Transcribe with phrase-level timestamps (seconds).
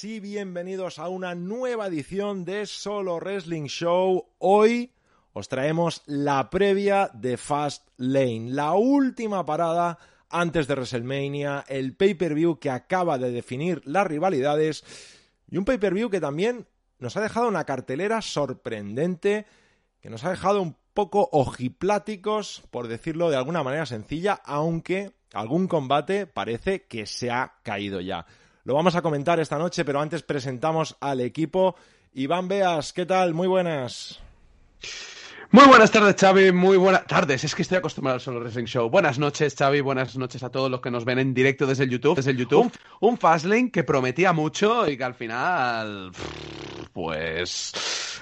[0.00, 4.26] Y bienvenidos a una nueva edición de Solo Wrestling Show.
[4.38, 4.90] Hoy
[5.34, 9.98] os traemos la previa de Fast Lane, la última parada
[10.30, 14.82] antes de WrestleMania, el pay-per-view que acaba de definir las rivalidades
[15.50, 16.66] y un pay-per-view que también
[16.98, 19.46] nos ha dejado una cartelera sorprendente,
[20.00, 25.68] que nos ha dejado un poco ojipláticos, por decirlo de alguna manera sencilla, aunque algún
[25.68, 28.26] combate parece que se ha caído ya.
[28.64, 31.74] Lo vamos a comentar esta noche, pero antes presentamos al equipo.
[32.14, 33.34] Iván Beas, ¿qué tal?
[33.34, 34.20] Muy buenas.
[35.50, 36.52] Muy buenas tardes, Xavi.
[36.52, 37.42] Muy buenas tardes.
[37.42, 38.88] Es que estoy acostumbrado al solo wrestling show.
[38.88, 39.80] Buenas noches, Xavi.
[39.80, 42.14] Buenas noches a todos los que nos ven en directo desde el YouTube.
[42.14, 42.72] Desde el YouTube.
[43.00, 46.12] Un, un Fastlane que prometía mucho y que al final,
[46.92, 47.72] pues,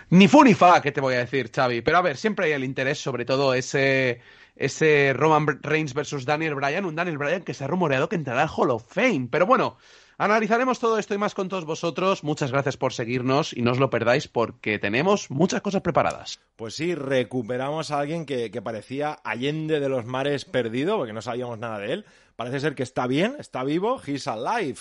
[0.09, 1.83] ni fu ni fa, ¿qué te voy a decir, Xavi?
[1.83, 4.23] Pero a ver, siempre hay el interés, sobre todo ese
[4.57, 8.43] ese Roman Reigns versus Daniel Bryan, un Daniel Bryan que se ha rumoreado que entrará
[8.43, 9.29] al Hall of Fame.
[9.31, 9.79] Pero bueno,
[10.23, 12.25] Analizaremos todo esto y más con todos vosotros.
[12.25, 16.41] Muchas gracias por seguirnos y no os lo perdáis porque tenemos muchas cosas preparadas.
[16.57, 21.23] Pues sí, recuperamos a alguien que, que, parecía allende de los mares perdido, porque no
[21.23, 22.05] sabíamos nada de él.
[22.37, 24.81] Parece ser que está bien, está vivo, he's alive.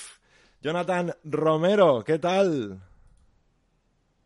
[0.62, 2.82] Jonathan Romero, ¿qué tal?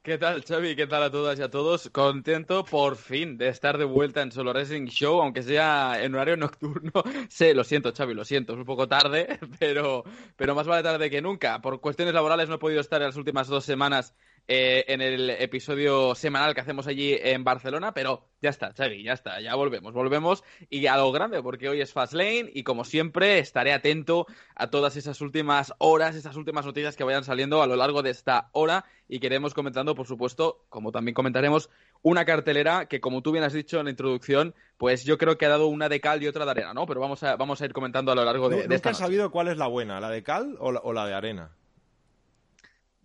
[0.04, 0.76] ¿Qué tal, Xavi?
[0.76, 1.90] ¿Qué tal a todas y a todos?
[1.90, 6.36] Contento por fin de estar de vuelta en Solo Racing Show, aunque sea en horario
[6.38, 6.92] nocturno.
[7.30, 10.04] Sí, lo siento, Xavi, lo siento, es un poco tarde, pero,
[10.36, 11.62] pero más vale tarde que nunca.
[11.62, 14.14] Por cuestiones laborales no he podido estar en las últimas dos semanas
[14.48, 19.14] eh, en el episodio semanal que hacemos allí en Barcelona, pero ya está, Xavi, ya
[19.14, 23.39] está, ya volvemos, volvemos y a lo grande, porque hoy es Fastlane y como siempre
[23.39, 27.77] estaré atento a todas esas últimas horas, esas últimas noticias que vayan saliendo a lo
[27.77, 31.70] largo de esta hora y queremos comentando, por supuesto, como también comentaremos,
[32.02, 35.45] una cartelera que, como tú bien has dicho en la introducción, pues yo creo que
[35.45, 36.86] ha dado una de cal y otra de arena, ¿no?
[36.86, 38.98] Pero vamos a, vamos a ir comentando a lo largo de, ¿No, de esta has
[38.98, 41.52] sabido cuál es la buena, la de cal o la, o la de arena?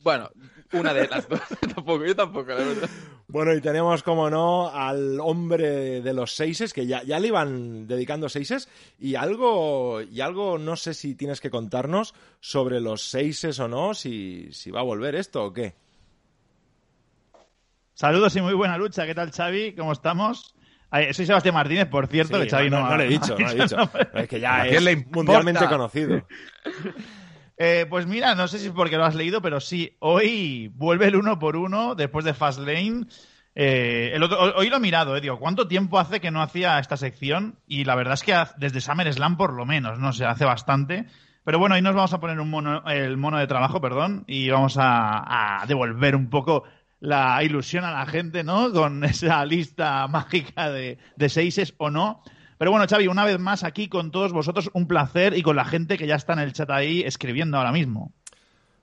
[0.02, 0.30] Bueno,
[0.72, 1.40] una de las dos.
[1.74, 2.88] tampoco, yo tampoco, la verdad.
[3.26, 7.86] Bueno, y tenemos, como no, al hombre de los seises, que ya, ya le iban
[7.86, 13.58] dedicando seises, y algo, y algo, no sé si tienes que contarnos sobre los seises
[13.60, 15.74] o no, si, si va a volver esto o qué.
[17.94, 19.06] Saludos y muy buena lucha.
[19.06, 19.74] ¿Qué tal, Xavi?
[19.74, 20.54] ¿Cómo estamos?
[21.12, 23.46] Soy Sebastián Martínez, por cierto, Sí, que Xavi no, no, no le he dicho, no
[23.46, 23.76] le he dicho.
[24.14, 26.24] Es que ya ¿A quién es mundialmente conocido.
[27.60, 31.06] Eh, pues mira, no sé si es porque lo has leído, pero sí, hoy vuelve
[31.08, 33.06] el uno por uno después de Fastlane.
[33.56, 36.78] Eh, el otro- hoy lo he mirado, eh, digo, ¿cuánto tiempo hace que no hacía
[36.78, 37.58] esta sección?
[37.66, 41.06] Y la verdad es que desde SummerSlam por lo menos, no sé, hace bastante.
[41.42, 44.48] Pero bueno, hoy nos vamos a poner un mono, el mono de trabajo, perdón, y
[44.50, 46.62] vamos a, a devolver un poco
[47.00, 48.70] la ilusión a la gente, ¿no?
[48.72, 52.22] Con esa lista mágica de, de seises o no.
[52.58, 55.64] Pero bueno, Xavi, una vez más aquí con todos vosotros, un placer y con la
[55.64, 58.12] gente que ya está en el chat ahí escribiendo ahora mismo.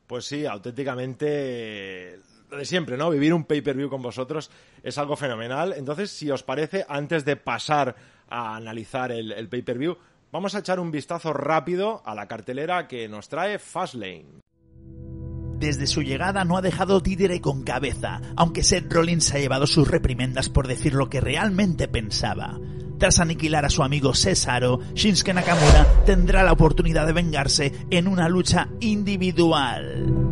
[0.07, 2.19] Pues sí, auténticamente
[2.49, 3.09] lo de siempre, ¿no?
[3.09, 4.49] Vivir un pay-per-view con vosotros
[4.81, 5.73] es algo fenomenal.
[5.73, 7.95] Entonces, si os parece, antes de pasar
[8.29, 9.97] a analizar el, el pay-per-view,
[10.31, 14.41] vamos a echar un vistazo rápido a la cartelera que nos trae Fastlane.
[15.57, 19.87] Desde su llegada no ha dejado títere con cabeza, aunque Seth Rollins ha llevado sus
[19.87, 22.59] reprimendas por decir lo que realmente pensaba.
[22.97, 28.29] Tras aniquilar a su amigo Cesaro, Shinsuke Nakamura tendrá la oportunidad de vengarse en una
[28.29, 30.25] lucha individual.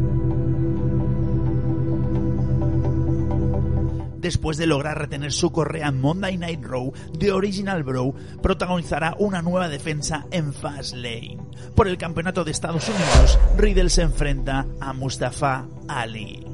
[4.23, 9.41] Después de lograr retener su correa en Monday Night Raw, The Original Bro protagonizará una
[9.41, 11.39] nueva defensa en Fastlane.
[11.75, 16.45] Por el campeonato de Estados Unidos, Riddle se enfrenta a Mustafa Ali.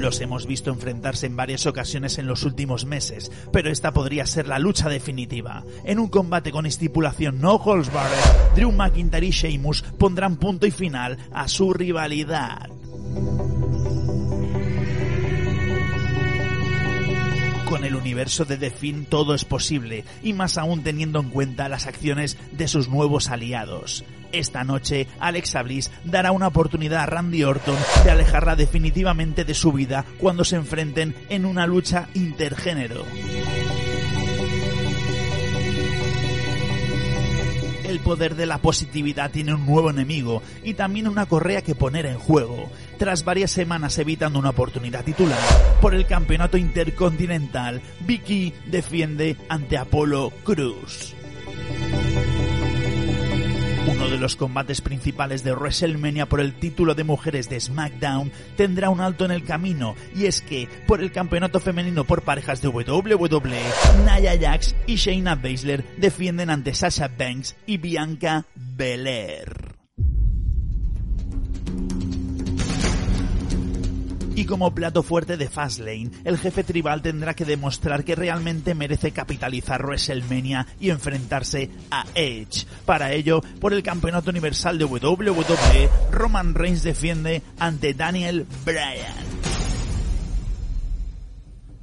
[0.00, 4.48] Los hemos visto enfrentarse en varias ocasiones en los últimos meses, pero esta podría ser
[4.48, 5.62] la lucha definitiva.
[5.84, 7.90] En un combate con estipulación no holds
[8.56, 12.70] Drew McIntyre y Sheamus pondrán punto y final a su rivalidad.
[17.70, 18.72] Con el universo de The
[19.08, 24.04] todo es posible, y más aún teniendo en cuenta las acciones de sus nuevos aliados.
[24.32, 29.72] Esta noche, Alexa Bliss dará una oportunidad a Randy Orton de alejarla definitivamente de su
[29.72, 33.04] vida cuando se enfrenten en una lucha intergénero.
[37.90, 42.06] El poder de la positividad tiene un nuevo enemigo y también una correa que poner
[42.06, 42.70] en juego.
[42.98, 45.40] Tras varias semanas evitando una oportunidad titular
[45.80, 51.16] por el campeonato intercontinental, Vicky defiende ante Apolo Cruz.
[53.90, 58.88] Uno de los combates principales de WrestleMania por el título de mujeres de SmackDown tendrá
[58.88, 62.68] un alto en el camino y es que por el campeonato femenino por parejas de
[62.68, 63.62] WWE,
[64.04, 69.79] Nia Jax y Shayna Baszler defienden ante Sasha Banks y Bianca Belair.
[74.34, 79.10] Y como plato fuerte de Fastlane, el jefe tribal tendrá que demostrar que realmente merece
[79.10, 82.66] capitalizar WrestleMania y enfrentarse a Edge.
[82.86, 89.30] Para ello, por el campeonato universal de WWE, Roman Reigns defiende ante Daniel Bryan.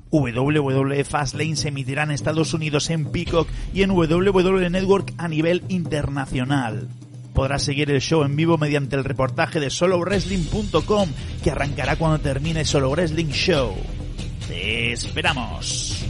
[0.09, 5.63] WWE Fastlane se emitirá en Estados Unidos en Peacock y en WWE Network a nivel
[5.67, 6.87] internacional
[7.37, 11.09] podrás seguir el show en vivo mediante el reportaje de solowrestling.com
[11.43, 13.75] que arrancará cuando termine Solo Wrestling Show.
[14.47, 16.03] ¡Te esperamos!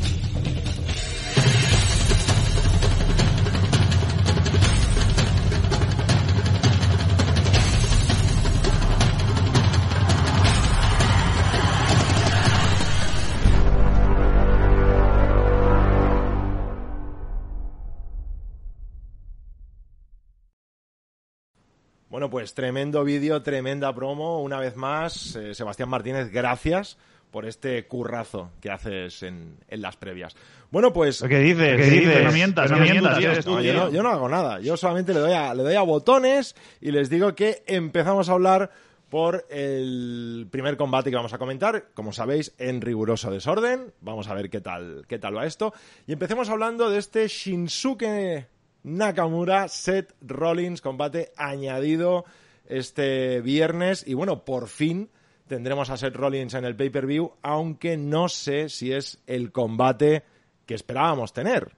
[22.17, 24.41] Bueno, pues tremendo vídeo, tremenda promo.
[24.41, 26.97] Una vez más, eh, Sebastián Martínez, gracias
[27.29, 30.35] por este currazo que haces en, en las previas.
[30.71, 31.21] Bueno, pues...
[31.21, 31.77] ¿Qué dices?
[31.77, 32.23] ¿Qué dices?
[32.23, 33.45] No mientas, no mientas.
[33.45, 34.59] No, yo, no, yo no hago nada.
[34.61, 38.31] Yo solamente le doy, a, le doy a botones y les digo que empezamos a
[38.31, 38.71] hablar
[39.09, 43.93] por el primer combate que vamos a comentar, como sabéis, en riguroso desorden.
[44.01, 45.71] Vamos a ver qué tal, qué tal va esto.
[46.07, 48.47] Y empecemos hablando de este Shinsuke
[48.87, 52.23] Nakamura, Seth Rollins, combate añadido
[52.65, 54.07] este viernes.
[54.07, 55.09] Y bueno, por fin
[55.47, 60.23] tendremos a Seth Rollins en el pay-per-view, aunque no sé si es el combate
[60.65, 61.73] que esperábamos tener.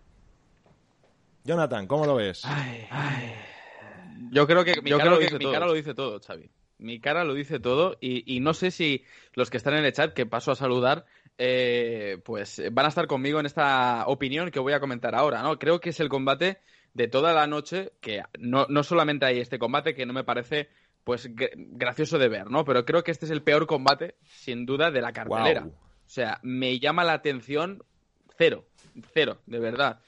[1.44, 2.44] Jonathan, ¿cómo lo ves?
[2.45, 3.33] Ay, ay.
[4.31, 6.51] Yo creo que mi, Yo cara, creo lo que mi cara, lo dice todo, Xavi.
[6.77, 9.03] Mi cara lo dice todo y, y, no sé si
[9.33, 11.05] los que están en el chat, que paso a saludar,
[11.39, 15.57] eh, pues van a estar conmigo en esta opinión que voy a comentar ahora, ¿no?
[15.57, 16.59] Creo que es el combate
[17.00, 20.68] de toda la noche, que no, no solamente hay este combate, que no me parece
[21.06, 22.66] pues gracioso de ver, ¿no?
[22.66, 25.62] Pero creo que este es el peor combate, sin duda, de la cartelera.
[25.62, 25.72] Wow.
[25.72, 27.81] O sea, me llama la atención
[28.38, 28.66] cero,
[29.13, 30.01] cero, de verdad.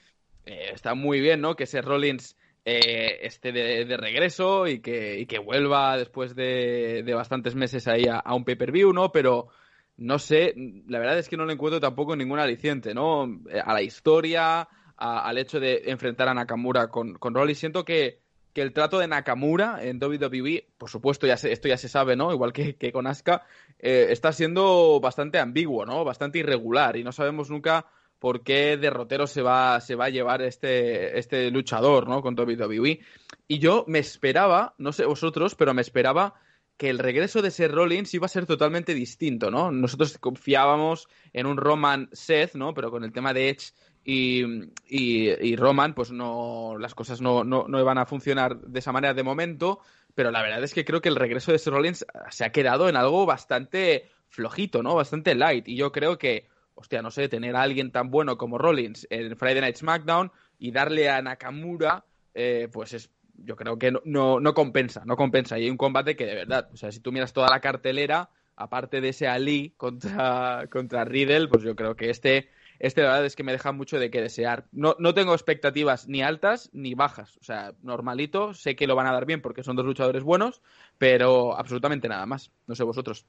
[0.46, 1.56] Eh, está muy bien, ¿no?
[1.56, 2.36] Que ese Rollins
[2.66, 7.88] eh, esté de, de, regreso y que, y que vuelva después de, de, bastantes meses
[7.88, 9.14] ahí a, a un pay-per-view, ¿no?
[9.14, 9.48] Pero
[9.96, 10.54] no sé,
[10.88, 13.24] la verdad es que no le encuentro tampoco ningún aliciente, ¿no?
[13.64, 14.68] A la historia,
[15.02, 17.60] al hecho de enfrentar a Nakamura con, con Rollins.
[17.60, 18.20] Siento que,
[18.54, 22.16] que, el trato de Nakamura en WWE, por supuesto, ya se, esto ya se sabe,
[22.16, 22.32] ¿no?
[22.32, 23.46] Igual que, que con Asuka,
[23.80, 26.04] eh, está siendo bastante ambiguo, ¿no?
[26.04, 27.88] Bastante irregular y no sabemos nunca
[28.20, 32.22] por qué derrotero se va, se va a llevar este, este luchador, ¿no?
[32.22, 33.00] Con WWE.
[33.48, 36.36] Y yo me esperaba, no sé vosotros, pero me esperaba
[36.78, 39.72] que el regreso de Seth Rollins iba a ser totalmente distinto, ¿no?
[39.72, 42.76] Nosotros confiábamos en un Roman Seth, ¿no?
[42.76, 43.74] Pero con el tema de Edge
[44.04, 44.44] y,
[44.88, 48.92] y, y, Roman, pues no, las cosas no, no, no, iban a funcionar de esa
[48.92, 49.80] manera de momento,
[50.16, 52.90] pero la verdad es que creo que el regreso de Seth Rollins se ha quedado
[52.90, 54.96] en algo bastante flojito, ¿no?
[54.96, 58.58] Bastante light, y yo creo que, hostia, no sé, tener a alguien tan bueno como
[58.58, 62.04] Rollins en Friday Night SmackDown y darle a Nakamura,
[62.34, 65.78] eh, pues es, yo creo que no, no, no compensa, no compensa, y hay un
[65.78, 69.28] combate que de verdad, o sea, si tú miras toda la cartelera, aparte de ese
[69.28, 72.50] Ali contra, contra Riddle, pues yo creo que este
[72.82, 74.66] este la verdad es que me deja mucho de qué desear.
[74.72, 77.38] No, no tengo expectativas ni altas ni bajas.
[77.38, 80.64] O sea, normalito, sé que lo van a dar bien porque son dos luchadores buenos,
[80.98, 82.52] pero absolutamente nada más.
[82.66, 83.28] No sé vosotros.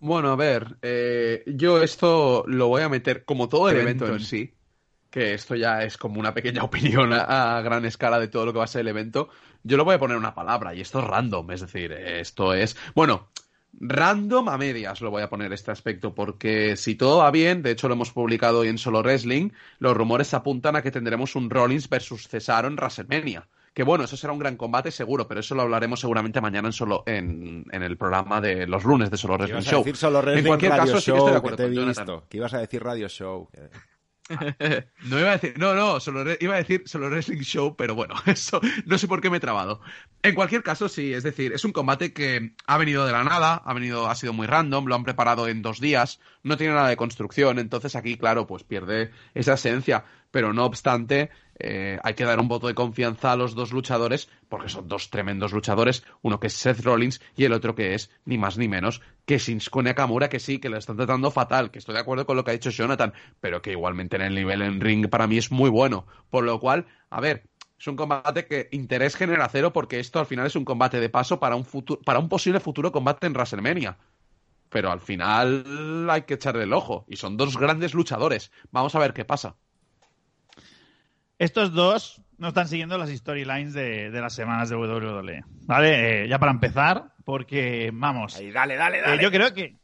[0.00, 4.22] Bueno, a ver, eh, yo esto lo voy a meter como todo el evento, evento
[4.22, 4.52] en sí,
[5.08, 8.52] que esto ya es como una pequeña opinión a, a, gran escala de todo lo
[8.52, 9.30] que va a ser el evento.
[9.62, 12.76] Yo lo voy a poner una palabra y esto es random, es decir, esto es,
[12.94, 13.28] bueno,
[13.72, 17.70] random a medias lo voy a poner este aspecto, porque si todo va bien, de
[17.70, 21.50] hecho lo hemos publicado hoy en Solo Wrestling, los rumores apuntan a que tendremos un
[21.50, 23.46] Rollins versus Cesaro en WrestleMania.
[23.74, 26.72] Que bueno, eso será un gran combate seguro, pero eso lo hablaremos seguramente mañana en
[26.72, 29.84] solo en, en el programa de los lunes de Solo Wrestling Show.
[29.94, 32.06] solo en cualquier Radio caso, sí que estoy de que acuerdo te he con Jonathan.
[32.06, 32.24] visto.
[32.28, 33.48] Que ibas a decir Radio Show.
[35.04, 38.14] No iba a decir, no, no, solo iba a decir solo Wrestling Show, pero bueno,
[38.26, 39.80] eso no sé por qué me he trabado.
[40.22, 43.62] En cualquier caso, sí, es decir, es un combate que ha venido de la nada,
[43.64, 46.88] ha venido, ha sido muy random, lo han preparado en dos días, no tiene nada
[46.88, 52.24] de construcción, entonces aquí, claro, pues pierde esa esencia, pero no obstante, eh, hay que
[52.24, 56.40] dar un voto de confianza a los dos luchadores, porque son dos tremendos luchadores, uno
[56.40, 59.82] que es Seth Rollins y el otro que es ni más ni menos que Shinsuke
[59.82, 62.52] Nakamura, que sí, que lo están tratando fatal, que estoy de acuerdo con lo que
[62.52, 65.68] ha dicho Jonathan, pero que igualmente en el nivel en ring para mí es muy
[65.68, 67.44] bueno, por lo cual, a ver,
[67.78, 71.10] es un combate que interés genera cero porque esto al final es un combate de
[71.10, 73.98] paso para un futuro, para un posible futuro combate en WrestleMania.
[74.68, 77.04] Pero al final hay que echarle el ojo.
[77.08, 78.50] Y son dos grandes luchadores.
[78.70, 79.56] Vamos a ver qué pasa.
[81.38, 85.44] Estos dos no están siguiendo las storylines de, de las semanas de WWE.
[85.66, 86.24] ¿Vale?
[86.24, 89.22] Eh, ya para empezar, porque, vamos, Ahí, dale, dale, eh, dale.
[89.22, 89.76] yo creo que...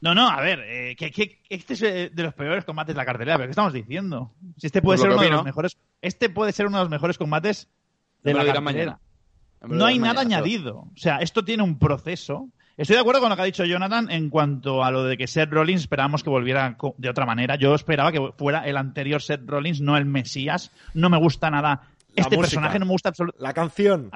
[0.00, 2.98] No, no, a ver, eh, que, que este es eh, de los peores combates de
[2.98, 4.32] la cartelera, pero ¿qué estamos diciendo?
[4.56, 5.76] Si este puede Pues ser uno de los mejores...
[6.00, 7.68] Este puede ser uno de los mejores combates
[8.22, 8.60] de la cartelera.
[8.60, 9.00] mañana.
[9.68, 10.78] No hay nada mañana, añadido.
[10.78, 12.48] O sea, esto tiene un proceso.
[12.80, 15.26] Estoy de acuerdo con lo que ha dicho Jonathan en cuanto a lo de que
[15.26, 17.56] Seth Rollins esperábamos que volviera de otra manera.
[17.56, 20.72] Yo esperaba que fuera el anterior Seth Rollins, no el Mesías.
[20.94, 21.68] No me gusta nada.
[21.68, 22.40] La este música.
[22.40, 23.42] personaje no me gusta absolutamente.
[23.44, 24.10] La canción.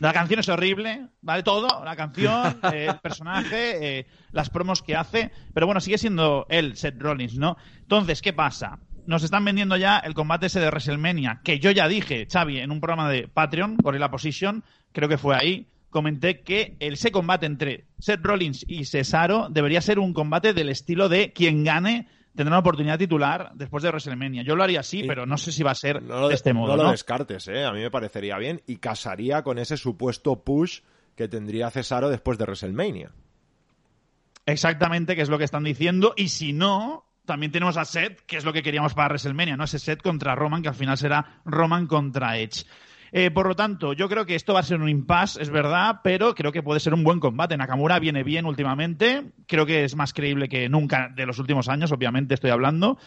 [0.00, 1.42] La canción es horrible, ¿vale?
[1.42, 6.44] Todo, la canción, eh, el personaje, eh, las promos que hace, pero bueno, sigue siendo
[6.50, 7.56] él, Seth Rollins, ¿no?
[7.78, 8.80] Entonces, ¿qué pasa?
[9.06, 12.70] Nos están vendiendo ya el combate ese de WrestleMania, que yo ya dije, Xavi, en
[12.70, 14.62] un programa de Patreon, Gorilla Position,
[14.92, 19.98] creo que fue ahí, comenté que ese combate entre Seth Rollins y Cesaro debería ser
[19.98, 24.42] un combate del estilo de quien gane tendrá una oportunidad titular después de WrestleMania.
[24.42, 25.06] Yo lo haría así, Sí.
[25.06, 26.90] pero no sé si va a ser No de este modo, no lo ¿no?
[26.90, 27.64] descartes, ¿eh?
[27.64, 30.80] A mí me parecería bien y casaría con ese supuesto push
[31.14, 33.12] que tendría Cesaro después de WrestleMania.
[34.46, 36.12] Exactamente, que es lo que están diciendo.
[36.16, 39.64] Y si no, también tenemos a Seth, que es lo que queríamos para WrestleMania, ¿no?
[39.64, 42.64] Ese Seth contra Roman, que al final será Roman contra Edge.
[43.16, 46.00] Eh, por lo tanto, yo creo que esto va a ser un impasse, es verdad,
[46.02, 47.56] pero creo que puede ser un buen combate.
[47.56, 51.92] Nakamura viene bien últimamente, creo que es más creíble que nunca de los últimos años,
[51.92, 52.98] obviamente estoy hablando.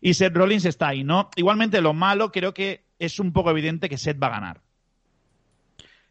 [0.00, 1.30] Y Seth Rollins está ahí, ¿no?
[1.34, 4.65] Igualmente, lo malo creo que es un poco evidente que Seth va a ganar.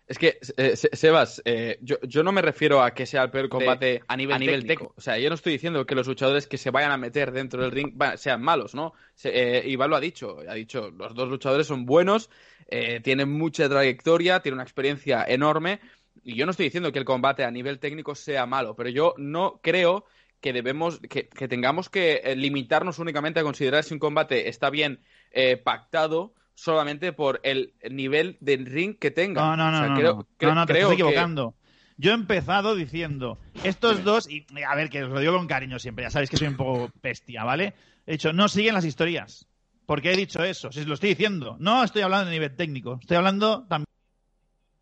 [0.08, 3.32] Es que, eh, Se- Sebas, eh, yo, yo no me refiero a que sea el
[3.32, 4.68] peor combate a nivel técnico.
[4.68, 4.94] técnico.
[4.98, 7.64] O sea, yo no estoy diciendo que los luchadores que se vayan a meter dentro
[7.64, 8.94] del ring sean malos, ¿no?
[9.16, 12.30] Se- eh, Iván lo ha dicho, ha dicho, los dos luchadores son buenos,
[12.68, 15.80] eh, tienen mucha trayectoria, tienen una experiencia enorme,
[16.24, 19.16] y yo no estoy diciendo que el combate a nivel técnico sea malo, pero yo
[19.18, 20.06] no creo
[20.40, 24.70] que debemos, que, que tengamos que eh, limitarnos únicamente a considerar si un combate está
[24.70, 25.00] bien
[25.32, 29.42] eh, pactado solamente por el nivel del ring que tenga.
[29.42, 31.04] No, no, no, O sea, no, creo, no, cre- no, no, te creo estás que-
[31.04, 31.56] equivocando.
[31.98, 35.80] Yo he empezado diciendo, estos dos, y a ver, que os lo digo con cariño
[35.80, 37.74] siempre, ya sabéis que soy un poco bestia, ¿vale?
[38.06, 39.48] He dicho, no siguen las historias.
[39.86, 40.72] ¿Por qué he dicho eso?
[40.74, 41.56] Si os lo estoy diciendo.
[41.60, 43.66] No estoy hablando de nivel técnico, estoy hablando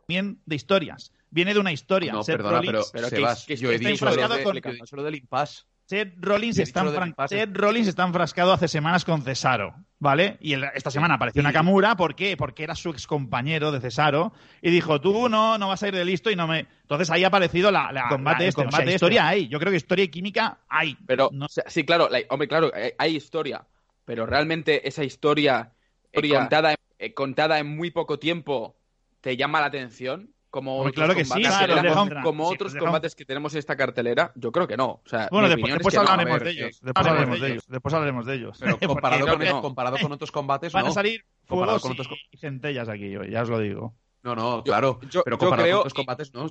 [0.07, 1.11] también de historias.
[1.29, 2.13] Viene de una historia.
[2.13, 4.43] No, Seth perdona, Rollins- pero, pero que- Sebas, que yo he está dicho lo de,
[4.91, 5.63] lo del impasse.
[5.85, 6.81] Seth Rollins, está.
[7.27, 10.37] Seth Rollins está enfrascado hace semanas con Cesaro, ¿vale?
[10.39, 12.37] Y el- esta semana apareció Nakamura, ¿por qué?
[12.37, 15.93] Porque era su ex compañero de Cesaro y dijo, tú no, no vas a ir
[15.95, 16.67] de listo y no me...
[16.81, 19.47] Entonces ahí ha aparecido la, la- combate la- este, o sea, combate historia hay.
[19.49, 20.97] Yo creo que historia y química hay.
[21.05, 23.65] Pero, No- o sea, sí, claro, la- hombre, claro, hay, hay historia,
[24.05, 25.73] pero realmente esa historia
[26.13, 28.77] eh, contada, eh, contada en muy poco tiempo
[29.21, 30.32] te llama la atención.
[30.53, 32.83] Como Hombre, otros claro que sí, combates claro, tenemos- deja un- como sí, otros deja
[32.83, 34.85] un- combates que tenemos en esta cartelera, yo creo que no.
[34.85, 36.01] O sea, Bueno, después, que no.
[36.01, 36.79] hablaremos ver, de ellos.
[36.79, 37.63] que- Después hablaremos de que- ellos.
[37.67, 38.57] Después hablaremos de ellos.
[38.59, 40.91] Pero comparado, con, que comparado con otros combates, Van no.
[40.91, 43.95] a salir Comparado fuegos con otros y, y centellas aquí, yo, ya os lo digo.
[44.21, 44.99] No, no, claro.
[45.09, 46.45] yo- pero yo comparado creo- con otros combates, no.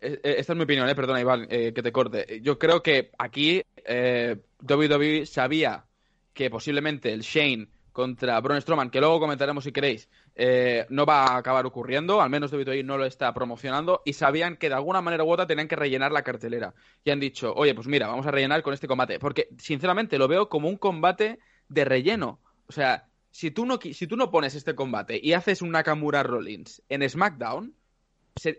[0.00, 2.40] Eh, eh, Esta es mi opinión, eh, perdona, Iván, eh, que te corte.
[2.42, 5.84] Yo creo que aquí eh, WWE sabía
[6.34, 10.08] que posiblemente el Shane contra Braun Strowman, que luego comentaremos si queréis,
[10.40, 14.56] eh, no va a acabar ocurriendo, al menos WWE no lo está promocionando, y sabían
[14.56, 16.74] que de alguna manera u otra tenían que rellenar la cartelera.
[17.02, 19.18] Y han dicho, oye, pues mira, vamos a rellenar con este combate.
[19.18, 22.38] Porque, sinceramente, lo veo como un combate de relleno.
[22.68, 26.22] O sea, si tú no, si tú no pones este combate y haces un Nakamura
[26.22, 27.74] Rollins en SmackDown,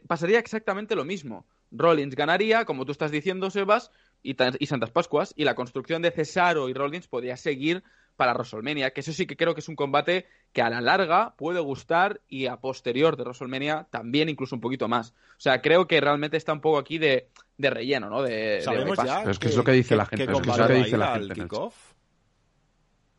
[0.05, 1.47] pasaría exactamente lo mismo.
[1.71, 3.89] Rollins ganaría, como tú estás diciendo, Sebas,
[4.21, 7.83] y, y Santas Pascuas, y la construcción de Cesaro y Rollins podría seguir
[8.19, 11.35] para WrestleMania, que eso sí que creo que es un combate que a la larga
[11.37, 15.11] puede gustar y a posterior de WrestleMania también incluso un poquito más.
[15.11, 18.21] O sea, creo que realmente está un poco aquí de, de relleno, ¿no?
[18.21, 20.51] De, Sabemos ya Pero es que es lo que dice la gente, qué es que
[20.51, 21.75] es lo que dice la gente kickoff.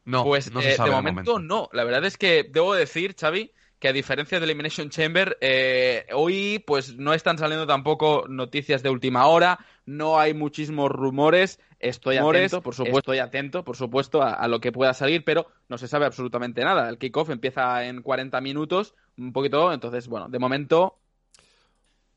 [0.04, 1.38] No, Pues no eh, sabe de momento, momento.
[1.38, 1.70] no.
[1.72, 6.62] La verdad es que debo decir, Xavi, que a diferencia de Elimination Chamber, eh, hoy
[6.66, 9.58] pues no están saliendo tampoco noticias de última hora,
[9.90, 11.58] no hay muchísimos rumores.
[11.78, 15.46] Estoy atento, por supuesto, estoy atento, por supuesto, a, a, lo que pueda salir, pero
[15.68, 16.88] no se sabe absolutamente nada.
[16.88, 21.00] El kickoff empieza en 40 minutos, un poquito, entonces, bueno, de momento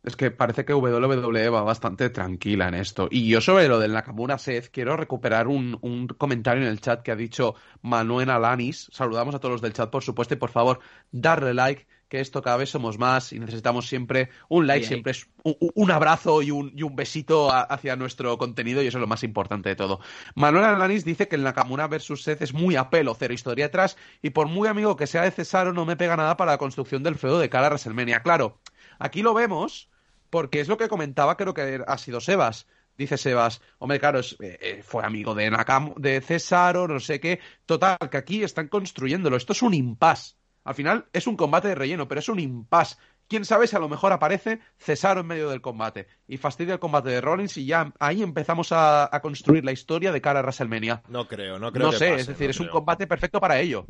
[0.04, 3.08] es que parece que WWE va bastante tranquila en esto.
[3.10, 7.02] Y yo sobre lo del Nakamura Seth quiero recuperar un, un, comentario en el chat
[7.02, 8.90] que ha dicho Manuel Alanis.
[8.92, 10.80] Saludamos a todos los del chat, por supuesto, y por favor,
[11.12, 15.28] darle like, que esto cada vez somos más y necesitamos siempre un like, siempre es
[15.42, 19.02] un, un abrazo y un, y un besito a, hacia nuestro contenido y eso es
[19.02, 20.00] lo más importante de todo.
[20.36, 23.98] Manuel Alanis dice que el Nakamura versus Seth es muy a pelo, cero historia atrás
[24.22, 27.02] y por muy amigo que sea de Cesaro no me pega nada para la construcción
[27.02, 28.22] del feudo de cara a WrestleMania.
[28.22, 28.60] Claro,
[29.00, 29.90] aquí lo vemos
[30.30, 32.68] porque es lo que comentaba, creo que ha sido Sebas.
[32.96, 37.40] Dice Sebas, hombre, claro, es, eh, fue amigo de, Nakam de Cesaro, no sé qué.
[37.66, 39.36] Total, que aquí están construyéndolo.
[39.36, 40.38] Esto es un impas.
[40.66, 42.98] Al final es un combate de relleno, pero es un impas.
[43.28, 46.80] Quién sabe si a lo mejor aparece Cesaro en medio del combate y fastidia el
[46.80, 50.44] combate de Rollins y ya ahí empezamos a, a construir la historia de cara a
[50.44, 51.04] WrestleMania.
[51.08, 51.86] No creo, no creo.
[51.88, 53.86] No que sé, pase, es decir, no es un combate perfecto para ello.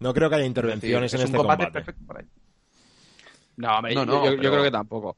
[0.00, 1.72] No creo que haya intervenciones es en un este combate, combate.
[1.84, 2.30] perfecto para ello.
[3.56, 5.16] No, hombre, No, yo- no, yo, yo pero- creo que tampoco.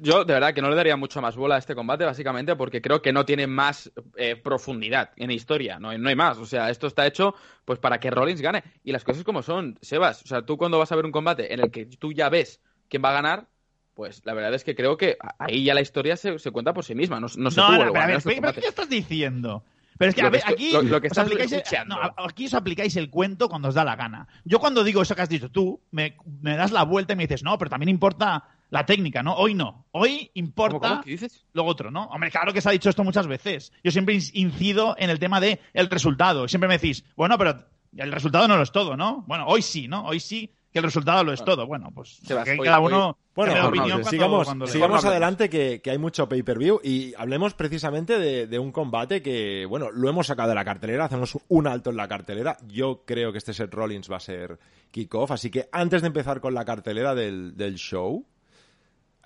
[0.00, 2.80] Yo, de verdad, que no le daría mucho más bola a este combate, básicamente, porque
[2.80, 6.38] creo que no tiene más eh, profundidad en historia, no, hay- no hay más.
[6.38, 7.34] O sea, esto está hecho
[7.64, 8.62] pues para que Rollins gane.
[8.84, 10.22] Y las cosas como son, Sebas.
[10.22, 12.60] O sea, tú cuando vas a ver un combate en el que tú ya ves
[12.88, 13.46] quién va a ganar,
[13.94, 16.84] pues la verdad es que creo que ahí ya la historia se, se cuenta por
[16.84, 17.20] sí misma.
[17.20, 18.52] No, no luego, pero a ver, pero.
[18.62, 19.64] ¿qué estás diciendo?
[19.98, 22.54] Pero es que, a ver, aquí, lo- lo que os aplicáis el, no, aquí os
[22.54, 24.28] aplicáis el cuento cuando os da la gana.
[24.44, 27.24] Yo cuando digo eso que has dicho tú, me, me das la vuelta y me
[27.24, 29.34] dices, no, pero también importa la técnica, ¿no?
[29.34, 29.86] Hoy no.
[29.92, 31.02] Hoy importa ¿Cómo, cómo?
[31.02, 31.44] ¿Qué dices?
[31.54, 32.04] lo otro, ¿no?
[32.06, 33.72] Hombre, claro que se ha dicho esto muchas veces.
[33.82, 36.46] Yo siempre incido en el tema de el resultado.
[36.48, 37.56] Siempre me decís, bueno, pero
[37.96, 39.24] el resultado no lo es todo, ¿no?
[39.26, 40.04] Bueno, hoy sí, ¿no?
[40.04, 41.66] Hoy sí que el resultado lo es todo.
[41.66, 45.48] Bueno, pues Sebas, que hoy- cada hoy- uno Bueno, no cuando- sigamos, cuando sigamos adelante
[45.48, 50.10] que, que hay mucho pay-per-view y hablemos precisamente de, de un combate que, bueno, lo
[50.10, 52.58] hemos sacado de la cartelera, hacemos un alto en la cartelera.
[52.68, 54.58] Yo creo que este Seth Rollins va a ser
[54.90, 58.26] kickoff, así que antes de empezar con la cartelera del, del show,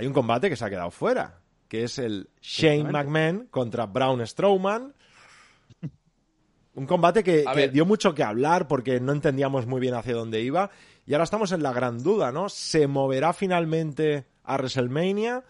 [0.03, 4.27] hay un combate que se ha quedado fuera, que es el Shane McMahon contra Braun
[4.27, 4.95] Strowman.
[6.75, 10.71] Un combate que, dio mucho que hablar porque no entendíamos muy bien hacia dónde iba.
[11.07, 12.49] Y ahora estamos en la gran duda, ¿no?
[12.49, 15.45] ¿Se moverá finalmente a WrestleMania?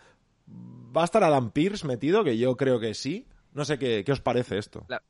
[0.94, 2.24] ¿Va a estar Adam Pierce metido?
[2.24, 3.26] Que yo creo que sí.
[3.54, 4.84] No sé qué, qué os parece esto.
[4.88, 5.02] La-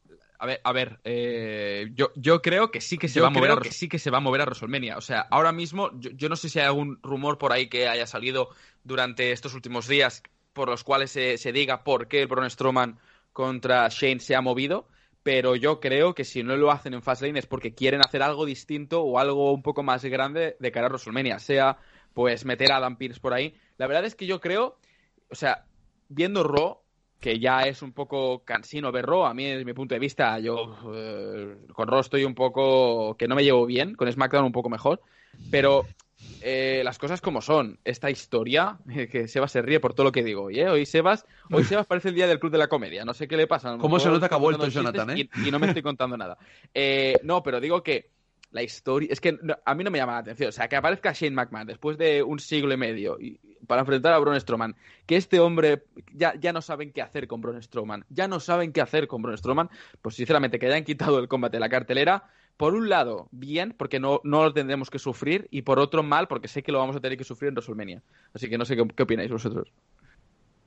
[0.42, 3.31] a ver, a ver eh, yo, yo creo que sí que se Yo va a
[3.31, 4.96] mover a, que sí que se va a mover a WrestleMania.
[4.96, 7.87] O sea, ahora mismo, yo, yo no sé si hay algún rumor por ahí que
[7.87, 8.48] haya salido
[8.83, 10.20] durante estos últimos días
[10.52, 12.98] por los cuales se, se diga por qué el Braun Strowman
[13.33, 14.88] contra Shane se ha movido,
[15.22, 18.44] pero yo creo que si no lo hacen en Fastlane es porque quieren hacer algo
[18.44, 21.78] distinto o algo un poco más grande de cara a WrestleMania, sea
[22.14, 23.55] pues meter a Adam Pierce por ahí.
[23.78, 24.76] La verdad es que yo creo,
[25.31, 25.66] o sea,
[26.09, 26.81] viendo Raw,
[27.22, 30.40] que ya es un poco cansino ver Raw, a mí desde mi punto de vista,
[30.40, 34.52] yo eh, con Raw estoy un poco que no me llevo bien, con SmackDown un
[34.52, 35.00] poco mejor,
[35.48, 35.87] pero
[36.40, 38.76] eh, las cosas como son, esta historia,
[39.11, 40.68] que Sebas se ríe por todo lo que digo hoy, ¿eh?
[40.68, 43.37] Hoy Sebas, hoy Sebas parece el día del Club de la Comedia, no sé qué
[43.37, 43.78] le pasa.
[43.78, 46.37] ¿Cómo se nota que ha vuelto Jonathan, Y, y no me estoy contando nada.
[46.74, 48.11] Eh, no, pero digo que
[48.52, 51.12] la historia, es que a mí no me llama la atención, o sea, que aparezca
[51.12, 53.18] Shane McMahon después de un siglo y medio
[53.66, 57.40] para enfrentar a Braun Strowman, que este hombre ya, ya no saben qué hacer con
[57.40, 61.18] Braun Strowman, ya no saben qué hacer con Braun Strowman, pues sinceramente que hayan quitado
[61.18, 62.24] el combate de la cartelera,
[62.56, 66.28] por un lado, bien, porque no, no lo tendremos que sufrir, y por otro, mal,
[66.28, 68.02] porque sé que lo vamos a tener que sufrir en WrestleMania.
[68.34, 69.72] Así que no sé qué, qué opináis vosotros.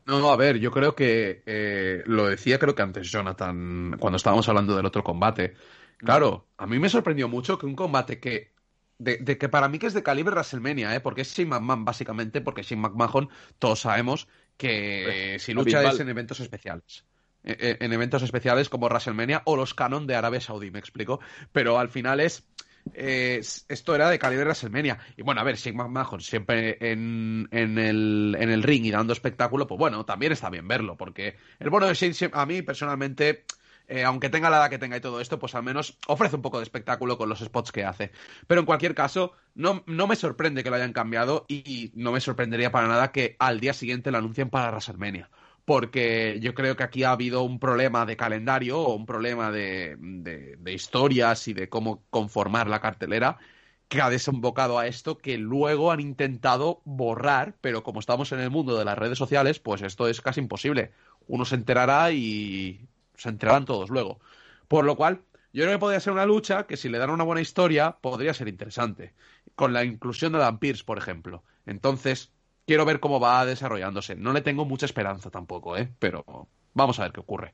[0.05, 4.47] No, a ver, yo creo que eh, lo decía creo que antes Jonathan, cuando estábamos
[4.47, 5.55] hablando del otro combate.
[5.97, 8.51] Claro, a mí me sorprendió mucho que un combate que,
[8.97, 10.99] de, de que para mí que es de calibre WrestleMania, ¿eh?
[10.99, 13.29] porque es Shane McMahon básicamente, porque Shane McMahon
[13.59, 14.27] todos sabemos
[14.57, 17.05] que si lucha es en eventos especiales.
[17.43, 21.19] Eh, eh, En eventos especiales como WrestleMania o los canon de Arabia Saudí, me explico.
[21.51, 22.47] Pero al final es
[22.93, 24.99] eh, esto era de calibre WrestleMania.
[25.17, 29.13] Y bueno, a ver, Shane McMahon siempre en, en, el, en el ring y dando
[29.13, 33.45] espectáculo, pues bueno, también está bien verlo, porque el bueno de Shane, a mí personalmente,
[33.87, 36.41] eh, aunque tenga la edad que tenga y todo esto, pues al menos ofrece un
[36.41, 38.11] poco de espectáculo con los spots que hace.
[38.47, 42.21] Pero en cualquier caso, no, no me sorprende que lo hayan cambiado y no me
[42.21, 45.29] sorprendería para nada que al día siguiente lo anuncien para WrestleMania
[45.65, 49.95] porque yo creo que aquí ha habido un problema de calendario o un problema de,
[49.99, 53.39] de- de historias y de cómo conformar la cartelera
[53.87, 58.49] que ha desembocado a esto que luego han intentado borrar, pero como estamos en el
[58.49, 60.91] mundo de las redes sociales, pues esto es casi imposible.
[61.27, 64.19] Uno se enterará y se enterarán todos luego.
[64.67, 65.21] Por lo cual,
[65.53, 68.33] Yo creo que podría ser una lucha que si le dan una buena historia podría
[68.33, 69.13] ser interesante.
[69.55, 71.43] Con la inclusión de Dan Pierce, por ejemplo.
[71.65, 72.33] Entonces,
[72.67, 74.15] quiero ver cómo va desarrollándose.
[74.15, 75.89] No le tengo mucha esperanza tampoco, ¿eh?
[75.99, 77.53] Pero vamos a ver qué ocurre.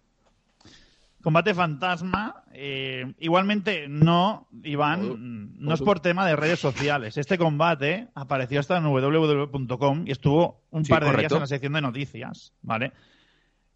[1.22, 2.44] Combate fantasma.
[2.52, 7.16] eh, igualmente, no, Iván, no es por tema de redes sociales.
[7.18, 11.48] Este combate apareció hasta en www.com y estuvo un Sí, par de días en la
[11.48, 12.94] sección de noticias, ¿vale?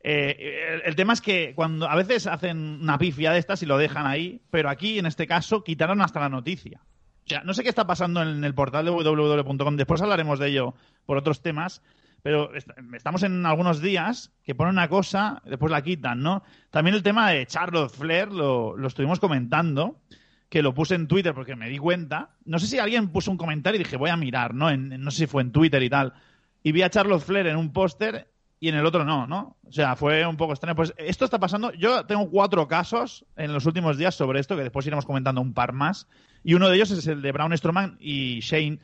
[0.07, 3.75] Eh, el, tema es que cuando a veces hacen una pifia de estas y lo
[3.79, 6.81] dejan ahí, pero aquí en este caso quitaron hasta la noticia.
[7.25, 10.49] O sea, no sé qué está pasando en el portal de www.com, después hablaremos de
[10.49, 10.75] ello
[11.07, 11.81] por otros temas,
[12.21, 16.43] pero est- estamos en algunos días que ponen una cosa, después la quitan, ¿no?
[16.69, 20.01] También el tema de Charlotte Flair lo, estuvimos comentando,
[20.49, 22.35] que lo puse en Twitter porque me di cuenta.
[22.45, 24.69] No sé si alguien puso un comentario y dije, voy a mirar, ¿no?
[24.69, 26.13] En- no sé si fue en Twitter y tal.
[26.61, 28.27] Y vi a Charlotte Flair en un póster
[28.65, 29.57] y en el otro no, ¿no?
[29.63, 30.75] O sea, fue un poco extraño.
[30.75, 31.71] Pues esto está pasando.
[31.73, 35.53] Yo tengo cuatro casos en los últimos días sobre esto, que después iremos comentando un
[35.53, 36.07] par más.
[36.43, 38.79] Y uno de ellos es el de Braun Strowman y Shane.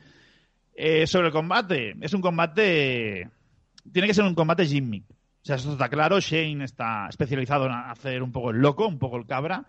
[0.76, 3.28] Eh, sobre el combate, es un combate.
[3.92, 5.04] Tiene que ser un combate gimmick.
[5.10, 6.20] O sea, eso está claro.
[6.20, 9.66] Shane está especializado en hacer un poco el loco, un poco el cabra.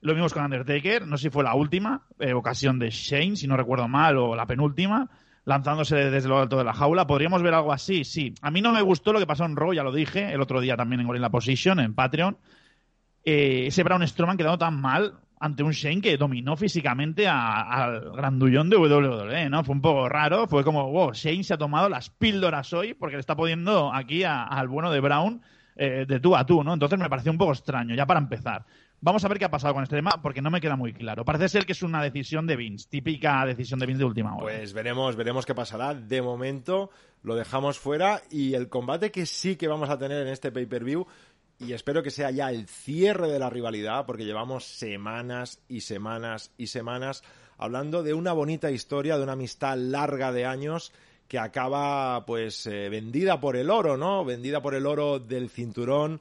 [0.00, 3.46] Lo vimos con Undertaker, no sé si fue la última eh, ocasión de Shane, si
[3.46, 5.10] no recuerdo mal, o la penúltima,
[5.44, 7.06] lanzándose desde lo alto de la jaula.
[7.06, 8.04] ¿Podríamos ver algo así?
[8.04, 8.34] Sí.
[8.42, 10.60] A mí no me gustó lo que pasó en Raw, ya lo dije, el otro
[10.60, 12.38] día también en Gorilla Position, en Patreon.
[13.24, 18.68] Eh, ese Braun Strowman quedando tan mal ante un Shane que dominó físicamente al grandullón
[18.68, 19.64] de WWE, ¿no?
[19.64, 23.16] Fue un poco raro, fue como, wow, Shane se ha tomado las píldoras hoy porque
[23.16, 25.40] le está poniendo aquí al bueno de Brown
[25.76, 26.74] eh, de tú a tú, ¿no?
[26.74, 28.66] Entonces me pareció un poco extraño, ya para empezar.
[29.02, 31.24] Vamos a ver qué ha pasado con este tema porque no me queda muy claro.
[31.24, 34.42] Parece ser que es una decisión de Vince, típica decisión de Vince de última hora.
[34.42, 35.94] Pues veremos, veremos qué pasará.
[35.94, 36.90] De momento
[37.22, 41.06] lo dejamos fuera y el combate que sí que vamos a tener en este pay-per-view
[41.58, 46.52] y espero que sea ya el cierre de la rivalidad porque llevamos semanas y semanas
[46.58, 47.22] y semanas
[47.56, 50.92] hablando de una bonita historia, de una amistad larga de años
[51.26, 54.24] que acaba pues eh, vendida por el oro, ¿no?
[54.24, 56.20] Vendida por el oro del cinturón.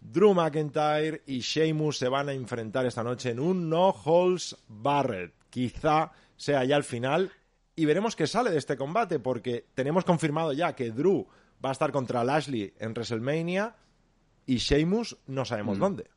[0.00, 5.30] Drew McIntyre y Sheamus se van a enfrentar esta noche en un No Holds Barred.
[5.50, 7.32] Quizá sea ya el final
[7.74, 11.26] y veremos qué sale de este combate porque tenemos confirmado ya que Drew
[11.64, 13.74] va a estar contra Lashley en WrestleMania
[14.46, 16.08] y Sheamus no sabemos dónde.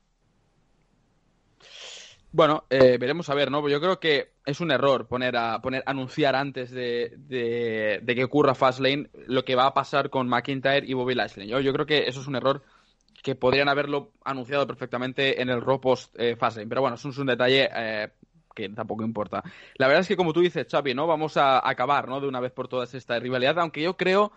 [2.34, 3.67] Bueno, eh, veremos a ver, ¿no?
[3.67, 8.24] Yo creo que es un error poner a poner anunciar antes de, de, de que
[8.24, 11.48] ocurra Fastlane lo que va a pasar con McIntyre y Bobby Lashley.
[11.48, 12.63] Yo, yo creo que eso es un error
[13.22, 16.68] que podrían haberlo anunciado perfectamente en el Raw post eh, Fastlane.
[16.68, 18.10] Pero bueno, eso es un detalle eh,
[18.56, 19.44] que tampoco importa.
[19.76, 21.08] La verdad es que, como tú dices, Xavi, ¿no?
[21.08, 22.20] Vamos a acabar, ¿no?
[22.20, 24.32] De una vez por todas esta rivalidad, aunque yo creo,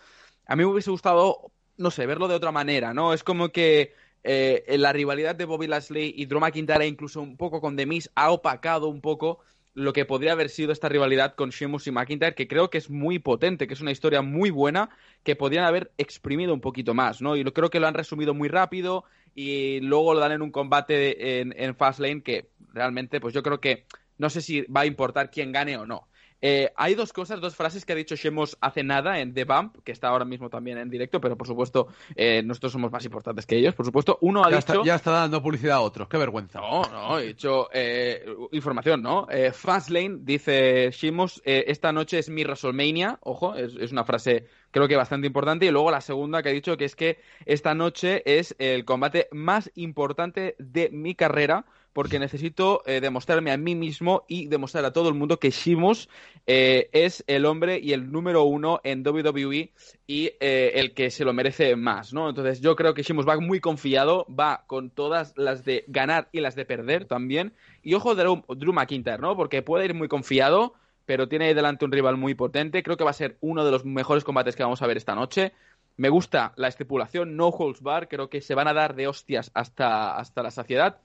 [0.47, 3.13] a mí me hubiese gustado, no sé, verlo de otra manera, ¿no?
[3.13, 7.61] Es como que eh, la rivalidad de Bobby Lashley y Drew McIntyre, incluso un poco
[7.61, 9.41] con The ha opacado un poco
[9.75, 12.91] lo que podría haber sido esta rivalidad con Sheamus y McIntyre, que creo que es
[12.91, 14.91] muy potente, que es una historia muy buena,
[15.25, 17.37] que podrían haber exprimido un poquito más, ¿no?
[17.37, 21.41] Y creo que lo han resumido muy rápido y luego lo dan en un combate
[21.41, 23.85] en, en Fastlane que realmente, pues yo creo que
[24.17, 26.07] no sé si va a importar quién gane o no.
[26.47, 29.79] Eh, hay dos cosas, dos frases que ha dicho Shemos hace nada en The Bump,
[29.83, 33.47] que está ahora mismo también en directo, pero por supuesto eh, nosotros somos más importantes
[33.47, 33.75] que ellos.
[33.75, 34.73] Por supuesto, uno ha Ya dicho...
[34.75, 36.61] está, ya está dando publicidad a otros, qué vergüenza.
[36.61, 39.27] No, no, he dicho eh, información, ¿no?
[39.31, 44.45] Eh, Fastlane, dice Shimos, eh, esta noche es mi WrestleMania, ojo, es, es, una frase
[44.71, 45.65] creo que bastante importante.
[45.65, 49.29] Y luego la segunda que ha dicho que es que esta noche es el combate
[49.33, 54.93] más importante de mi carrera porque necesito eh, demostrarme a mí mismo y demostrar a
[54.93, 56.11] todo el mundo que Shimos
[56.47, 59.73] eh, es el hombre y el número uno en WWE
[60.07, 62.29] y eh, el que se lo merece más, ¿no?
[62.29, 66.41] Entonces yo creo que Shimos va muy confiado, va con todas las de ganar y
[66.41, 67.55] las de perder también.
[67.83, 69.37] Y ojo Drew, Drew McIntyre, ¿no?
[69.37, 70.75] Porque puede ir muy confiado,
[71.07, 72.83] pero tiene delante un rival muy potente.
[72.83, 75.15] Creo que va a ser uno de los mejores combates que vamos a ver esta
[75.15, 75.53] noche.
[75.97, 79.53] Me gusta la estipulación, no holds bar, creo que se van a dar de hostias
[79.55, 80.99] hasta, hasta la saciedad.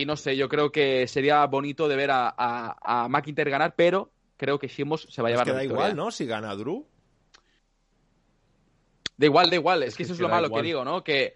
[0.00, 3.74] Y no sé, yo creo que sería bonito de ver a, a, a McIntyre ganar,
[3.76, 5.88] pero creo que Shimos se va a llevar es que la da victoria.
[5.88, 6.10] igual, ¿no?
[6.10, 6.86] Si gana Drew.
[9.16, 9.82] Da igual, da igual.
[9.82, 10.62] Es, es que, eso es lo malo igual.
[10.62, 11.04] que digo, ¿no?
[11.04, 11.34] Que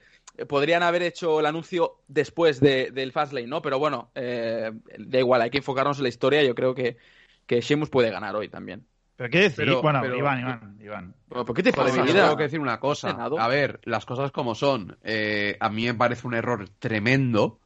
[0.49, 3.61] podrían haber hecho el anuncio después de, del Fastlane, ¿no?
[3.61, 6.43] Pero bueno, eh, da igual, hay que enfocarnos en la historia.
[6.43, 6.97] Yo creo que,
[7.47, 8.87] que Sheamus puede ganar hoy también.
[9.17, 9.57] ¿Pero qué decir?
[9.65, 11.15] Pero- bueno, pero- Iván, Iván, Iván.
[11.29, 13.11] ¿Por qué te pasa, tengo que decir una cosa.
[13.11, 14.97] A ver, las cosas como son.
[15.05, 17.61] Eh, a mí me parece un error tremendo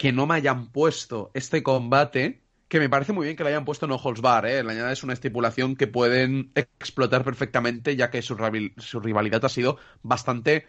[0.00, 3.66] que no me hayan puesto este combate, que me parece muy bien que le hayan
[3.66, 4.62] puesto no holds bar, ¿eh?
[4.64, 9.44] La añada es una estipulación que pueden explotar perfectamente, ya que su, rival- su rivalidad
[9.44, 10.66] ha sido bastante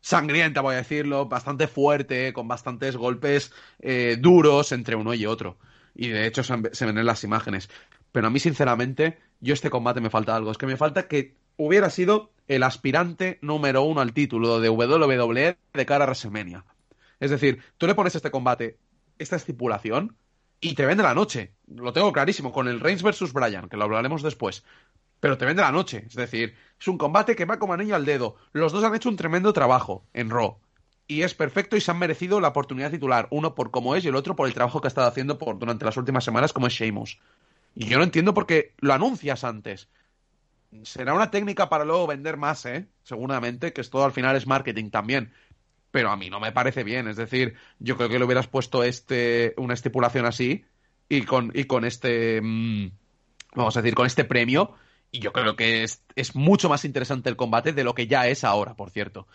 [0.00, 5.58] sangrienta, voy a decirlo, bastante fuerte, con bastantes golpes eh, duros entre uno y otro.
[5.94, 7.68] Y de hecho se, se ven en las imágenes.
[8.12, 10.50] Pero a mí, sinceramente, yo este combate me falta algo.
[10.52, 15.58] Es que me falta que hubiera sido el aspirante número uno al título de WWE
[15.74, 16.64] de cara a WrestleMania.
[17.20, 18.78] Es decir, tú le pones este combate,
[19.18, 20.16] esta estipulación,
[20.60, 21.54] y te vende la noche.
[21.66, 24.64] Lo tengo clarísimo, con el Reigns versus Bryan, que lo hablaremos después.
[25.20, 26.04] Pero te vende la noche.
[26.06, 28.36] Es decir, es un combate que va como anillo al dedo.
[28.52, 30.58] Los dos han hecho un tremendo trabajo en Raw.
[31.06, 33.26] Y es perfecto y se han merecido la oportunidad titular.
[33.30, 35.58] Uno por cómo es y el otro por el trabajo que ha estado haciendo por,
[35.58, 37.18] durante las últimas semanas como es Sheamus.
[37.74, 39.88] Y yo no entiendo por qué lo anuncias antes.
[40.84, 42.86] Será una técnica para luego vender más, ¿eh?
[43.02, 45.32] Seguramente, que esto al final es marketing también.
[45.90, 47.08] Pero a mí no me parece bien.
[47.08, 50.64] Es decir, yo creo que le hubieras puesto este, una estipulación así
[51.08, 52.90] y con, y con este, mmm,
[53.54, 54.74] vamos a decir, con este premio.
[55.10, 58.28] Y yo creo que es, es mucho más interesante el combate de lo que ya
[58.28, 59.26] es ahora, por cierto.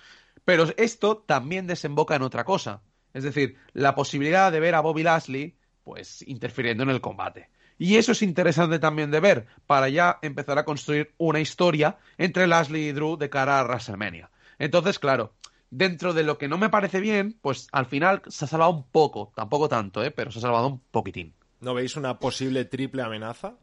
[0.46, 2.82] Pero esto también desemboca en otra cosa.
[3.14, 7.50] Es decir, la posibilidad de ver a Bobby Lashley, pues, interfiriendo en el combate.
[7.78, 12.48] Y eso es interesante también de ver, para ya empezar a construir una historia entre
[12.48, 14.30] Lashley y Drew de cara a WrestleMania.
[14.60, 15.34] Entonces, claro,
[15.78, 18.84] dentro de lo que no me parece bien, pues al final se ha salvado un
[18.84, 20.12] poco, tampoco tanto, ¿eh?
[20.12, 21.34] pero se ha salvado un poquitín.
[21.60, 23.56] ¿No veis una posible triple amenaza?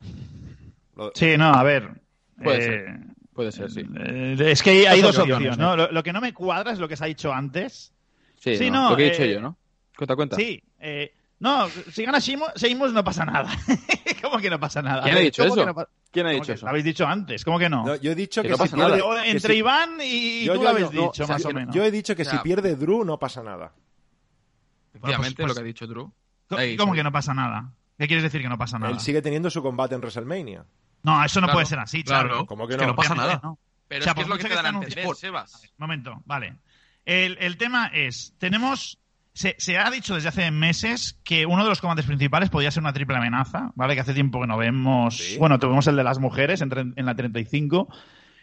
[0.96, 1.90] Lo- Sí, no, a ver.
[2.42, 3.00] Puede eh, ser.
[3.32, 3.80] Puede ser, sí.
[3.98, 5.76] eh, es que hay, hay Dos opciones, opciones, ¿no?
[5.76, 7.92] Lo, lo que no me cuadra es lo que se ha dicho antes.
[8.36, 9.56] Sí, Sí, no, no, lo que he dicho eh, yo, ¿no?
[9.96, 10.36] Cuenta, cuenta.
[10.36, 13.50] Sí, eh, no, si gana Sheamus, Sheamus no pasa nada.
[14.22, 15.02] ¿Cómo que no pasa nada?
[15.02, 15.62] ¿Quién ha dicho ¿Cómo eso?
[15.62, 16.66] que no pa- ¿Quién ha ¿Cómo dicho que eso?
[16.66, 17.84] Lo habéis dicho antes, ¿cómo que no?
[17.86, 19.30] No, yo he dicho Que que, no si pierde...
[19.30, 21.50] entre si- Iván y Yo- tú yo- lo habéis no, dicho, o sea, más o
[21.50, 21.74] menos.
[21.74, 23.72] Yo he dicho que si pierde Drew no pasa nada.
[24.90, 26.12] Efectivamente, pues- lo que ha dicho Drew.
[26.48, 26.98] ¿Cómo- Ahí, ¿Cómo sí.
[26.98, 27.72] que no pasa nada?
[27.98, 28.92] ¿Qué quieres decir que no pasa nada?
[28.92, 30.64] Él sigue teniendo su combate en WrestleMania.
[31.02, 32.28] No, eso no Claro, puede ser así, chaval.
[32.28, 32.46] claro.
[32.46, 32.94] ¿Cómo que Es que no?
[32.94, 33.40] pasa Obviamente nada.
[33.42, 33.58] no.
[33.88, 35.72] Pero O sea, es que es por lo que te dan a entender, Sebas.
[35.78, 36.56] Momento, vale.
[37.04, 38.98] El, el tema es, tenemos...
[39.34, 42.82] Se, se ha dicho desde hace meses que uno de los combates principales podría ser
[42.82, 43.94] una triple amenaza, ¿vale?
[43.94, 45.16] Que hace tiempo que no vemos...
[45.16, 45.38] Sí.
[45.38, 47.88] Bueno, tuvimos el de las mujeres en, en la 35.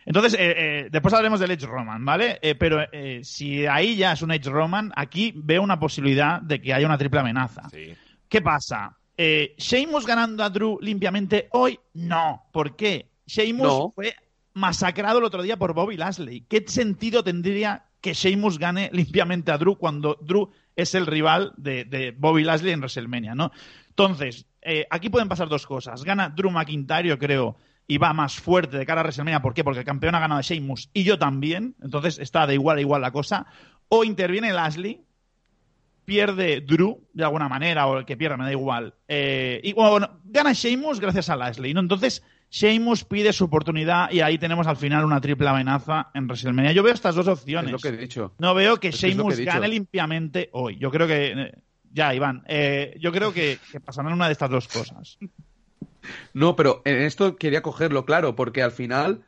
[0.06, 2.40] Entonces, eh, eh, después hablaremos del Edge Roman, ¿vale?
[2.42, 6.60] Eh, pero eh, si ahí ya es un Edge Roman, aquí veo una posibilidad de
[6.60, 7.70] que haya una triple amenaza.
[7.70, 7.94] Sí.
[8.28, 8.98] ¿Qué pasa?
[9.16, 11.80] Eh, ¿Sheamus ganando a Drew limpiamente hoy?
[11.94, 12.44] No.
[12.52, 13.12] ¿Por qué?
[13.28, 13.92] Sheamus No.
[13.94, 14.16] fue
[14.54, 16.42] masacrado el otro día por Bobby Lashley.
[16.50, 20.50] ¿Qué sentido tendría que Sheamus gane limpiamente a Drew cuando Drew
[20.82, 23.52] es el rival de, Bobby Lashley en WrestleMania, ¿no?
[23.90, 26.04] Entonces, eh, aquí pueden pasar dos cosas.
[26.04, 29.42] Gana Drew McIntyre, creo, y va más fuerte de cara a WrestleMania.
[29.42, 29.64] ¿Por qué?
[29.64, 31.76] Porque el campeón ha ganado a Sheamus y yo también.
[31.82, 33.48] Entonces está de igual a igual la cosa.
[33.90, 35.04] O interviene Lashley,
[36.06, 38.96] pierde Drew de alguna manera, o el que pierda, me da igual.
[39.08, 41.82] Eh, y bueno, gana Sheamus gracias a Lashley, ¿no?
[41.82, 46.72] Entonces, Sheamus pide su oportunidad y ahí tenemos al final una triple amenaza en WrestleMania.
[46.72, 47.72] Yo veo estas dos Es opciones.
[47.72, 48.34] lo que he dicho.
[48.40, 50.78] No veo que Es Sheamus que gane limpiamente hoy.
[50.78, 51.32] Yo creo que.
[51.32, 51.52] eh,
[51.92, 52.44] ya, Iván.
[52.48, 55.18] eh, yo creo que, que pasarán una de estas dos cosas.
[56.34, 59.24] No, pero en esto quería cogerlo claro, porque al final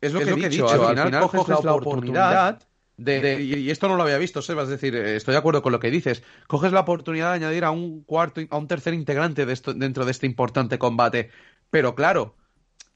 [0.00, 2.58] es lo, Es que, lo he que he dicho, dicho, al final coges, la oportunidad
[2.96, 5.62] de, de- y esto no lo había visto, Sebas, es decir, eh, estoy de acuerdo
[5.62, 6.22] con lo que dices.
[6.46, 10.04] Coges la oportunidad de añadir a un cuarto, a un tercer integrante de esto, dentro
[10.06, 11.30] de este importante combate.
[11.70, 12.36] Pero claro,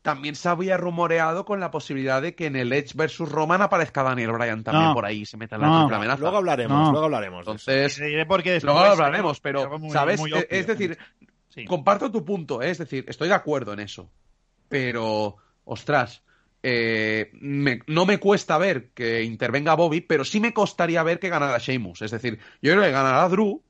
[0.02, 4.02] también se había rumoreado con la posibilidad de que en el Edge versus Roman aparezca
[4.02, 4.94] Daniel Bryan también No.
[4.94, 5.78] por ahí, se meta en la No.
[5.80, 6.20] triple amenaza.
[6.20, 6.90] Luego hablaremos, No.
[6.92, 7.40] luego hablaremos.
[7.40, 10.18] Entonces, después, luego hablaremos, pero, muy- ¿sabes?
[10.20, 10.46] muy Eh, obvio.
[10.50, 10.98] es decir,
[11.52, 11.64] Sí.
[11.64, 12.70] Comparto tu punto, ¿eh?
[12.70, 14.08] es decir, estoy de acuerdo en eso.
[14.68, 16.22] Pero, ostras,
[16.62, 21.28] eh, me- no me cuesta ver que intervenga Bobby, pero sí me costaría ver que
[21.28, 22.02] ganara Sheamus.
[22.02, 23.62] Es decir, yo creo que ganará Drew,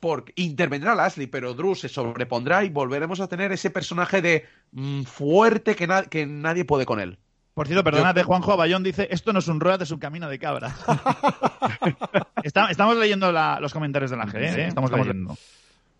[0.00, 5.02] porque intervendrá Lashley, pero Drew se sobrepondrá y volveremos a tener ese personaje de mm,
[5.02, 7.18] fuerte que, na- que nadie puede con él.
[7.54, 10.38] Por cierto, perdónate, Juanjo Abayón dice, esto no es un rueda, es un camino de
[10.38, 10.76] cabra.
[12.42, 14.66] Está- estamos leyendo la- los comentarios de la G, ¿eh?
[14.68, 15.36] Estamos leyendo.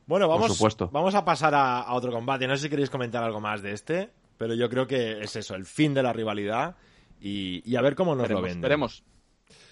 [0.06, 0.88] Bueno, Por vamos, supuesto.
[0.92, 2.46] vamos a pasar a, a otro combate.
[2.46, 5.54] No sé si queréis comentar algo más de este, pero yo creo que es eso,
[5.54, 6.76] el fin de la rivalidad
[7.20, 8.60] y, y a ver cómo nos lo Veremos, venden.
[8.60, 9.04] veremos.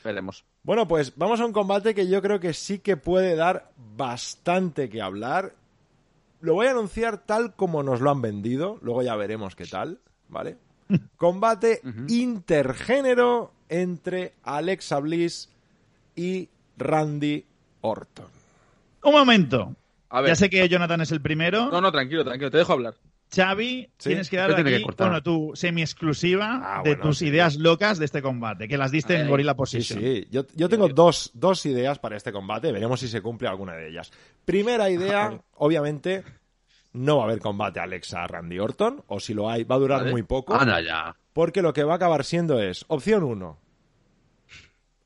[0.03, 0.45] Veremos.
[0.65, 4.89] Bueno, pues vamos a un combate que yo creo que sí que puede dar bastante
[4.89, 5.55] que hablar.
[6.41, 9.99] Lo voy a anunciar tal como nos lo han vendido, luego ya veremos qué tal,
[10.29, 10.57] ¿vale?
[11.19, 15.51] Combate intergénero entre Alexa Bliss
[16.17, 16.49] y
[16.79, 17.45] Randy
[17.83, 18.27] Orton.
[19.03, 19.77] Un momento.
[20.09, 20.31] A ver.
[20.31, 21.71] Ya sé que Jonathan es el primero.
[21.71, 22.51] No, no, tranquilo, tranquilo.
[22.51, 22.95] Te dejo hablar.
[23.35, 27.27] Xavi, Sí, tienes que dar aquí, que bueno, tu semi-exclusiva Ah, de bueno, tus sí.
[27.27, 29.29] ideas locas de este combate, que las diste en.
[29.29, 30.01] Gorilla Sí, Position.
[30.01, 30.27] sí.
[30.31, 32.73] Yo, yo tengo dos, dos ideas para este combate.
[32.73, 34.11] Veremos si se cumple alguna de ellas.
[34.45, 36.25] Primera idea, obviamente,
[36.93, 40.01] no va a haber combate Alexa Randy Orton, o si lo hay, va a durar
[40.01, 40.13] Vale.
[40.13, 40.55] muy poco.
[40.55, 41.17] Anda ya.
[41.33, 43.59] Porque lo que va a acabar siendo es, opción 1,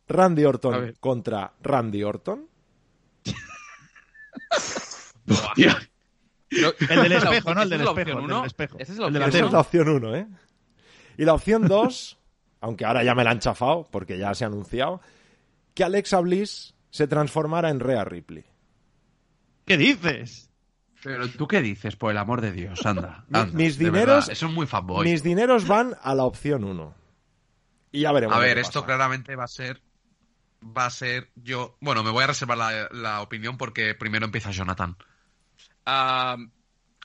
[0.08, 2.46] Randy A Orton contra Randy Orton.
[6.50, 7.62] El del espejo, ¿no?
[7.62, 8.36] El del espejo, opción el uno.
[8.38, 8.76] del espejo.
[8.78, 9.46] Esa es la opción Esa tele.
[9.46, 10.26] es la opción 1, ¿eh?
[11.18, 12.18] Y la opción 2,
[12.60, 15.00] aunque ahora ya me la han chafado porque ya se ha anunciado,
[15.74, 18.44] que Alexa Bliss se transformara en Rhea Ripley.
[19.64, 20.50] ¿Qué dices?
[21.02, 23.24] Pero tú qué dices, por el amor de Dios, anda.
[23.28, 25.04] Mi- anda, mis dineros- Eso es muy fanboy.
[25.08, 26.94] Mis dineros van a la opción 1.
[27.92, 28.36] Y ya veremos.
[28.36, 28.86] A ver, que esto pasa.
[28.86, 29.80] claramente va a ser.
[30.64, 31.30] Va a ser.
[31.36, 31.76] Yo.
[31.80, 34.96] Bueno, me voy a reservar la, la opinión porque primero empieza Jonathan.
[35.90, 36.36] Ah,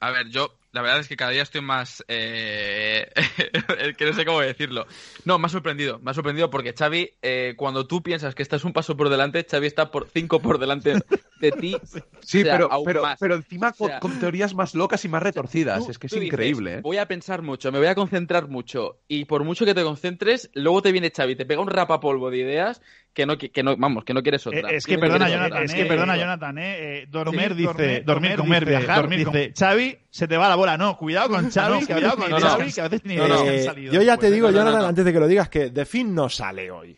[0.01, 2.03] a ver, yo la verdad es que cada día estoy más...
[2.07, 3.07] Eh...
[3.79, 4.85] es que no sé cómo decirlo.
[5.23, 5.99] No, me ha sorprendido.
[5.99, 9.45] Me ha sorprendido porque Xavi, eh, cuando tú piensas que estás un paso por delante,
[9.49, 10.95] Xavi está por cinco por delante
[11.39, 11.77] de ti.
[12.25, 13.19] Sí, O sea, pero, aún pero, más.
[13.19, 15.83] pero encima con, O sea, con teorías más locas y más retorcidas.
[15.83, 16.81] Tú- es que es tú dices, increíble, ¿eh?
[16.81, 19.01] Voy a pensar mucho, me voy a concentrar mucho.
[19.09, 22.37] Y por mucho que te concentres, luego te viene Xavi, te pega un rapapolvo de
[22.37, 22.81] ideas
[23.13, 24.71] que no, que no vamos, que no quieres otra.
[24.71, 25.65] Eh, es que perdona, quieres Jonathan, otra.
[25.65, 26.63] es que Eh, perdona, Jonathan, eh,
[27.01, 30.37] eh, dormir Sí, dice, dormir, dormir, comer, comer, dice, viajar, dormir, dice, Xavi, se te
[30.37, 32.25] va la bola, no, cuidado con Xavi, no, ideas no.
[32.57, 33.43] que a veces ni No, ideas no.
[33.43, 33.93] que han Eh, salido.
[33.93, 34.87] yo ya te Pues, digo, Jonathan, no.
[34.87, 36.97] antes de que lo digas, que The Finn no sale hoy.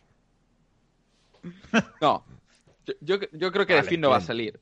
[2.01, 2.25] No,
[3.01, 4.59] yo, yo, creo que Vale, de fin no va a salir.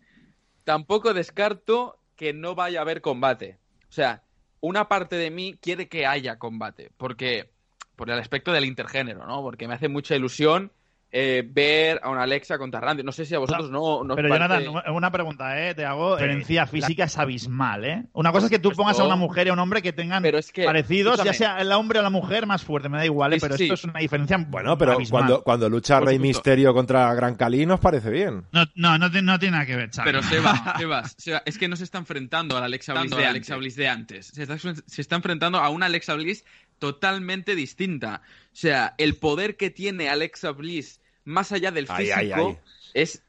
[0.64, 3.58] Tampoco descarto que no vaya a haber combate.
[3.90, 4.24] O sea,
[4.62, 7.50] una parte de mí quiere que haya combate, porque
[7.96, 9.42] por el aspecto del intergénero, ¿no?
[9.42, 10.72] Porque me hace mucha ilusión
[11.16, 13.04] eh, ver a una Alexa contra Randy.
[13.04, 16.16] No sé si a vosotros no, no Pero parece- Jonathan, una pregunta, eh, te hago.
[16.16, 18.04] La Eh, diferencia física es abismal, ¿eh?
[18.14, 19.94] Una cosa es que tú Pues pongas a una mujer y a un hombre que
[19.94, 22.98] tengan Pero es que, parecidos, ya sea el hombre o la mujer, más fuerte, me
[22.98, 23.38] da igual, ¿eh?
[23.40, 23.66] Pero sí.
[23.66, 25.22] esto es una diferencia Bueno, pero abismal.
[25.22, 26.18] cuando, cuando lucha Rey.
[26.18, 28.46] Misterio contra Gran Cali nos parece bien.
[28.52, 30.06] No, no, no, tiene- no tiene nada que ver, Xavi.
[30.06, 33.24] Pero Sebas, Sebas, Sebas, es que no se está enfrentando a la Alexa Bliss, de,
[33.26, 33.60] a Alexa antes.
[33.60, 34.26] Bliss de antes.
[34.28, 36.44] Se está, se está enfrentando a una Alexa Bliss
[36.80, 38.22] totalmente distinta.
[38.48, 42.58] O sea, el poder que tiene Alexa Bliss más allá del físico ay, ay.
[42.94, 43.24] es,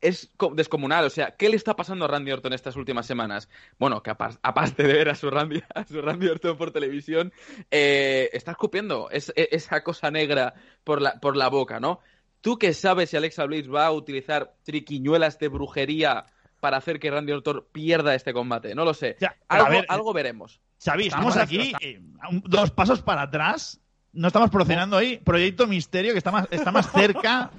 [0.00, 1.04] es co- descomunal.
[1.06, 3.48] O sea, ¿qué le está pasando a Randy Orton estas últimas semanas?
[3.78, 7.32] Bueno, que apa- aparte de ver a su Randy, a su Randy Orton por televisión,
[7.70, 12.00] eh, está escupiendo es- e- esa cosa negra por la, por la boca, ¿no?
[12.40, 16.26] ¿Tú qué sabes si Alexa Bliss va a utilizar triquiñuelas de brujería
[16.60, 18.74] para hacer que Randy Orton pierda este combate?
[18.74, 19.16] No lo sé.
[19.18, 20.60] Ya, Algo, ver, algo veremos.
[20.84, 22.00] Xavi, estamos Estamos aquí eh,
[22.44, 23.80] dos pasos para atrás.
[24.14, 27.50] No estamos promocionando ahí Proyecto Misterio, que está más, está más cerca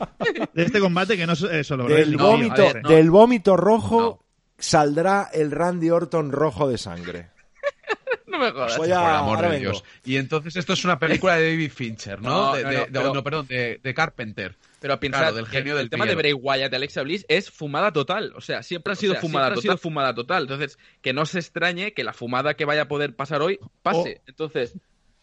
[0.53, 2.15] de este combate que no es eh, solo Del.
[2.15, 2.89] No, vómito, a ver, no.
[2.89, 4.23] del vómito rojo
[4.57, 7.29] saldrá el Randy Orton rojo de sangre.
[8.27, 8.77] No me jodas.
[8.77, 9.71] Voy por el amor ahora de vengo.
[9.71, 9.83] Dios.
[10.03, 12.29] Y entonces esto es una película de David Fincher, ¿no?
[12.47, 14.57] No, de, no, de- no, de- pero- no, perdón, de, de Carpenter.
[14.81, 16.15] Pero pensad Claro, del que genio el del tema de.
[16.15, 18.33] Bray Wyatt y Alexa Bliss es fumada total.
[18.35, 19.61] O sea, siempre ha sido O sea, fumada siempre ha total.
[19.61, 20.41] sido fumada total.
[20.43, 24.21] Entonces, que no se extrañe que la fumada que vaya a poder pasar hoy pase.
[24.27, 24.73] Entonces,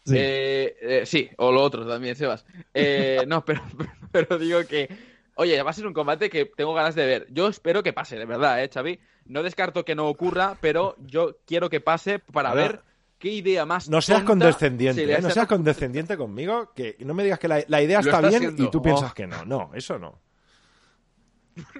[0.05, 0.15] Sí.
[0.17, 2.45] eh, eh, sí, o lo otro también, Sebas.
[2.73, 3.61] Eh, no, pero,
[4.11, 4.89] pero digo que,
[5.35, 7.27] oye, va a ser un combate que tengo ganas de ver.
[7.31, 8.99] Yo espero que pase, de verdad, ¿eh, Xavi?
[9.25, 12.81] No descarto que no ocurra, pero yo quiero que pase para ver,
[13.17, 15.21] qué idea más No seas tonta condescendiente, se ¿eh?
[15.21, 18.63] no seas condescendiente conmigo, que no me digas que la, la idea está bien siendo.
[18.65, 18.81] y tú Oh.
[18.81, 19.45] piensas que no.
[19.45, 20.19] No, eso no.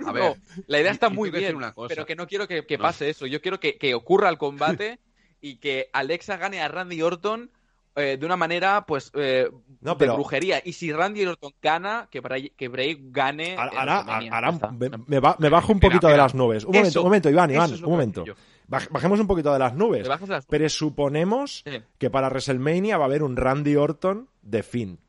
[0.05, 0.35] A ver, No,
[0.67, 1.89] la idea está muy bien, una cosa.
[1.89, 2.83] pero que no quiero que, que No.
[2.83, 3.25] pase eso.
[3.25, 4.99] Yo quiero que, que ocurra el combate
[5.41, 7.51] y que Alexa gane a Randy Orton
[7.95, 9.49] eh, de una manera, pues, eh,
[9.81, 10.61] No, de pero- brujería.
[10.63, 13.55] Y si Randy Orton gana, que Bray, que Bray gane.
[13.57, 13.99] Ahora,
[14.31, 16.63] ahora me, me ba- me bajo un Mira, poquito de las nubes.
[16.65, 18.23] Un momento, un momento, Iván, Iván, es un momento.
[18.69, 20.07] Baj- Bajemos un poquito de las nubes.
[20.07, 21.81] Las- Presuponemos Sí.
[21.97, 24.99] que para WrestleMania va a haber un Randy Orton de fin.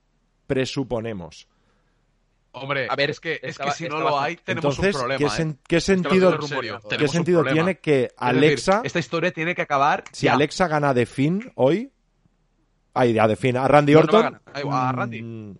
[0.46, 1.48] Presuponemos.
[2.56, 5.18] hombre, A ver, es que, es que si no lo hay, tenemos Entonces, un problema.
[5.18, 5.28] ¿qué, ¿eh?
[5.28, 6.38] sen- qué que lo sentido,
[6.98, 10.04] ¿qué sentido tiene que Es decir, Alexa, esta historia tiene que acabar.
[10.12, 10.34] si ya.
[10.34, 11.90] Alexa gana de fin hoy,
[12.94, 14.72] ay, a de fin, a Randy No, no va a Orton.
[14.72, 15.22] A Randy.
[15.22, 15.56] mm,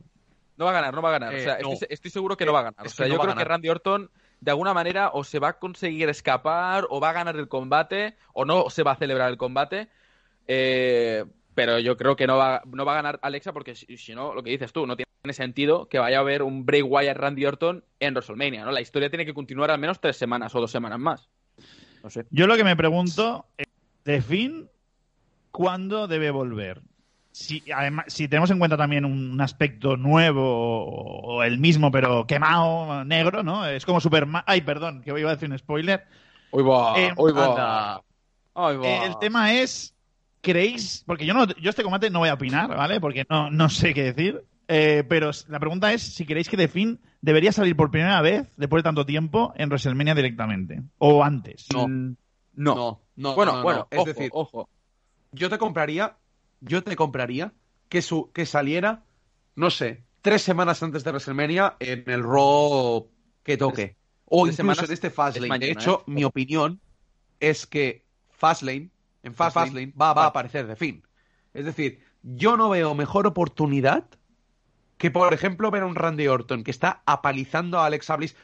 [0.57, 1.35] No va a ganar, no va a ganar.
[1.35, 1.73] Eh, o sea, no.
[1.73, 2.87] estoy, estoy seguro que no va a ganar.
[2.87, 3.45] Es O sea, yo creo que.
[3.45, 7.37] Randy Orton, de alguna manera, o se va a conseguir escapar, o va a ganar
[7.37, 9.89] el combate, o no se va a celebrar el combate.
[10.47, 14.15] Eh, pero yo creo que no va, no va a ganar Alexa, porque si, si
[14.15, 17.17] no, lo que dices tú, no tiene sentido que vaya a haber un Bray Wyatt
[17.17, 18.73] Randy Orton en WrestleMania, ¿no?
[18.73, 21.29] La historia tiene que continuar al menos tres semanas o dos semanas más.
[22.03, 22.27] No sé.
[22.31, 23.67] Yo lo que me pregunto es,
[24.05, 24.69] de fin,
[25.51, 26.83] ¿cuándo debe volver?
[27.37, 30.41] Si, además, si tenemos en cuenta también un aspecto nuevo
[30.87, 33.67] o, o el mismo, pero quemado, negro, ¿no?
[33.67, 34.45] Es como Superman.
[34.47, 36.05] Ay, perdón, que iba a decir un spoiler.
[36.53, 37.47] Hoy va, Eh, hoy va.
[37.47, 38.03] Anda.
[38.55, 38.87] Ay, va.
[38.87, 39.97] Eh, el tema es,
[40.43, 41.03] ¿creéis?
[41.09, 43.01] Porque yo no, yo este combate no voy a opinar, ¿vale?
[43.01, 44.45] Porque no, no sé qué decir.
[44.69, 48.47] Eh, pero la pregunta es si creéis que The Finn debería salir por primera vez,
[48.57, 50.83] después de tanto tiempo, en WrestleMania directamente.
[50.99, 51.67] O antes.
[51.75, 51.89] No.
[51.89, 52.15] Mm,
[52.55, 52.75] No.
[52.77, 53.63] No, no, Bueno, no, no.
[53.65, 54.69] bueno, Es ojo, decir, ojo.
[55.33, 56.17] yo te compraría,
[56.65, 57.53] yo te compraría
[57.89, 59.05] que su, que saliera,
[59.55, 63.09] no sé, tres semanas antes de WrestleMania en el Raw
[63.43, 63.97] que toque.
[64.25, 65.49] O tres incluso semanas en este es Fastlane.
[65.49, 66.11] mañana, de hecho, ¿eh?
[66.11, 66.81] mi opinión
[67.41, 68.91] es que Fastlane,
[69.23, 71.05] en Fastlane, va, va a aparecer de fin.
[71.53, 74.07] Es decir, yo no veo mejor oportunidad
[74.97, 78.35] que, por ejemplo, ver a un Randy Orton que está apalizando a Alexa Bliss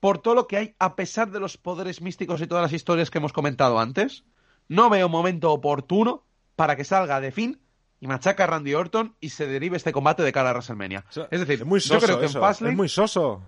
[0.00, 3.10] por todo lo que hay, a pesar de los poderes místicos y todas las historias
[3.10, 4.24] que hemos comentado antes.
[4.68, 6.24] No veo momento oportuno
[6.56, 7.61] para que salga de fin
[8.02, 11.04] y machaca a Randy Orton y se derive este combate de cara a WrestleMania.
[11.08, 12.88] O sea, es decir, es muy soso yo creo que eso, en Fastlane es muy
[12.88, 13.42] soso.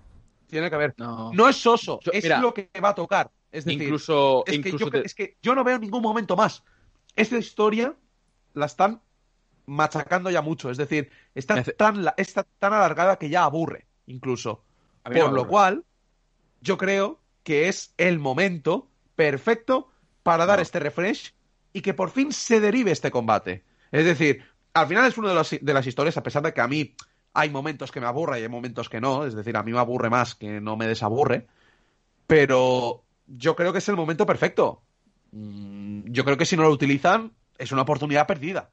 [0.47, 0.93] tiene que haber.
[0.97, 1.33] No.
[1.33, 3.29] No es soso, Yo- es mira, lo que va a tocar.
[3.51, 6.37] Es decir, incluso, es, que incluso yo, te- es que yo no veo ningún momento
[6.37, 6.63] más.
[7.17, 7.95] Esta historia
[8.53, 9.01] la están
[9.65, 10.69] machacando ya mucho.
[10.71, 14.63] Es decir, está, Nece- tan, la- está tan alargada que ya aburre, incluso.
[15.03, 15.83] A Por lo cual,
[16.61, 19.89] yo creo que es el momento perfecto
[20.23, 20.61] para dar No.
[20.63, 21.33] este refresh
[21.73, 23.63] y que por fin se derive este combate.
[23.99, 24.43] Es decir,
[24.73, 26.95] al final es una de, las- de las historias, a pesar de que a mí
[27.33, 29.79] hay momentos que me aburre y hay momentos que no, es decir, a mí me
[29.79, 31.47] aburre más que no me desaburre,
[32.27, 34.81] pero yo creo que es el momento perfecto.
[35.31, 38.69] Mm, Yo creo que si no lo utilizan, es una oportunidad perdida.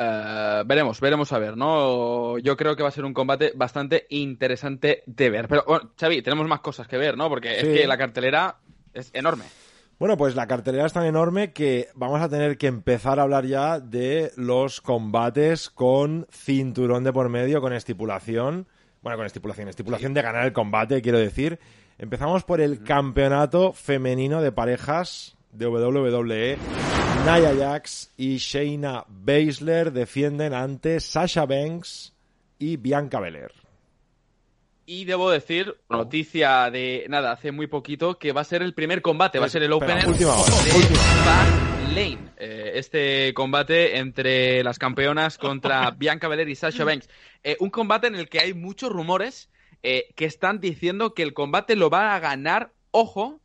[0.00, 2.38] Eh, veremos, veremos a ver, ¿no?
[2.38, 5.48] Yo creo que va a ser un combate bastante interesante de ver.
[5.48, 7.28] Pero, bueno, Xavi, tenemos más cosas que ver, ¿no?
[7.28, 7.66] Porque Sí.
[7.66, 8.58] es que la cartelera
[8.94, 9.44] es enorme.
[9.98, 13.46] Bueno, pues la cartelera es tan enorme que vamos a tener que empezar a hablar
[13.46, 18.68] ya de los combates con cinturón de por medio, con estipulación.
[19.02, 21.58] Bueno, con estipulación, estipulación de ganar el combate, quiero decir.
[21.98, 26.58] Empezamos por el campeonato femenino de parejas de WWE.
[27.24, 32.14] Nia Jax y Shayna Baszler defienden ante Sasha Banks
[32.56, 33.67] y Bianca Belair.
[34.90, 39.02] Y debo decir, noticia de nada, hace muy poquito, que va a ser el primer
[39.02, 42.18] combate, va a ser el opener de última Fastlane.
[42.38, 47.10] Eh, este combate entre las campeonas contra Bianca Belair y Sasha Banks.
[47.44, 49.50] Eh, un combate en el que hay muchos rumores
[49.82, 53.42] eh, que están diciendo que el combate lo va a ganar, ojo,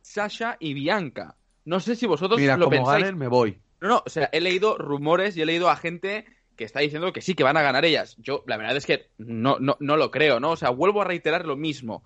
[0.00, 1.36] Sasha y Bianca.
[1.66, 3.04] No sé si vosotros Mira, lo como pensáis.
[3.04, 3.60] ganen, me voy.
[3.82, 6.24] No, no, o sea, he leído rumores y he leído a gente
[6.58, 8.16] que está diciendo que sí, que van a ganar ellas.
[8.18, 10.50] Yo, la verdad es que no, no, no lo creo, ¿no?
[10.50, 12.04] O sea, vuelvo a reiterar lo mismo.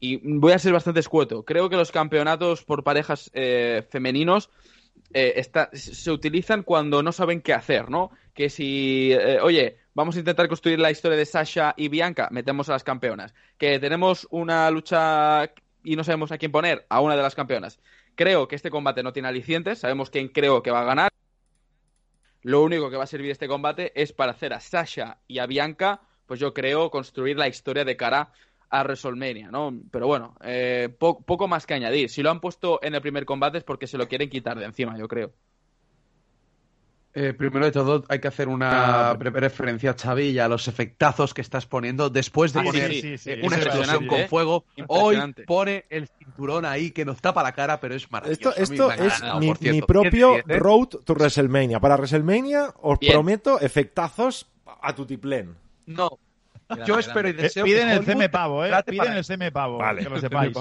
[0.00, 1.44] Y voy a ser bastante escueto.
[1.44, 4.50] Creo que los campeonatos por parejas eh, femeninos
[5.12, 8.10] eh, está- se utilizan cuando no saben qué hacer, ¿no?
[8.34, 12.68] Que si, eh, oye, vamos a intentar construir la historia de Sasha y Bianca, metemos
[12.68, 13.34] a las campeonas.
[13.58, 15.50] Que tenemos una lucha
[15.82, 17.80] y no sabemos a quién poner, a una de las campeonas.
[18.14, 21.10] Creo que este combate no tiene alicientes, sabemos quién creo que va a ganar.
[22.42, 25.46] Lo único que va a servir este combate es para hacer a Sasha y a
[25.46, 28.32] Bianca, pues yo creo, construir la historia de cara
[28.70, 29.72] a WrestleMania, ¿no?
[29.90, 32.10] Pero bueno, eh, po- poco más que añadir.
[32.10, 34.66] Si lo han puesto en el primer combate es porque se lo quieren quitar de
[34.66, 35.32] encima, yo creo.
[37.14, 41.34] Eh, primero de todo, hay que hacer una breve referencia, Xavi, y a los efectazos
[41.34, 44.28] que estás poniendo después de Ah, poner sí, sí, sí, eh, una explosión con ¿eh?
[44.28, 44.64] fuego.
[44.86, 48.50] Hoy pone el cinturón ahí que nos tapa la cara, pero es maravilloso.
[48.56, 49.74] Esto, esto es mi, por cierto.
[49.74, 50.62] mi propio 10 de 10.
[50.62, 51.80] Road to WrestleMania.
[51.80, 53.14] Para WrestleMania os Bien.
[53.14, 54.46] prometo efectazos
[54.80, 55.56] a tutiplén.
[55.86, 56.10] No,
[56.68, 57.40] Grande, yo espero y grande.
[57.40, 58.70] Eh, deseo piden que el CM Pavo, ¿eh?
[58.86, 60.02] Piden el CM Pavo, Vale.
[60.04, 60.52] que lo sepáis.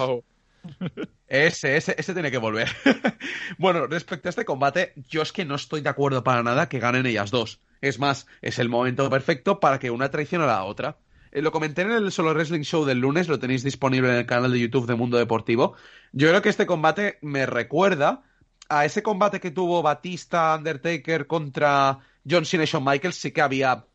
[1.28, 2.70] Ese, ese, ese tiene que volver.
[3.58, 6.80] bueno, respecto a este combate, yo es que no estoy de acuerdo para nada que
[6.80, 7.62] ganen ellas dos.
[7.82, 10.98] Es más, es el momento perfecto para que una traicione a la otra.
[11.32, 14.26] Eh, lo comenté en el Solo Wrestling Show del lunes, lo tenéis disponible en el
[14.26, 15.76] canal de YouTube de Mundo Deportivo.
[16.12, 18.24] Yo creo que este combate me recuerda
[18.70, 22.00] a ese combate que tuvo Batista Undertaker contra
[22.30, 23.16] John Cena y Shawn Michaels.
[23.16, 23.86] Sí que había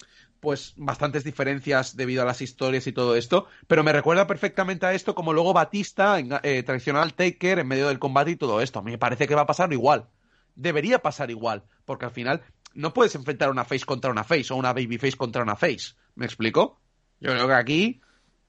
[0.42, 4.92] pues bastantes diferencias debido a las historias y todo esto, pero me recuerda perfectamente a
[4.92, 8.80] esto como luego Batista eh, traicionó al Taker en medio del combate y todo esto.
[8.80, 10.08] A mí me parece que va a pasar igual.
[10.56, 12.42] Debería pasar igual, porque al final
[12.74, 15.94] no puedes enfrentar una face contra una face o una baby face contra una face.
[16.16, 16.80] ¿Me explico?
[17.20, 18.00] Yo creo que aquí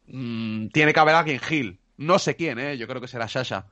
[0.07, 1.79] mm, tiene que haber alguien heel.
[1.97, 2.75] No sé quién, ¿eh?
[2.75, 3.67] Yo creo que será Sasha.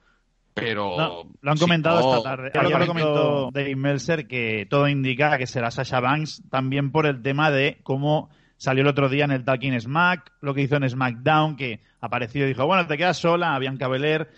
[0.54, 0.98] Pero...
[0.98, 2.52] No, lo han si comentado no- esta tarde.
[2.54, 7.06] Ayer lo lo comentó Dave Meltzer que todo indica que será Sasha Banks también por
[7.06, 10.76] el tema de cómo salió el otro día en el Talking Smack, lo que hizo
[10.76, 14.30] en SmackDown, que apareció y dijo, bueno, te quedas sola, Bianca Belair.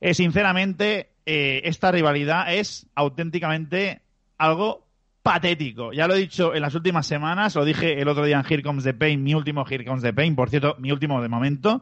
[0.00, 4.02] Eh, sinceramente, eh, esta rivalidad es auténticamente
[4.36, 4.84] algo
[5.22, 5.94] patético.
[5.94, 8.62] Ya lo he dicho en las últimas semanas, lo dije el otro día en Here
[8.62, 11.80] Comes the Pain, mi último Here Comes the Pain, por cierto, mi último de momento,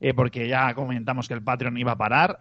[0.00, 2.38] eh, porque ya comentamos que el Patreon iba a parar.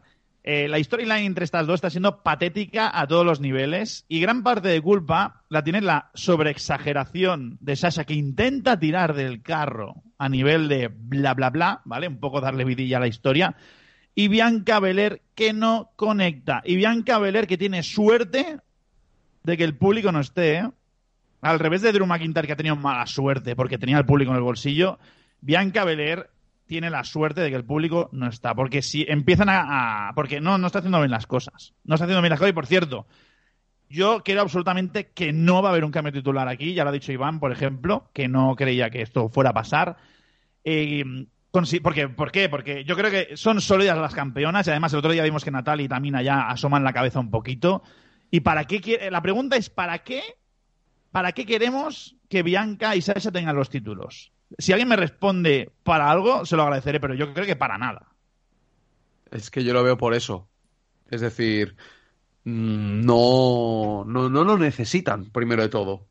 [0.47, 4.43] Eh, la storyline entre estas dos está siendo patética a todos los niveles y gran
[4.43, 10.29] parte de culpa la tiene la sobreexageración de Sasha que intenta tirar del carro a
[10.29, 12.07] nivel de bla bla bla, ¿vale?
[12.07, 13.55] Un poco darle vidilla a la historia.
[14.13, 16.61] Y Bianca Belair que no conecta.
[16.63, 18.59] Y Bianca Belair que tiene suerte
[19.41, 20.69] de que el público no esté, ¿eh?
[21.41, 24.37] al revés de Drew McIntyre que ha tenido mala suerte porque tenía el público en
[24.37, 24.99] el bolsillo,
[25.41, 26.29] Bianca Belair
[26.65, 28.55] tiene la suerte de que el público no está.
[28.55, 31.73] Porque si empiezan a, porque no, no está haciendo bien las cosas.
[31.83, 32.51] No está haciendo bien las cosas.
[32.51, 33.07] Y por cierto,
[33.89, 36.73] yo creo absolutamente que no va a haber un cambio titular aquí.
[36.73, 39.97] Ya lo ha dicho Iván, por ejemplo, que no creía que esto fuera a pasar.
[40.63, 41.03] Eh,
[41.81, 42.49] porque, ¿Por qué?
[42.49, 45.51] Porque yo creo que son sólidas las campeonas y además el otro día vimos que
[45.51, 47.81] Natalia y Tamina ya asoman la cabeza un poquito.
[48.29, 49.09] ¿Y para qué quiere?
[49.09, 50.21] La pregunta es ¿para qué?
[51.11, 54.33] ¿Para qué queremos que Bianca y Sasha tengan los títulos?
[54.57, 58.11] Si alguien me responde para algo, se lo agradeceré, pero yo creo que para nada.
[59.31, 60.47] Es que yo lo veo por eso.
[61.09, 61.75] Es decir,
[62.45, 66.07] mm, no, no, no lo necesitan, primero de todo.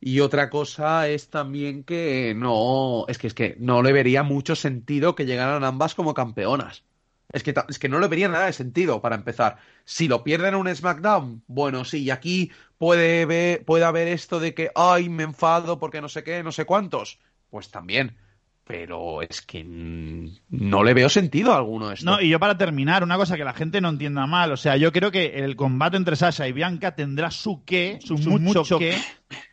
[0.00, 4.54] Y otra cosa es también que no, es que es que no le vería mucho
[4.54, 6.84] sentido que llegaran ambas como campeonas.
[7.32, 9.58] Es que, es que no le vería nada de sentido para empezar.
[9.84, 14.40] Si lo pierden en un SmackDown, bueno, sí, y aquí puede, ve- puede haber esto
[14.40, 17.18] de que, ay, me enfado porque no sé qué, no sé cuántos.
[17.50, 18.16] Pues también.
[18.64, 22.04] Pero es que no le veo sentido a alguno de esto.
[22.10, 24.76] No, y yo para terminar, una cosa que la gente no entienda mal, o sea,
[24.76, 28.98] yo creo que el combate entre Sasha y Bianca tendrá su qué, su, mucho, qué,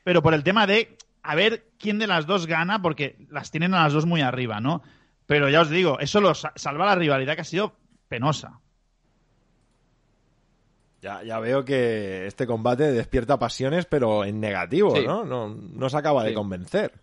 [0.04, 3.74] pero por el tema de a ver quién de las dos gana, porque las tienen
[3.74, 4.82] a las dos muy arriba, ¿no?
[5.28, 7.74] Pero ya os digo, eso lo sa- salva la rivalidad que ha sido
[8.08, 8.60] penosa.
[11.02, 15.06] Ya, ya veo que este combate despierta pasiones, pero en negativo, Sí.
[15.06, 15.24] ¿no?
[15.24, 15.50] ¿no?
[15.50, 16.94] No se acaba de convencer.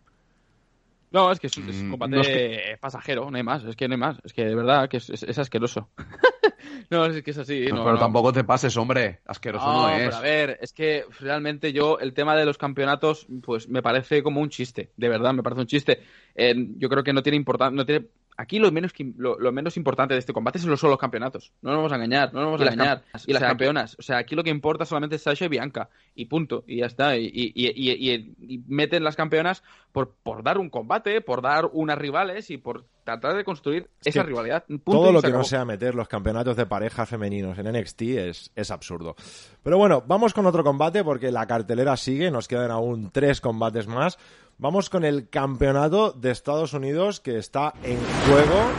[1.13, 3.65] No, es que es, es un Mm, combate no es pasajero, no hay más.
[3.65, 4.19] Es que no hay más.
[4.25, 5.91] Es que de verdad que es, asqueroso.
[6.91, 7.67] no, es que es así.
[7.69, 9.21] No, no, pero tampoco te pases, hombre.
[9.27, 10.05] Asqueroso no, No, es.
[10.05, 14.23] pero a ver, es que realmente yo el tema de los campeonatos, pues me parece
[14.23, 16.03] como un chiste, de verdad, me parece un chiste.
[16.35, 18.07] Eh, yo creo que no tiene importancia, no tiene.
[18.37, 21.53] Aquí lo menos lo, lo menos importante de este combate son los, son los campeonatos.
[21.61, 23.03] No nos vamos a engañar, no nos vamos Y a engañar.
[23.27, 23.97] Y las O sea, campeonas.
[23.99, 25.91] O sea, aquí lo que importa solamente es Sasha y Bianca.
[26.15, 26.65] Y punto.
[26.67, 27.17] Y ya está.
[27.17, 29.63] Y, y- y- y- y meten las campeonas
[29.93, 34.09] por, por dar un combate, por dar unas rivales y por tratar de construir Es
[34.09, 34.65] esa rivalidad.
[34.67, 38.51] Punto Todo lo que no sea meter los campeonatos de pareja femeninos en NXT es,
[38.55, 39.17] es absurdo.
[39.63, 43.87] Pero bueno, vamos con otro combate porque la cartelera sigue, nos quedan aún tres combates
[43.87, 44.19] más.
[44.59, 48.71] Vamos con el campeonato de Estados Unidos que está en juego.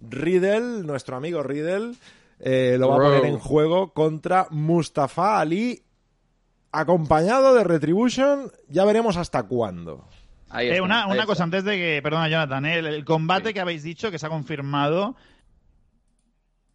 [0.00, 1.94] Riddle, nuestro amigo Riddle,
[2.38, 5.82] eh, lo va a poner en juego contra Mustafa Ali,
[6.72, 8.50] acompañado de Retribution.
[8.68, 10.06] Ya veremos hasta cuándo.
[10.52, 11.26] Ahí Eh, está, una ahí una está.
[11.26, 14.26] cosa antes de que, perdona Jonathan, eh, el, el combate que habéis dicho que se
[14.26, 15.16] ha confirmado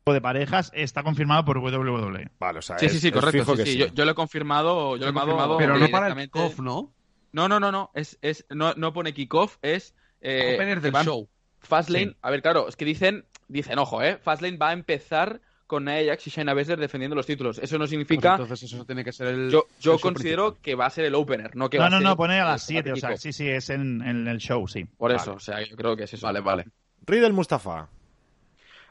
[0.06, 2.30] de parejas está confirmado por WWE.
[2.40, 3.56] Vale, o sea, Sí, sí, es- sí, es correcto.
[3.58, 3.78] sí, sí.
[3.78, 4.96] Yo, yo lo he confirmado.
[4.96, 6.94] Yo lo he confirmado Pero no para el kickoff, ¿no?
[7.34, 7.92] No, no, no, no.
[7.94, 9.96] Es, es, no, no pone kickoff, es.
[10.22, 11.28] Eh, Opener del show.
[11.60, 12.06] Fastlane.
[12.12, 12.18] Sí.
[12.22, 13.26] A ver, claro, es que dicen.
[13.50, 14.18] Dicen, ojo, ¿eh?
[14.18, 17.60] Fastlane va a empezar con Nia Jax y Shayna Baszler defendiendo los títulos.
[17.60, 18.32] Eso no Pues significa.
[18.32, 19.52] entonces eso tiene que ser el.
[19.52, 20.62] yo yo el show considero principal.
[20.64, 22.08] que va a ser el opener, no que No, va no, a ser.
[22.08, 24.86] no, pone a las 7, o sea, sí, sí, es en, en el show, sí.
[24.86, 25.22] Por Vale.
[25.22, 26.26] eso, o sea, yo creo que es eso.
[26.26, 26.66] Vale, vale.
[27.06, 27.90] Riddle Mustafa.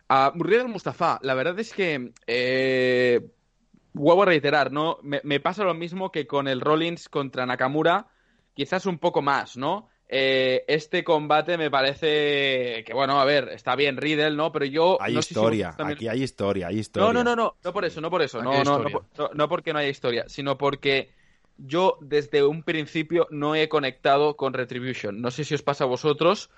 [0.09, 3.29] A Riddle Mustafa, la verdad es que eh,
[3.93, 4.99] vuelvo a reiterar, ¿no?
[5.03, 8.07] Me, me pasa lo mismo que con el Rollins contra Nakamura,
[8.55, 9.89] quizás un poco más, ¿no?
[10.09, 14.53] Eh, este combate me parece que, bueno, a ver, está bien Riddle, ¿no?
[14.53, 14.99] Pero yo...
[15.01, 17.07] Hay no sé si historia, también- aquí hay historia, hay historia.
[17.09, 19.49] No, no, no, no, no por eso, no por eso, no, no, no, no, no
[19.49, 21.11] porque no haya historia, sino porque
[21.59, 25.21] yo desde un principio no he conectado con Retribution.
[25.21, 26.51] No sé si os pasa a vosotros,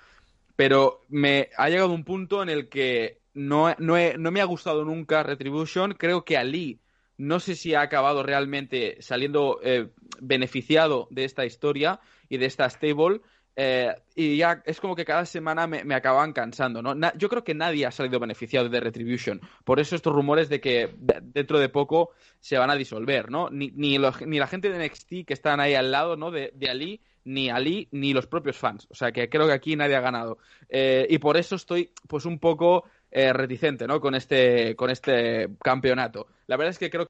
[0.55, 4.45] pero me ha llegado un punto en el que no, no, he- no me ha
[4.45, 5.93] gustado nunca Retribution.
[5.93, 6.81] Creo que Ali
[7.17, 9.89] no sé si ha acabado realmente saliendo eh,
[10.21, 13.21] beneficiado de esta historia y de esta stable.
[13.55, 16.95] Eh, y ya es como que cada semana me, me acaban cansando, ¿no?
[17.17, 19.41] Yo creo que nadie ha salido beneficiado de Retribution.
[19.65, 23.49] Por eso estos rumores de que de- dentro de poco se van a disolver, ¿no?
[23.49, 26.31] Ni, ni la gente de NXT que están ahí al lado, ¿no?
[26.31, 28.87] De, de Ali, ni Ali, ni los propios fans.
[28.89, 30.37] O sea que creo que aquí nadie ha ganado.
[30.69, 33.99] Eh, y por eso estoy, pues, un poco eh, reticente, ¿no?
[33.99, 36.27] Con este, con este campeonato.
[36.47, 37.09] La verdad es que creo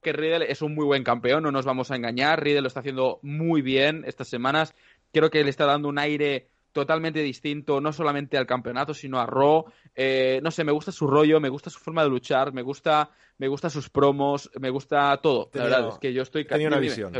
[0.00, 2.42] que Riddle es un muy buen campeón, no nos vamos a engañar.
[2.42, 4.74] Riddle lo está haciendo muy bien estas semanas.
[5.12, 9.26] Creo que le está dando un aire totalmente distinto, no solamente al campeonato, sino a
[9.26, 9.64] Raw.
[9.94, 13.10] Eh, no sé, me gusta su rollo, me gusta su forma de luchar, me gusta,
[13.38, 15.48] me gusta sus promos, me gusta todo.
[15.48, 16.44] Tenía- la verdad es que yo estoy...
[16.44, 17.12] tenía una visión.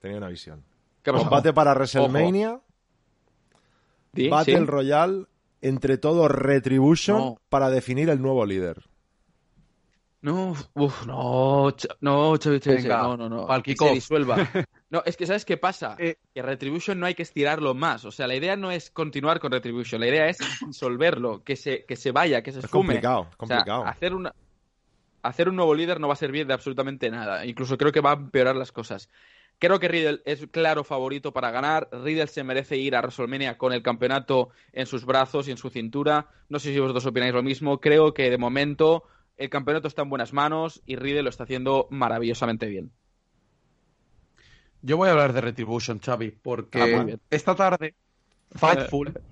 [0.00, 0.64] Tenía una visión.
[1.04, 2.60] Combate para WrestleMania,
[4.12, 4.64] Di, Battle sí.
[4.64, 5.26] Royale,
[5.60, 7.40] entre todo Retribution No.
[7.48, 8.84] para definir el nuevo líder.
[10.24, 12.32] No, uf, no, no,
[12.64, 14.36] Venga, no, no, no, que se disuelva.
[14.90, 15.96] No, es que ¿sabes qué pasa?
[15.98, 16.16] Eh.
[16.32, 19.52] Que Retribution no hay que estirarlo más, o sea, la idea no es continuar con
[19.52, 22.86] Retribution, la idea es disolverlo, que se, que se vaya, que se Es esfume.
[22.94, 23.84] complicado, es O sea, complicado.
[23.86, 24.34] hacer una...
[25.22, 27.44] hacer un nuevo líder no va a servir de absolutamente nada.
[27.44, 29.10] Incluso creo que va a empeorar las cosas.
[29.58, 31.88] Creo que Riddle es claro favorito para ganar.
[31.92, 35.70] Riddle se merece ir a WrestleMania con el campeonato en sus brazos y en su
[35.70, 36.28] cintura.
[36.48, 37.80] No sé si vosotros opináis lo mismo.
[37.80, 39.04] Creo que de momento
[39.36, 42.90] el campeonato está en buenas manos y Riddle lo está haciendo maravillosamente bien.
[44.82, 46.82] Yo voy a hablar de Retribution, Xavi, porque
[47.12, 47.94] Ah, esta tarde
[48.54, 49.22] Fightful.com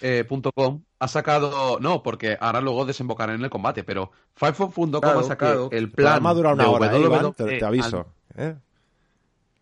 [0.00, 5.00] eh, punto com ha sacado, no, porque ahora luego desembocará en el combate, pero Fightful.com
[5.00, 7.24] Claro, ha sacado el El plan programa dura una de hora, ¿eh, Iván?
[7.26, 8.06] WWE te, te aviso.
[8.36, 8.54] ¿eh?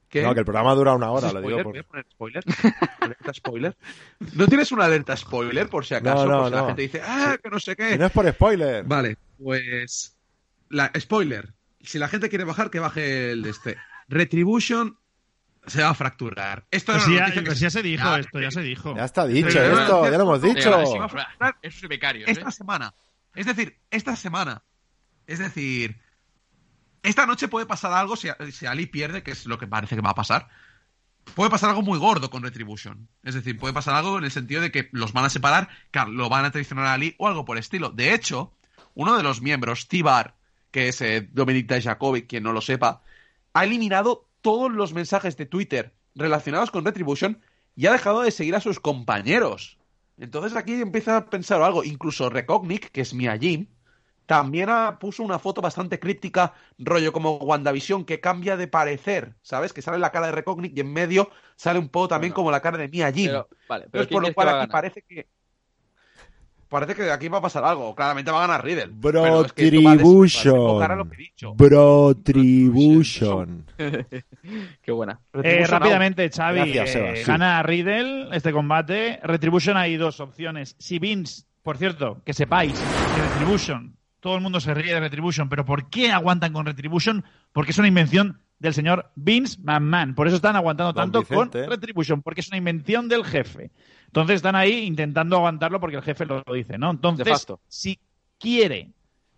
[0.08, 0.22] ¿Qué?
[0.22, 1.56] No, que el programa dura una hora, ¿Es lo digo.
[1.64, 2.44] por- ¿Voy a poner spoiler?
[3.00, 3.76] ¿Alerta spoiler?
[4.34, 6.24] ¿No tienes una alerta spoiler por si acaso?
[6.26, 6.60] No, no, por si no.
[6.60, 7.98] la gente dice, ah, que no sé qué.
[7.98, 8.84] No es por spoiler.
[8.84, 10.16] Vale, pues.
[10.70, 11.54] La, spoiler.
[11.82, 13.76] Si la gente quiere bajar, que baje el de este.
[14.08, 14.98] Retribution
[15.66, 16.66] se va a fracturar.
[16.70, 18.96] Esto Pues era ya, que pues ya se dijo Ya, esto, ya se dijo.
[18.96, 20.82] Ya está dicho Pero- esto, ya lo hemos dicho.
[21.62, 22.26] Es becario.
[22.26, 22.94] esta semana.
[23.34, 24.62] Es decir, esta semana.
[25.26, 26.00] Es decir,
[27.02, 30.02] esta noche puede pasar algo si, si Ali pierde, que es lo que parece que
[30.02, 30.48] va a pasar.
[31.34, 33.08] Puede pasar algo muy gordo con Retribution.
[33.22, 36.00] Es decir, puede pasar algo en el sentido de que los van a separar, que
[36.08, 37.88] lo van a traicionar a Ali o algo por el estilo.
[37.90, 38.52] De hecho,
[38.94, 40.34] uno de los miembros, Tibar,
[40.70, 43.02] que es eh, Dominic Dijakovic, quien no lo sepa,
[43.52, 47.40] ha eliminado todos los mensajes de Twitter relacionados con Retribution
[47.76, 49.78] y ha dejado de seguir a sus compañeros.
[50.18, 51.82] Entonces aquí empieza a pensar algo.
[51.84, 53.66] Incluso Recognic, que es Mia Jim,
[54.26, 59.72] también ha- puso una foto bastante críptica, rollo como WandaVision, que cambia de parecer, ¿sabes?
[59.72, 62.36] Que sale la cara de Recognic y en medio sale un poco también Bueno.
[62.36, 63.26] como la cara de Mia Jim.
[63.26, 65.26] Pero, vale, pero Entonces, ¿quién por lo cual aquí parece que.
[66.74, 67.94] Parece que aquí va a pasar algo.
[67.94, 68.90] Claramente va a ganar Riddle.
[69.00, 69.70] Pero es que.
[74.82, 75.20] Qué buena.
[75.40, 76.72] Eh, rápidamente, Xavi.
[76.72, 77.24] Gracias, eh, Sebas, sí.
[77.26, 79.20] Gana Riddle este combate.
[79.22, 80.74] Retribution hay dos opciones.
[80.80, 85.48] Si Vince, por cierto, que sepáis que Retribution, todo el mundo se ríe de Retribution,
[85.48, 87.24] pero ¿por qué aguantan con Retribution?
[87.52, 90.14] Porque es una invención del señor Vince McMahon.
[90.14, 91.60] Por eso están aguantando Don tanto Vicente.
[91.62, 93.70] con Retribution, porque es una invención del jefe.
[94.06, 96.88] Entonces están ahí intentando aguantarlo porque el jefe lo dice, ¿no?
[96.88, 97.60] De Entonces, facto.
[97.68, 97.98] si
[98.38, 98.90] quiere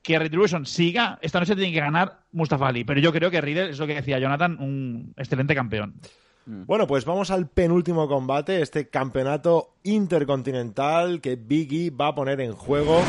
[0.03, 2.85] que Retribution siga, esta noche tiene que ganar Mustafa Ali.
[2.85, 5.95] Pero yo creo que Riddle, es lo que decía Jonathan, un excelente campeón.
[6.49, 12.53] Bueno, pues vamos al penúltimo combate, este campeonato intercontinental que Biggie va a poner en
[12.53, 13.01] juego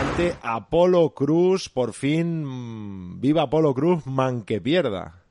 [0.00, 1.68] ante Apolo Cruz.
[1.68, 5.25] Por fin, mm, viva Apolo Cruz, man que pierda.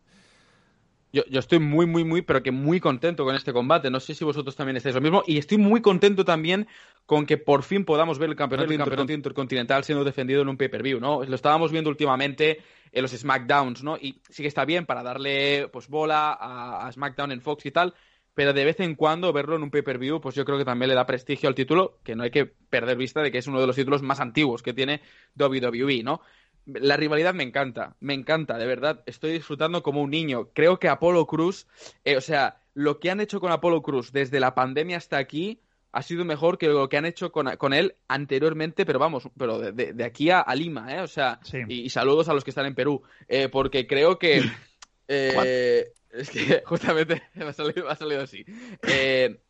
[1.16, 3.89] Yo, yo estoy muy, muy, muy, pero que muy contento con este combate.
[3.89, 5.24] No sé si vosotros también estáis lo mismo.
[5.26, 6.68] Y estoy muy contento también
[7.05, 10.49] con que por fin podamos ver el campeonato, El campeonato intercon- intercontinental siendo defendido en
[10.49, 11.24] un pay-per-view, ¿no?
[11.24, 12.61] Lo estábamos viendo últimamente
[12.91, 13.95] en los SmackDowns, ¿no?
[13.95, 17.72] Y sí que está bien para darle pues bola a, a SmackDown en Fox y
[17.72, 17.93] tal,
[18.34, 20.95] pero de vez en cuando verlo en un pay-per-view, pues yo creo que también le
[20.95, 23.68] da prestigio al título, que no hay que perder vista de que es uno de
[23.68, 24.99] los títulos más antiguos que tiene
[25.38, 26.20] WWE, ¿no?
[26.66, 29.03] La rivalidad me encanta, me encanta, de verdad.
[29.05, 30.49] Estoy disfrutando como un niño.
[30.53, 31.68] Creo que Apolo Cruz,
[32.03, 35.59] eh, o sea, lo que han hecho con Apolo Cruz desde la pandemia hasta aquí
[35.91, 39.59] ha sido mejor que lo que han hecho con, con él anteriormente, pero vamos, pero
[39.59, 40.99] de, de- de aquí a, a Lima, ¿eh?
[41.01, 41.59] O sea, Sí.
[41.70, 44.41] y, y saludos a los que están en Perú, eh, porque creo que...
[45.07, 48.43] eh, es que justamente me ha salido, me ha salido así.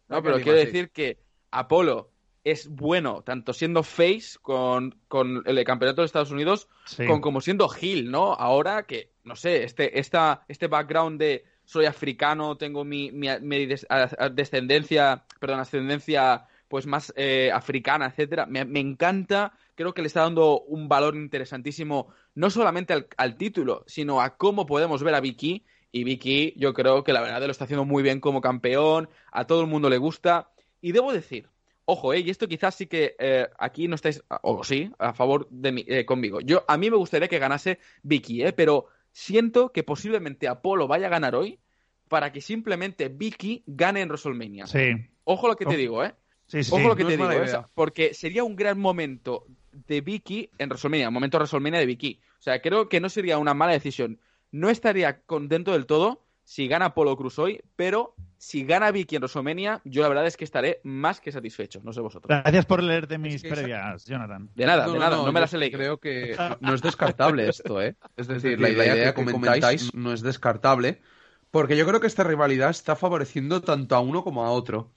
[0.08, 1.18] No, pero quiero decir que
[1.52, 2.12] Apolo
[2.46, 7.06] es bueno tanto siendo face con, con el campeonato de Estados Unidos Sí.
[7.06, 8.34] con como siendo Gil, ¿no?
[8.34, 13.88] Ahora que, no sé, este, esta, este background de soy africano, tengo mi, mi, des-
[14.34, 20.22] descendencia, perdón, ascendencia pues más eh, africana, etcétera, me, me encanta, creo que le está
[20.22, 25.20] dando un valor interesantísimo, no solamente al, al título, sino a cómo podemos ver a
[25.22, 29.10] Vicky, y Vicky yo creo que la verdad lo está haciendo muy bien como campeón,
[29.32, 30.50] a todo el mundo le gusta,
[30.82, 31.50] y debo decir,
[31.86, 35.48] Ojo, eh, y esto quizás sí que eh, aquí no estáis, o sí, a favor
[35.50, 36.42] de mí, eh, conmigo.
[36.42, 41.08] Yo, a mí me gustaría que ganase Vicky, eh, pero siento que posiblemente Apolo vaya
[41.08, 41.60] a ganar hoy
[42.08, 44.68] para que simplemente Vicky gane en WrestleMania.
[44.68, 46.14] Sí, Ojo lo que te digo, ¿eh?
[46.48, 46.72] sí, sí.
[46.72, 46.88] Ojo sí.
[46.88, 47.66] lo que no te digo, ¿eh?
[47.74, 52.20] Porque sería un gran momento de Vicky en WrestleMania, un momento de WrestleMania de Vicky.
[52.40, 54.20] O sea, creo que no sería una mala decisión.
[54.52, 59.24] No estaría contento del todo si gana Apolo Cruz hoy, pero si gana Vicky en
[59.24, 61.82] WrestleMania, yo la verdad es que estaré más que satisfecho.
[61.84, 62.30] No sé vosotros.
[62.44, 64.50] Gracias por leerte mis que esa- previas, Jonathan.
[64.54, 65.80] De nada, de nada, no, me las he leído.
[65.80, 67.96] Creo que no es descartable esto, ¿eh?
[68.16, 71.02] Es decir, la idea, que comentáis no es descartable,
[71.50, 74.92] porque yo creo que esta rivalidad está favoreciendo tanto a uno como a otro.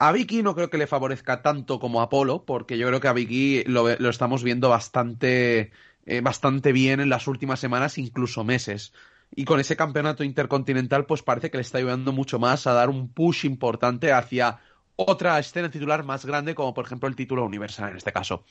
[0.00, 3.08] A Vicky no creo que le favorezca tanto como a Apolo, porque yo creo que
[3.08, 5.70] a Vicky lo estamos viendo bastante,
[6.06, 8.92] eh, bastante bien en las últimas semanas, incluso meses.
[9.34, 12.88] Y con ese campeonato intercontinental, pues parece que le está ayudando mucho más a dar
[12.88, 14.60] un push importante hacia
[14.96, 18.44] otra escena titular más grande, como por ejemplo el título universal en este caso.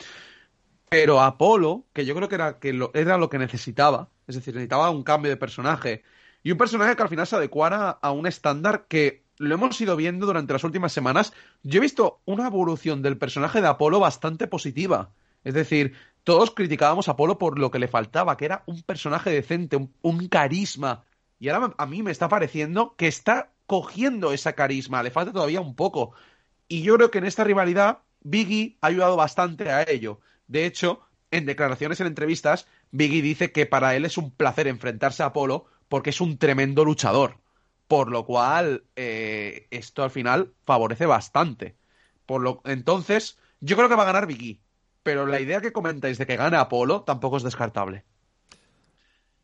[0.89, 4.55] Pero Apolo, que yo creo que era, que lo, era lo que necesitaba, es decir,
[4.55, 6.03] necesitaba un cambio de personaje
[6.41, 9.95] y un personaje que al final se adecuara a un estándar que lo hemos ido
[9.95, 11.33] viendo durante las últimas semanas.
[11.63, 15.11] Yo he visto una evolución del personaje de Apolo bastante positiva.
[15.43, 19.29] Es decir, todos criticábamos a Apolo por lo que le faltaba, que era un personaje
[19.29, 21.05] decente, un, carisma.
[21.39, 25.61] Y ahora a mí me está pareciendo que está cogiendo esa carisma, le falta todavía
[25.61, 26.13] un poco.
[26.67, 30.19] Y yo creo que en esta rivalidad Biggie ha ayudado bastante a ello.
[30.47, 35.23] De hecho, en declaraciones en entrevistas, Biggie dice que para él es un placer enfrentarse
[35.23, 37.39] a Apolo porque es un tremendo luchador.
[37.87, 41.75] Por lo cual, eh, esto al final favorece bastante.
[42.25, 44.59] Por lo, entonces, yo creo que va a ganar Biggie.
[45.09, 48.03] Pero la idea que comentáis de que gane Apolo tampoco es descartable.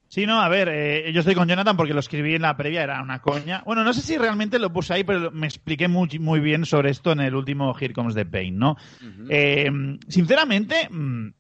[0.08, 2.84] Sí, no, a ver, eh, yo estoy con Jonathan porque lo escribí en la previa,
[2.84, 3.64] era una coña.
[3.66, 6.92] Bueno, no sé si realmente lo puse ahí, pero me expliqué muy, muy bien sobre
[6.92, 8.78] esto en el último Here Comes the Pain, ¿no?
[9.30, 9.68] eh,
[10.08, 11.34] sinceramente, mm,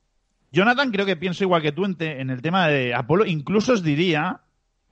[0.51, 3.25] Jonathan creo que pienso igual que tú en, te- en el tema de Apolo.
[3.27, 4.41] Incluso os diría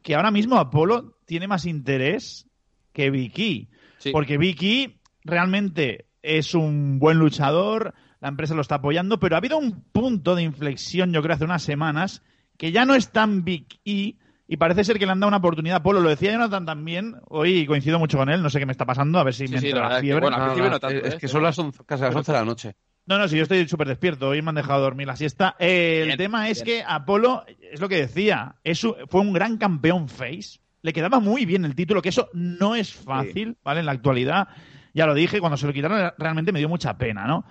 [0.04, 2.48] que ahora mismo Apolo tiene más interés
[2.94, 3.70] que Vicky.
[3.98, 4.12] Sí.
[4.12, 7.94] Porque Vicky realmente es un buen luchador,
[8.24, 11.44] la empresa lo está apoyando, pero ha habido un punto de inflexión, yo creo, hace
[11.44, 12.24] unas semanas,
[12.58, 14.18] que ya no es tan Vicky
[14.48, 16.00] y parece ser que le han dado una oportunidad a Apolo.
[16.00, 19.20] Lo decía Jonathan también, hoy coincido mucho con él, no sé qué me está pasando,
[19.20, 20.22] a ver si Sí, me sí, entra la la verdad es que, fiebre.
[20.22, 21.18] bueno, No, principio no, no tanto, es ¿eh?
[21.20, 22.76] que son las 11 casi las 11 de la noche.
[23.06, 24.30] No, no, sí, yo estoy súper despierto.
[24.30, 25.58] Hoy me han dejado dormir la siesta.
[25.60, 26.80] Eh, el tema es bien.
[26.80, 30.60] que Apolo, es lo que decía, es fue un gran campeón face.
[30.82, 33.82] Le quedaba muy bien el título, que eso no es fácil, ¿vale?
[33.82, 34.48] En la actualidad,
[34.94, 37.44] ya lo dije, cuando se lo quitaron realmente me dio mucha pena, ¿no?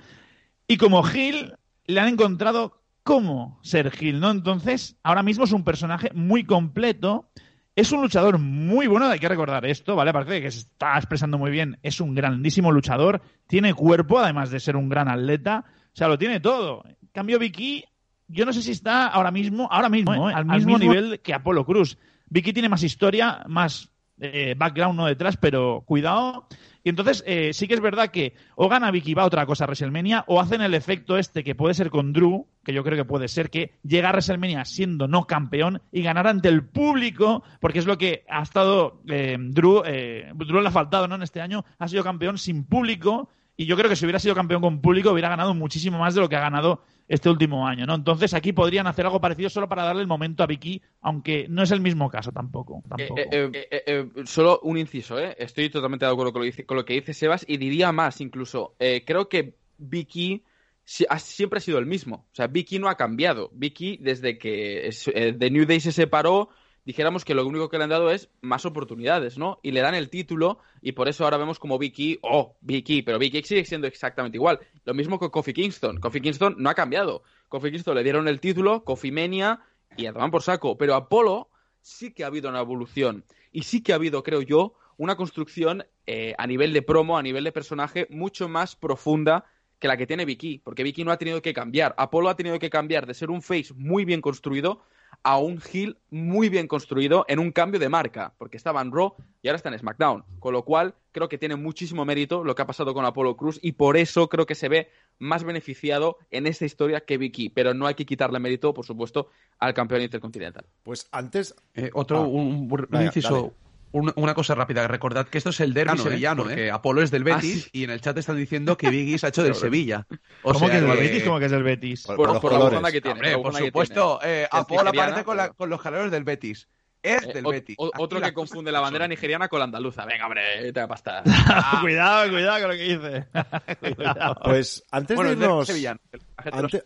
[0.66, 1.54] Y como Gil,
[1.86, 4.30] le han encontrado cómo ser Gil, ¿no?
[4.30, 7.28] Entonces, ahora mismo es un personaje muy completo.
[7.74, 10.10] Es un luchador muy bueno, hay que recordar esto, ¿vale?
[10.10, 14.50] Aparte de que se está expresando muy bien, es un grandísimo luchador, tiene cuerpo, además
[14.50, 16.84] de ser un gran atleta, o sea, lo tiene todo.
[16.86, 17.82] En cambio, Vicky,
[18.28, 20.34] yo no sé si está ahora mismo, ahora mismo, ¿eh?
[20.34, 21.96] al, mismo nivel que Apolo Cruz.
[22.28, 23.90] Vicky tiene más historia, más
[24.20, 26.46] eh, background no detrás, pero cuidado.
[26.84, 29.66] Y entonces eh, sí que es verdad que o gana Vicky va otra cosa a
[29.66, 33.04] WrestleMania o hacen el efecto este que puede ser con Drew, que yo creo que
[33.04, 37.78] puede ser que llega a WrestleMania siendo no campeón y ganar ante el público, porque
[37.78, 41.14] es lo que ha estado eh, Drew, eh, Drew le ha faltado ¿no?
[41.14, 44.34] en este año, ha sido campeón sin público y yo creo que si hubiera sido
[44.34, 47.86] campeón con público hubiera ganado muchísimo más de lo que ha ganado este último año,
[47.86, 47.94] ¿no?
[47.94, 51.62] Entonces aquí podrían hacer algo parecido solo para darle el momento a Vicky, aunque no
[51.62, 52.82] es el mismo caso tampoco.
[52.88, 53.18] tampoco.
[53.18, 55.34] Eh, eh, eh, solo un inciso, ¿eh?
[55.38, 57.92] Estoy totalmente de acuerdo con lo, que dice, con lo que dice Sebas y diría
[57.92, 58.74] más incluso.
[58.78, 60.42] Creo que Vicky
[60.84, 62.26] siempre ha sido el mismo.
[62.32, 63.50] O sea, Vicky no ha cambiado.
[63.52, 64.90] Vicky, desde que
[65.38, 66.48] The New Day se separó,
[66.84, 69.60] dijéramos que lo único que le han dado es más oportunidades, ¿no?
[69.62, 73.18] Y le dan el título y por eso ahora vemos como Vicky, oh, Vicky, pero
[73.18, 74.60] Vicky sigue siendo exactamente igual.
[74.84, 76.00] Lo mismo con Kofi Kingston.
[76.00, 77.22] Kofi Kingston no ha cambiado.
[77.48, 79.60] Kofi Kingston le dieron el título, Kofi Mania
[79.96, 80.76] y a tomar por saco.
[80.76, 84.74] Pero Apolo sí que ha habido una evolución y sí que ha habido, creo yo,
[84.96, 89.44] una construcción eh, a nivel de promo, a nivel de personaje, mucho más profunda
[89.78, 91.94] que la que tiene Vicky, porque Vicky no ha tenido que cambiar.
[91.98, 94.84] Apolo ha tenido que cambiar de ser un face muy bien construido
[95.24, 99.14] a un heel muy bien construido en un cambio de marca, porque estaba en Raw
[99.40, 100.24] y ahora está en SmackDown.
[100.40, 103.58] Con lo cual, creo que tiene muchísimo mérito lo que ha pasado con Apolo Cruz
[103.62, 107.48] y por eso creo que se ve más beneficiado en esta historia que Vicky.
[107.50, 110.64] Pero no hay que quitarle mérito, por supuesto, al campeón intercontinental.
[110.82, 111.54] Pues antes.
[111.74, 112.26] Eh, otro, Ah.
[112.26, 113.54] un, inciso,
[113.92, 114.86] una, cosa rápida.
[114.88, 116.12] Recordad que esto es el derbi Sevillano, ¿eh?
[116.12, 117.70] sevillano, Porque porque Apolo es del Ah, Betis sí.
[117.72, 120.06] y en el chat están diciendo que Biggie se ha hecho del Sevilla.
[120.42, 121.22] O ¿Cómo sea que es del Betis?
[121.24, 122.02] ¿Cómo que es del Betis?
[122.06, 123.34] Por- Por, los por la bufanda que tiene.
[123.34, 126.68] Hombre, por supuesto, eh, Apolo aparece con, la- con los jalores del Betis.
[127.04, 127.76] Es del Eh, o- Betis.
[127.80, 129.10] o- otro que confunde la bandera son.
[129.10, 130.04] nigeriana con la andaluza.
[130.04, 131.24] Venga, hombre, te va a pastar.
[131.80, 133.26] cuidado, cuidado con lo que dice.
[134.44, 135.68] Pues antes Bueno, de irnos.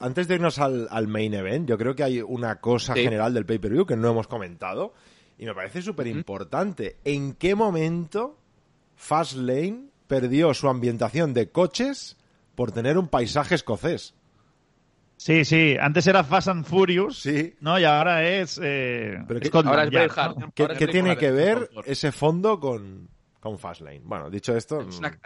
[0.01, 3.03] antes de irnos al, al main event, yo creo que hay una cosa Sí.
[3.03, 4.95] general del pay-per-view que no hemos comentado
[5.39, 6.97] y me parece súper importante.
[7.05, 8.39] ¿En qué momento
[8.97, 12.17] Fastlane perdió su ambientación de coches
[12.55, 14.15] por tener un paisaje escocés?
[15.19, 17.55] Sí, sí, antes era Fast and Furious, Sí.
[17.61, 17.79] ¿no?
[17.79, 18.61] Y ahora es...
[18.63, 20.37] Eh, Pero qué- Ahora es Yard, Braveheart.
[20.39, 20.53] ¿no?
[20.55, 23.09] ¿Qué, Ahora es qué tiene que ver ese fondo con,
[23.41, 24.03] con Fastlane?
[24.05, 25.19] Bueno, dicho esto, Es una-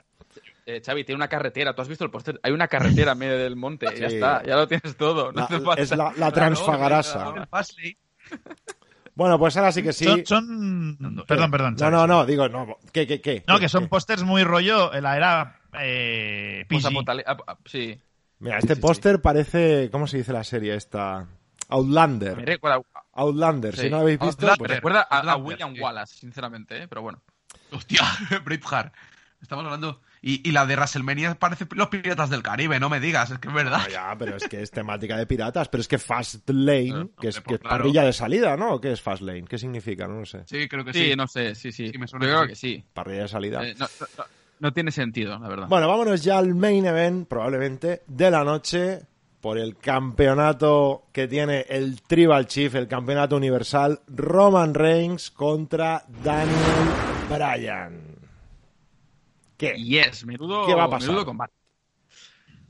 [0.65, 1.75] eh, Xavi, tiene una carretera.
[1.75, 2.39] ¿Tú has visto el póster?
[2.45, 3.87] Hay una carretera en medio del monte.
[3.99, 5.33] Ya está, ya lo tienes todo.
[5.33, 5.83] No la- hace falta.
[5.83, 7.49] es la, transfagarasa.
[9.21, 10.07] Bueno, pues ahora sí que sí.
[10.07, 11.77] Son, son- Perdón, perdón.
[11.79, 12.79] No, no, no, digo, no.
[12.91, 13.45] ¿Qué, qué, qué?
[13.47, 16.65] No, ¿Qué, que son pósters muy rollo en la era eh,
[17.67, 18.01] Sí.
[18.39, 18.81] Mira, este sí, sí.
[18.81, 19.91] póster parece.
[19.93, 21.27] ¿Cómo se dice la serie esta?
[21.69, 22.39] Outlander.
[22.39, 22.81] Me recuerda,
[23.13, 24.47] Outlander, si no lo habéis visto.
[24.47, 24.59] Outlander.
[24.59, 25.81] pues- recuerda a, a William sí.
[25.83, 26.89] Wallace, sinceramente, ¿eh?
[26.89, 27.21] pero bueno.
[27.73, 28.01] Hostia,
[28.43, 28.95] Braveheart.
[29.43, 30.01] Estamos hablando.
[30.23, 33.49] Y, y la de WrestleMania parece los Piratas del Caribe, no me digas, es que
[33.49, 33.81] es verdad.
[33.87, 35.69] Ah, ya, pero es que es temática de piratas.
[35.69, 37.79] Pero es que Fast Lane, que es, que pues claro.
[37.79, 38.75] parrilla de salida, ¿no?
[38.75, 39.45] ¿O ¿Qué es Fast Lane?
[39.49, 40.07] ¿Qué significa?
[40.07, 40.43] No lo sé.
[40.45, 41.17] Sí, creo que Sí, sí.
[41.17, 41.89] no sé, sí, sí.
[41.91, 42.75] Sí, me suena Yo que sí.
[42.75, 42.85] que sí.
[42.93, 43.67] Parrilla de salida.
[43.67, 43.87] Eh, no-
[44.59, 45.69] no tiene sentido, la verdad.
[45.69, 49.01] Bueno, vámonos ya al main event, probablemente, de la noche,
[49.41, 56.57] por el campeonato que tiene el Tribal Chief, el campeonato universal, Roman Reigns contra Daniel
[57.31, 58.10] Bryan.
[59.61, 59.75] ¿Qué?
[59.75, 61.09] Yes, menudo, ¿Qué va a pasar?
[61.11, 61.53] menudo combate.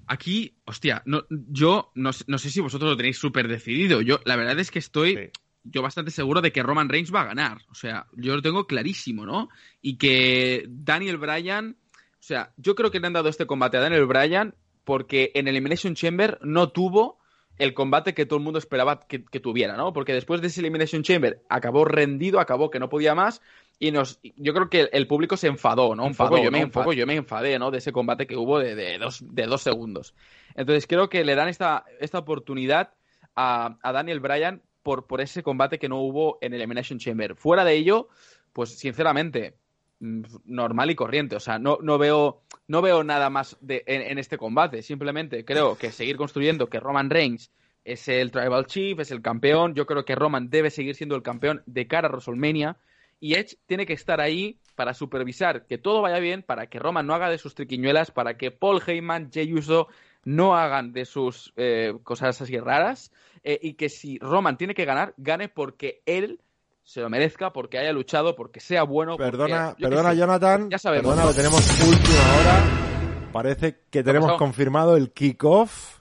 [0.07, 4.01] Aquí, hostia, no, yo no, sé- no sé si vosotros lo tenéis súper decidido.
[4.01, 5.41] Yo, la verdad es que estoy Sí.
[5.62, 7.59] yo bastante seguro de que Roman Reigns va a ganar.
[7.70, 9.49] O sea, yo lo tengo clarísimo, ¿no?
[9.80, 13.80] Y que Daniel Bryan, o sea, yo creo que le han dado este combate a
[13.80, 17.20] Daniel Bryan porque en Elimination Chamber no tuvo
[17.59, 19.93] el combate que todo el mundo esperaba que, que tuviera, ¿no?
[19.93, 23.43] Porque después de ese Elimination Chamber acabó rendido, acabó que no podía más
[23.83, 26.03] y nos, yo creo que el, público se enfadó, ¿no?
[26.03, 26.66] Un Enfadó, poco, yo me, ¿no?
[26.66, 27.70] un poco yo me enfadé, ¿no?
[27.70, 30.14] De ese combate que hubo de, de dos, de dos segundos.
[30.55, 32.93] Entonces creo que le dan esta, esta oportunidad
[33.35, 37.35] a, a Daniel Bryan por, por ese combate que no hubo en Elimination Chamber.
[37.37, 38.09] Fuera de ello,
[38.53, 39.55] pues sinceramente,
[40.01, 41.37] mm, normal y corriente.
[41.37, 44.83] O sea, no, no, veo, no veo nada más de, en, en este combate.
[44.83, 47.51] Simplemente creo que seguir construyendo que Roman Reigns
[47.85, 49.74] es el Tribal Chief, es el campeón.
[49.74, 52.76] Yo creo que Roman debe seguir siendo el campeón de cara a WrestleMania.
[53.20, 57.06] Y Edge tiene que estar ahí para supervisar que todo vaya bien, para que Roman
[57.06, 59.88] no haga de sus triquiñuelas, para que Paul Heyman, Jey Uso
[60.24, 63.12] no hagan de sus eh, cosas así raras.
[63.42, 66.40] eh, y que si Roman tiene que ganar, gane porque él
[66.82, 69.16] se lo merezca, porque haya luchado, porque sea bueno.
[69.16, 70.12] Perdona, perdona.
[70.12, 70.70] Jonathan.
[70.70, 71.06] Ya sabemos.
[71.06, 73.30] Perdona, lo tenemos última hora.
[73.32, 76.00] Parece que tenemos confirmado el kickoff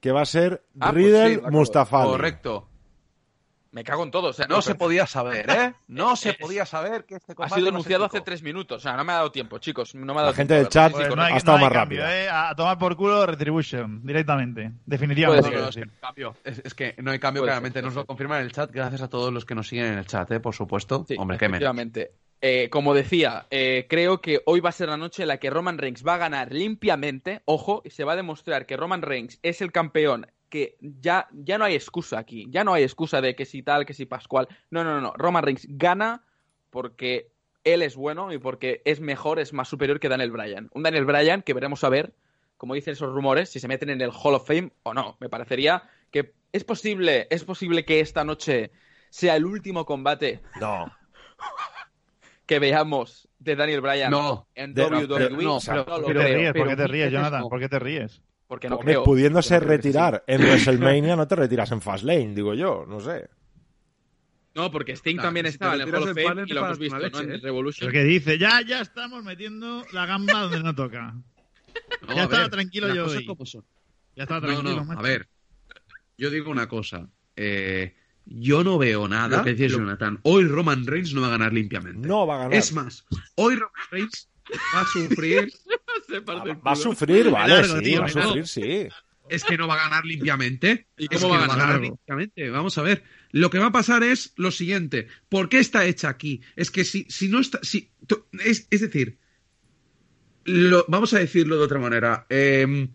[0.00, 2.04] que va a ser Ah, pues Riddle sí, Mustafa.
[2.04, 2.69] Correcto.
[3.72, 4.28] Me cago en todo.
[4.28, 5.74] O sea, No se podía saber, ¿eh?
[5.88, 8.78] No se podía saber que este Ha combate sido no se anunciado hace tres minutos.
[8.78, 9.94] O sea, no me ha dado tiempo, chicos.
[9.94, 10.92] No me ha La dado gente tiempo, del chat.
[10.92, 12.24] Pues no hay, ha estado no más cambio, rápida.
[12.24, 12.28] ¿eh?
[12.28, 14.72] A tomar por culo Retribution, directamente.
[14.86, 15.48] Definitivamente.
[15.48, 15.80] ser, No, no, sí.
[15.80, 16.36] es que cambio.
[16.44, 17.78] Es, es que no hay cambio, Puede claramente.
[17.78, 18.70] ser, Nos lo confirman en el chat.
[18.72, 20.40] Gracias a todos los que nos siguen en el chat, ¿eh?
[20.40, 21.04] Por supuesto.
[21.06, 22.10] Sí, Hombre, qué.
[22.42, 25.50] Eh, como decía, eh, creo que hoy va a ser la noche en la que
[25.50, 27.42] Roman Reigns va a ganar limpiamente.
[27.44, 30.26] Ojo, y se va a demostrar que Roman Reigns es el campeón.
[30.50, 32.46] Que ya, ya no hay excusa aquí.
[32.50, 34.48] Ya no hay excusa de que si tal, que si Pascual.
[34.70, 35.12] No, no, no, no.
[35.16, 36.24] Roman Reigns gana
[36.70, 37.30] porque
[37.64, 40.68] él es bueno y porque es mejor, es más superior que Daniel Bryan.
[40.74, 42.12] Un Daniel Bryan que veremos a ver,
[42.56, 45.16] como dicen esos rumores, si se meten en el Hall of Fame o no.
[45.20, 48.72] Me parecería que es posible, es posible que esta noche
[49.08, 50.92] sea el último combate No.
[52.46, 54.46] que veamos de Daniel Bryan No.
[54.54, 55.06] en De- WWE.
[55.06, 56.46] pero- no, No pero- lo ¿Por qué creo, te ríes?
[56.46, 57.40] ¿Por pero qué te ríes, Jonathan?
[57.40, 58.22] no, ¿Por qué te ríes?
[58.50, 59.04] Porque no Hombre, creo.
[59.04, 59.88] pudiéndose Porque no creo que sí.
[59.88, 63.30] retirar en WrestleMania, no te retiras en Fastlane, digo yo, no sé.
[64.56, 66.78] No, porque Sting Claro, también si estaba en el Hall of Fame y lo hemos
[66.80, 67.34] visto en ¿eh?
[67.34, 67.86] el Revolution.
[67.86, 71.14] Lo que dice, ya, ya estamos metiendo la gamba donde no toca.
[72.08, 73.24] No, Ya estaba ver, tranquilo yo hoy.
[74.16, 74.98] Ya estaba No, tranquilo, no, macho.
[74.98, 75.28] a ver.
[76.18, 77.08] Yo digo una cosa.
[77.36, 77.94] Eh,
[78.26, 79.38] yo no veo nada.
[79.38, 80.18] Lo que decía Jonathan.
[80.24, 82.08] Hoy Roman Reigns no va a ganar limpiamente.
[82.08, 82.54] No va a ganar.
[82.54, 84.29] Es más, hoy Roman Reigns
[84.74, 85.52] va a sufrir.
[86.66, 88.88] Va a sufrir, vale, largo, sí, tío, va a sufrir, sí.
[89.28, 90.88] es que no va a ganar limpiamente.
[90.98, 91.80] ¿Y Es cómo que va a ganar?
[91.80, 92.50] limpiamente.
[92.50, 93.04] Vamos a ver.
[93.30, 95.06] Lo que va a pasar es lo siguiente.
[95.28, 96.40] ¿Por qué está hecha aquí?
[96.56, 97.60] Es que si, si no está.
[97.62, 97.92] Si,
[98.44, 99.18] es, es decir.
[100.44, 102.26] lo- vamos a decirlo de otra manera.
[102.28, 102.88] Eh,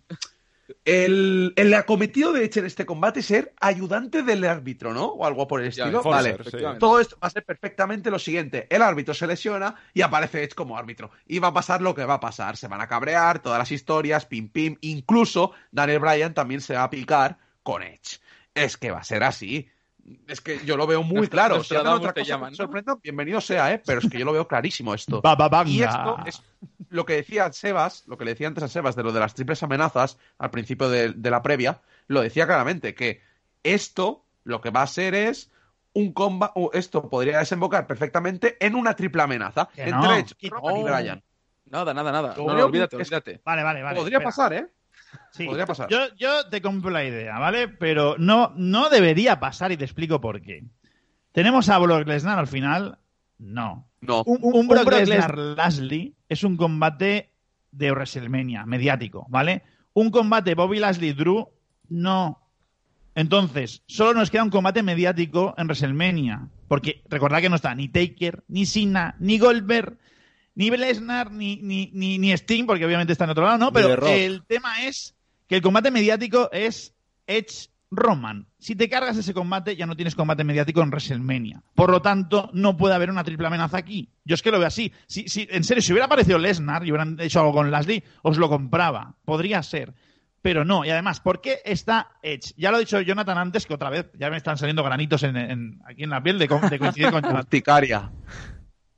[0.84, 5.06] el, el acometido de Edge en este combate es ser ayudante del árbitro, ¿no?
[5.06, 6.00] O algo por el Ya, estilo.
[6.00, 6.74] enforcer, Vale.
[6.74, 6.80] sí.
[6.80, 8.68] Todo esto va a ser perfectamente lo siguiente.
[8.70, 11.12] El árbitro se lesiona y aparece Edge como árbitro.
[11.28, 12.58] Y va a pasar lo que va a pasar.
[12.58, 14.78] Se van a cabrear todas las historias, pim pim.
[14.82, 18.20] Incluso Daniel Bryan también se va a picar con Edge.
[18.54, 19.70] Es que va a ser así.
[20.28, 21.64] Es que yo lo veo muy claro.
[21.64, 22.64] Si hacen Nostradamus otra te cosa llaman, que ¿no?
[22.64, 23.82] sorprenda, bienvenido sea, ¿eh?
[23.86, 25.22] Pero es que yo lo veo clarísimo esto.
[25.22, 25.70] Ba, ba, banga.
[25.70, 26.44] Y esto es
[26.90, 29.34] lo que decía Sebas, lo que le decía antes a Sebas de lo de las
[29.34, 33.22] triples amenazas al principio de, de la previa, lo decía claramente, que
[33.64, 35.52] esto lo que va a ser es
[35.94, 40.50] un combate, esto podría desembocar perfectamente en una triple amenaza Que entre no, Edge, y
[40.50, 40.84] no.
[40.84, 41.24] Bryan.
[41.66, 42.36] Nada, nada, nada.
[42.38, 43.42] No, olvídate, olvídate.
[43.44, 43.98] Vale, vale, vale.
[43.98, 44.30] Podría espera.
[44.30, 44.68] pasar, ¿eh?
[45.32, 45.46] Sí.
[45.46, 45.90] Podría pasar.
[45.90, 47.68] Yo, yo te compro la idea, ¿vale?
[47.68, 50.64] Pero no, no debería pasar y te explico por qué.
[51.32, 53.00] ¿Tenemos a Brock Lesnar al final?
[53.38, 53.88] No.
[54.02, 54.24] No.
[54.24, 57.32] Un, un Brock Lesnar-Lashley es un combate
[57.72, 59.64] de WrestleMania, mediático, ¿vale?
[59.94, 61.50] Un combate Bobby Lashley-Drew,
[61.90, 62.42] no.
[63.16, 66.48] Entonces, solo nos queda un combate mediático en WrestleMania.
[66.68, 69.98] Porque recordad que no está ni Taker, ni Cena, ni Goldberg,
[70.56, 73.72] ni Lesnar, ni, ni, ni, ni Sting, porque obviamente está en otro lado, ¿no?
[73.74, 73.90] Pero
[74.26, 75.16] el tema es
[75.48, 76.94] que el combate mediático es
[77.28, 81.62] Edge Roman, si te cargas ese combate, ya no tienes combate mediático en WrestleMania.
[81.76, 84.10] Por lo tanto, no puede haber una triple amenaza aquí.
[84.26, 84.92] Yo es que lo veo así.
[85.08, 88.38] Si, si, en serio, si hubiera aparecido Lesnar y hubieran hecho algo con Lashley, os
[88.38, 89.16] lo compraba.
[89.24, 89.94] Podría ser.
[90.42, 90.84] Pero no.
[90.84, 92.54] Y además, ¿por qué está Edge?
[92.58, 95.38] Ya lo ha dicho Jonathan antes, que otra vez ya me están saliendo granitos en,
[95.38, 97.46] en- aquí en la piel de, de coincidir con Jonathan.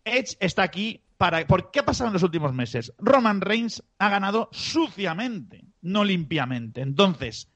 [0.05, 2.93] Edge está aquí ¿Por qué ha pasado en los últimos meses?
[2.99, 6.81] Roman Reigns ha ganado suciamente, no limpiamente.
[6.81, 7.49] Entonces,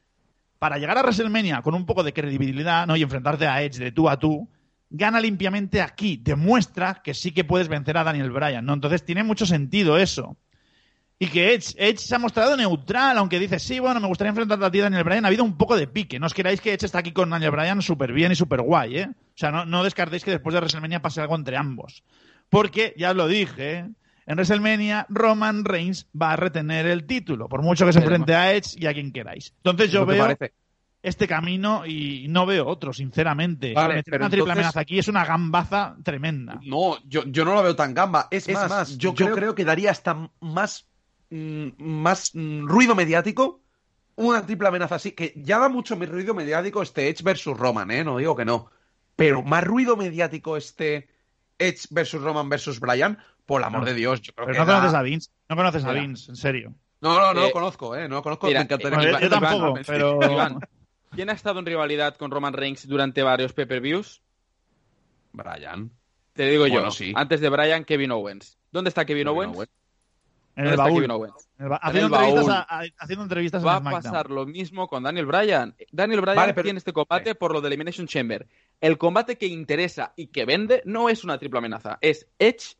[0.58, 2.96] para llegar a WrestleMania con un poco de credibilidad ¿no?
[2.96, 4.50] y enfrentarte a Edge de tú a tú,
[4.90, 6.18] gana limpiamente aquí.
[6.18, 8.66] Demuestra que sí que puedes vencer a Daniel Bryan.
[8.66, 8.74] ¿no?
[8.74, 10.38] Entonces, tiene mucho sentido eso.
[11.20, 14.66] Y que Edge, Edge se ha mostrado neutral, aunque dice, sí, bueno, me gustaría enfrentarte
[14.66, 15.26] a ti, Daniel Bryan.
[15.26, 16.20] Ha habido un poco de pique.
[16.20, 18.98] No os queráis que Edge está aquí con Daniel Bryan súper bien y súper guay,
[18.98, 19.10] ¿eh?
[19.12, 22.04] O sea, no, no descartéis que después de WrestleMania pase algo entre ambos.
[22.52, 23.90] Porque, ya os lo dije, ¿eh?
[24.28, 28.54] en WrestleMania Roman Reigns va a retener el título, por mucho que se enfrente a
[28.54, 29.54] Edge y a quien queráis.
[29.58, 30.54] Entonces yo ¿No te veo parece?
[31.02, 33.74] este camino y no veo otro, sinceramente.
[33.74, 36.60] Vale, Meter pero una triple entonces- amenaza aquí es una gambaza tremenda.
[36.64, 38.28] No, yo, yo no lo veo tan gamba.
[38.30, 40.88] Es, Es más, más, yo, yo creo, creo que daría hasta más,
[41.30, 43.62] mm, más mm, ruido mediático
[44.18, 47.90] una triple amenaza así, que ya da mucho mi ruido mediático este Edge versus Roman,
[47.92, 48.04] ¿eh?
[48.04, 48.70] No digo que no.
[49.16, 51.08] Pero más ruido mediático este
[51.68, 53.86] Edge versus Roman versus Bryan, por el amor No.
[53.88, 54.22] de Dios.
[54.22, 55.92] Yo creo Pero que no conoces a Vince, no conoces a.
[55.94, 56.74] Vince, en serio.
[57.02, 58.08] No, no, no Eh, lo conozco, ¿eh?
[58.08, 58.48] No lo conozco.
[58.48, 58.98] mira, me encantaría.
[58.98, 60.32] Bueno, yo, Iván, yo Iván, tampoco, Iván, pero...
[60.32, 60.60] Iván,
[61.16, 64.22] ¿quién ha estado en rivalidad con Roman Reigns durante varios pay-per-views?
[65.34, 65.92] Bryan.
[66.34, 67.12] Te digo yo, sí.
[67.16, 68.58] antes de Bryan, Kevin Owens.
[68.72, 69.56] ¿Dónde está Kevin, Kevin Owens?
[69.56, 69.72] Owens.
[70.56, 71.04] En ¿Dónde el baúl.
[71.06, 71.12] En
[71.66, 72.52] el ba- En Haciendo el entrevistas, baúl.
[72.52, 75.76] a- a- haciendo entrevistas Va a en pasar lo mismo con Daniel Bryan.
[75.92, 78.48] Daniel Bryan Vale, pero- tiene este combate por lo de Elimination Chamber.
[78.82, 82.76] El combate que interesa y que vende no es una triple amenaza, es Edge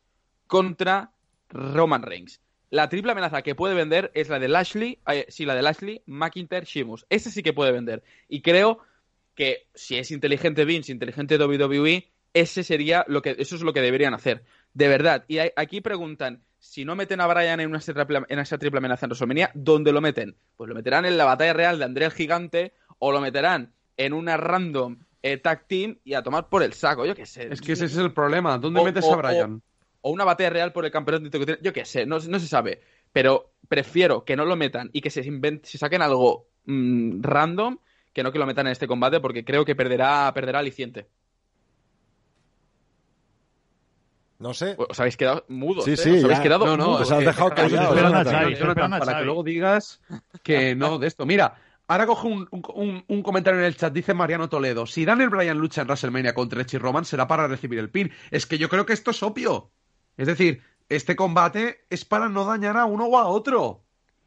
[0.46, 1.12] contra
[1.48, 2.40] Roman Reigns.
[2.70, 6.02] La triple amenaza que puede vender es la de Lashley, eh, sí, la de Lashley,
[6.06, 7.04] McIntyre, Sheamus.
[7.10, 8.02] Ese sí que puede vender.
[8.28, 8.78] Y creo
[9.34, 13.80] que si es inteligente Vince, inteligente WWE, ese sería lo que, eso es lo que
[13.82, 14.42] deberían hacer.
[14.72, 15.24] De verdad.
[15.28, 18.78] Y hay- aquí preguntan, si no meten a Bryan en, una triple, en esa triple
[18.78, 20.36] amenaza en WrestleMania, ¿dónde lo meten?
[20.56, 24.12] Pues lo meterán en la batalla real de André el Gigante o lo meterán en
[24.12, 27.52] una random eh, tag team y a tomar por el saco, yo qué sé.
[27.52, 28.58] Es que ese es el problema.
[28.58, 29.60] ¿Dónde O- metes o- a Bryan?
[30.02, 32.46] o una batalla real por el campeonato que tiene- yo qué sé, no, no se
[32.46, 32.80] sabe.
[33.12, 35.22] Pero prefiero que no lo metan y que se,
[35.64, 37.78] se saquen algo mm, random
[38.12, 41.08] que no que lo metan en este combate porque creo que perderá, perderá aliciente.
[44.42, 44.74] No sé.
[44.76, 45.96] Os habéis quedado mudos, Sí, ¿eh?
[45.96, 46.42] sí, Os habéis ya.
[46.42, 47.02] quedado No, no, mudos.
[47.02, 47.94] os has que- dejado callado,
[48.98, 50.00] para que luego digas
[50.42, 51.24] que no de esto.
[51.26, 51.54] Mira,
[51.88, 54.86] ahora cojo un, un- un comentario en el chat, dice Mariano Toledo.
[54.86, 58.10] Si Daniel Bryan lucha en WrestleMania contra Edge y Roman, será para recibir el pin.
[58.30, 59.70] Es que yo creo que esto es obvio.
[60.16, 63.84] Es decir, este combate es para no dañar a uno o a otro.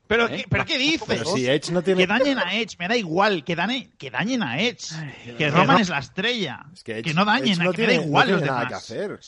[0.07, 0.38] ¿Pero, ¿Eh?
[0.38, 1.03] qué, ¿pero qué dices?
[1.07, 4.43] Pero si Edge no Que dañen a Edge, me da igual, que, dane- que dañen
[4.43, 4.93] a Edge.
[5.38, 6.63] que Roman es la estrella.
[6.74, 8.51] Es que, no dañen, Edge a no que me tiene, da igual no los tiene
[8.55, 8.88] nada demás.
[8.88, 9.20] que hacer.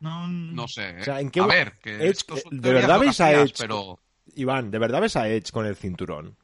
[0.00, 0.90] No, No sé.
[0.90, 1.00] ¿eh?
[1.00, 3.54] O sea, ¿en qué a ver, que Edge- esto son ¿de verdad veis a Edge?
[3.58, 4.00] Pero
[4.34, 6.36] Iván, ¿de verdad ves a Edge con el cinturón?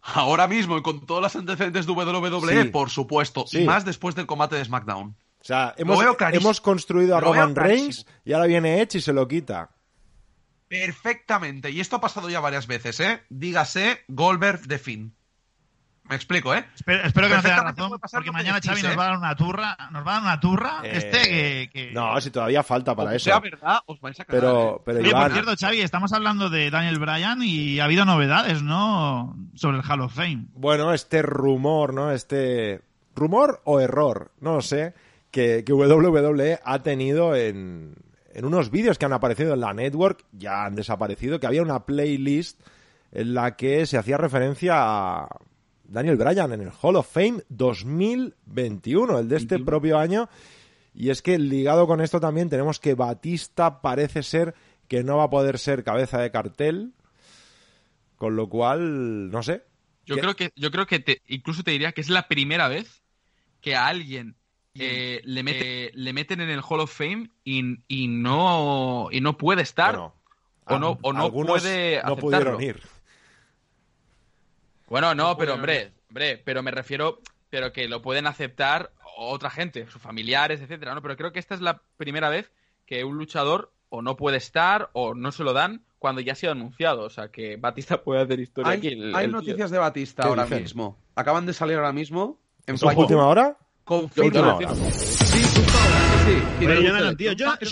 [0.00, 2.68] ahora mismo y con todas las antecedentes de WWE, Sí.
[2.70, 3.44] por supuesto.
[3.46, 3.58] Sí.
[3.62, 5.08] Y más después del combate de SmackDown.
[5.40, 7.54] O sea, hemos, hemos construido a Lo Roman.
[7.54, 9.70] Reigns y ahora viene Edge y se lo quita.
[10.68, 11.70] Perfectamente.
[11.70, 13.22] Y esto ha pasado ya varias veces, ¿eh?
[13.28, 15.14] Dígase Goldberg de Finn.
[16.08, 16.64] Me explico, ¿eh?
[16.74, 18.96] Espero, espero que no tenga Perfectamente razón, porque mañana Xavi nos ¿eh?
[18.96, 21.70] va a dar una turra, nos va a dar una turra Eh, que esté que...
[21.72, 23.24] que- No, si todavía falta para eso.
[23.24, 24.82] sea verdad, os vais a cagar, Pero, ¿eh?
[24.84, 28.62] pero Oye, Iván, por cierto, Xavi, estamos hablando de Daniel Bryan y ha habido novedades,
[28.62, 29.36] ¿no?
[29.54, 30.46] Sobre el Hall of Fame.
[30.54, 32.10] bueno, este rumor, ¿no?
[32.10, 32.80] Este
[33.14, 34.94] rumor o error, no lo sé,
[35.30, 37.94] que, que WWE ha tenido en,
[38.32, 41.84] en unos vídeos que han aparecido en la network, ya han desaparecido, que había una
[41.84, 42.60] playlist
[43.12, 45.28] en la que se hacía referencia a
[45.88, 50.28] Daniel Bryan en el Hall of Fame 2021, el de este propio año.
[50.94, 54.54] Y es que ligado con esto también tenemos que Batista parece ser
[54.88, 56.92] que no va a poder ser cabeza de cartel,
[58.16, 59.62] con lo cual, no sé.
[60.06, 60.20] Yo ¿Qué?
[60.22, 63.02] creo que, yo creo que te- incluso te diría que es la primera vez
[63.60, 64.36] que a alguien
[64.74, 69.36] eh, le, mete- le meten en el Hall of Fame y, y no y no
[69.36, 70.14] puede estar Bueno,
[70.66, 72.20] o no, o no algunos puede no aceptarlo.
[72.56, 72.82] pudieron ir.
[74.88, 77.20] Bueno, no, pero hombre, hombre, pero me refiero,
[77.50, 81.02] pero que lo pueden aceptar otra gente, sus familiares, etcétera, ¿no?
[81.02, 82.50] Pero creo que esta es la primera vez
[82.86, 86.36] que un luchador o no puede estar o no se lo dan cuando ya ha
[86.36, 87.02] sido anunciado.
[87.04, 88.88] O sea, que Batista puede hacer historia Hay, aquí.
[88.88, 89.38] el- hay el tío.
[89.40, 90.62] noticias de Batista ¿Qué ahora dicen?
[90.62, 90.96] mismo.
[91.16, 92.38] Acaban de salir ahora mismo.
[92.66, 93.56] En ¿Eso es Fight- última hora?
[93.84, 94.58] Confirma.
[96.60, 97.68] Jonathan, tío, Jonathan,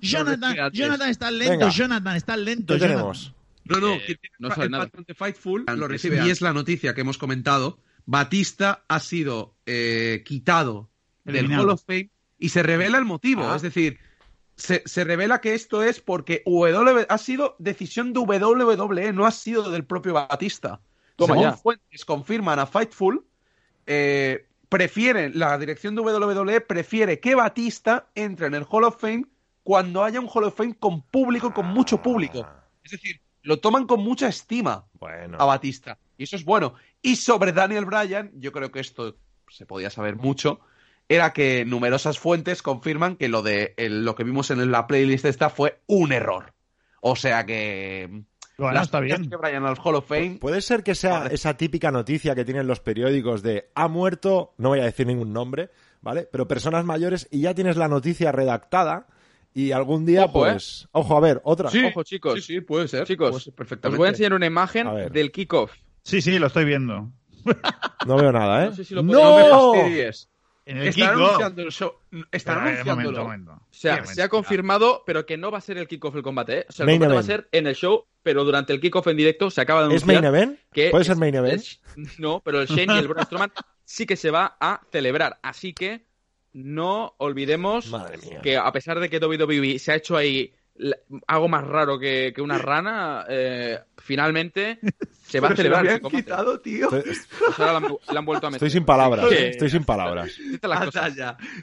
[0.00, 0.70] Jonathan.
[0.72, 1.68] Jonathan está lento, Venga.
[1.70, 2.74] Jonathan está lento.
[2.74, 3.34] ¿Qué Jonathan.
[3.70, 4.84] No, no, Eh, que tiene no el sabe nada.
[4.84, 7.78] patrón de Fightful Lo recibe y es la noticia que hemos comentado.
[8.06, 10.90] Batista ha sido eh, quitado
[11.24, 11.50] del.
[11.52, 13.44] Hall of Fame y se revela el motivo.
[13.48, 13.56] Ah.
[13.56, 13.98] Es decir,
[14.56, 19.30] se, se revela que esto es porque W ha sido decisión de WWE, no ha
[19.30, 20.80] sido del propio Batista.
[21.16, 21.56] Toma Según ya.
[21.56, 23.24] fuentes confirman a Fightful,
[23.86, 29.26] eh, prefieren, la dirección de WWE prefiere que Batista entre en el Hall of Fame
[29.62, 32.44] cuando haya un Hall of Fame con público, con mucho público.
[32.48, 35.36] Ah, Es decir, lo toman con mucha estima Bueno.
[35.40, 35.98] a Batista.
[36.18, 36.74] Y eso es bueno.
[37.02, 39.16] Y sobre Daniel Bryan, yo creo que esto
[39.48, 40.60] se podía saber mucho,
[41.08, 45.24] era que numerosas fuentes confirman que lo de el- lo que vimos en la playlist
[45.24, 46.52] esta fue un error.
[47.00, 48.08] O sea que
[48.58, 49.28] Bueno, las está bien.
[49.28, 51.34] que Bryan al Hall of Fame Puede ser que sea Vale.
[51.34, 55.32] esa típica noticia que tienen los periódicos de ha muerto, no voy a decir ningún
[55.32, 55.70] nombre,
[56.02, 56.28] ¿vale?
[56.30, 59.06] Pero personas mayores y ya tienes la noticia redactada
[59.54, 60.52] y algún día, Ojo, ¿eh?
[60.52, 60.88] pues.
[60.92, 61.70] Ojo, a ver, otra.
[61.70, 62.34] Sí, Ojo, chicos.
[62.34, 63.06] Sí, sí, puede ser.
[63.06, 65.72] Chicos, puede ser Os voy a enseñar una imagen del kickoff.
[66.02, 67.10] Sí, sí, lo estoy viendo.
[68.06, 68.66] No veo nada, ¿eh?
[68.70, 70.28] No sé si lo No podemos me fastidies.
[70.66, 71.26] En el Están kickoff.
[71.28, 71.92] anunciando el show.
[72.32, 73.24] Están Pero, eh, anunciándolo.
[73.24, 73.52] momento, momento.
[73.70, 76.22] O sea, Sí, se ha confirmado, pero que no va a ser el kickoff el
[76.22, 76.60] combate.
[76.60, 76.66] ¿eh?
[76.68, 79.06] O sea, el Main combate va a ser en el show, pero durante el kickoff
[79.08, 80.58] en directo se acaba de ¿Es anunciar main event?
[80.72, 81.60] que ¿Puede ser es- main event?
[81.60, 81.80] es-
[82.18, 83.52] no, pero el Shane y el Braun Strowman
[83.84, 85.38] sí que se va a celebrar.
[85.42, 86.06] Así que
[86.52, 88.40] no olvidemos Madre mía.
[88.42, 90.52] que a pesar de que WWE se ha hecho ahí
[91.26, 94.78] algo más raro que, que una rana, eh, finalmente
[95.26, 95.94] se va a Pero se lo celebrar.
[95.96, 96.90] habían quitado, tío.
[96.90, 97.16] Estoy,
[97.58, 98.66] ahora la han, la han vuelto a meter.
[98.66, 99.34] estoy sin palabras, Sí.
[99.34, 99.48] ¿eh?
[99.50, 100.30] estoy sin palabras.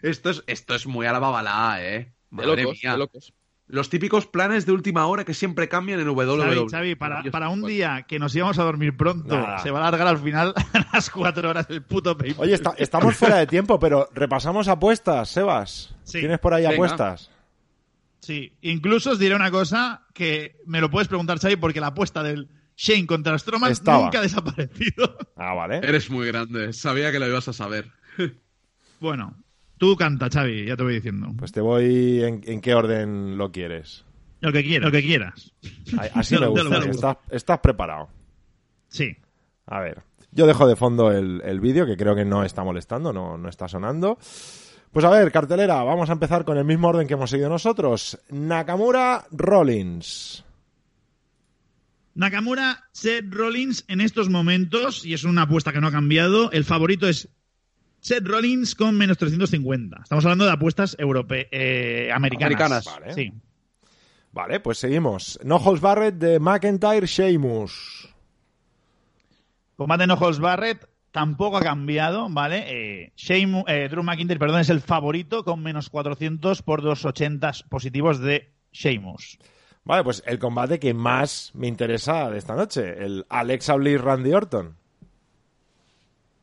[0.03, 2.13] Esto es, esto es muy a la babalá, eh.
[2.29, 2.91] De Madre locos, mía.
[2.91, 3.33] de locos.
[3.69, 6.37] Los típicos planes de última hora que siempre cambian en WWE.
[6.55, 9.59] Xavi, Xavi, para, para un día que nos íbamos a dormir pronto, Nada.
[9.59, 12.75] se va a alargar al final a las cuatro horas el puto pay Oye, está-
[12.77, 15.93] estamos fuera de tiempo, pero repasamos apuestas, Sebas.
[16.03, 16.19] Sí.
[16.19, 16.75] ¿Tienes por ahí Venga.
[16.75, 17.29] apuestas?
[18.21, 22.23] Sí, incluso os diré una cosa que me lo puedes preguntar, Xavi, porque la apuesta
[22.23, 22.47] del
[22.77, 24.03] Shane contra Strowman Estaba.
[24.05, 25.17] nunca ha desaparecido.
[25.35, 25.77] Ah, vale.
[25.77, 26.71] Eres muy grande.
[26.71, 27.91] Sabía que lo ibas a saber.
[28.99, 29.35] Bueno,
[29.77, 31.31] tú canta, Xavi, ya te voy diciendo.
[31.37, 34.03] Pues te voy en, en qué orden lo quieres.
[34.41, 35.51] Lo que quieras, lo que quieras.
[36.13, 36.79] Así me lo- gusta.
[36.79, 36.91] lo.
[36.91, 38.09] Estás, estás preparado.
[38.89, 39.15] Sí.
[39.65, 40.01] A ver,
[40.31, 43.49] yo dejo de fondo el, el vídeo que creo que no está molestando, no, no
[43.49, 44.17] está sonando.
[44.91, 48.17] Pues a ver, cartelera, vamos a empezar con el mismo orden que hemos seguido nosotros.
[48.29, 50.43] Nakamura Rollins.
[52.15, 56.63] Nakamura, Seth Rollins en estos momentos, y es una apuesta que no ha cambiado, el
[56.65, 57.29] favorito es
[57.99, 59.99] Seth Rollins con menos 350.
[60.03, 62.47] Estamos hablando de apuestas europe eh, americanas.
[62.47, 62.85] Americanas.
[62.85, 63.13] Vale.
[63.13, 63.33] Sí.
[64.31, 65.39] Vale, pues seguimos.
[65.43, 68.09] No Holds Barrett de McIntyre Sheamus.
[69.75, 72.65] Combate no Holds Barrett tampoco ha cambiado, ¿vale?
[72.67, 78.19] Eh, Sheamus- eh, Drew McIntyre, perdón, es el favorito con menos 400 por 280 positivos
[78.19, 79.39] de Sheamus.
[79.83, 84.33] Vale, pues el combate que más me interesa de esta noche, el Alexa Bliss Randy
[84.33, 84.76] Orton.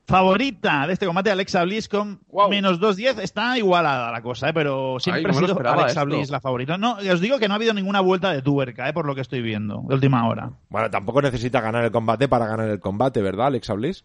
[0.07, 2.51] Favorita de este combate, Alexa Bliss con Guau.
[2.51, 3.21] menos 2.10.
[3.21, 4.53] Está igualada la cosa, ¿eh?
[4.53, 6.05] pero siempre Ay, no ha sido Alexa esto.
[6.05, 6.77] Bliss la favorita.
[6.77, 8.93] No, os digo que no ha habido ninguna vuelta de tuerca, ¿eh?
[8.93, 10.51] por lo que estoy viendo, de última hora.
[10.69, 14.05] Bueno, tampoco necesita ganar el combate para ganar el combate, ¿verdad, Alexa Bliss?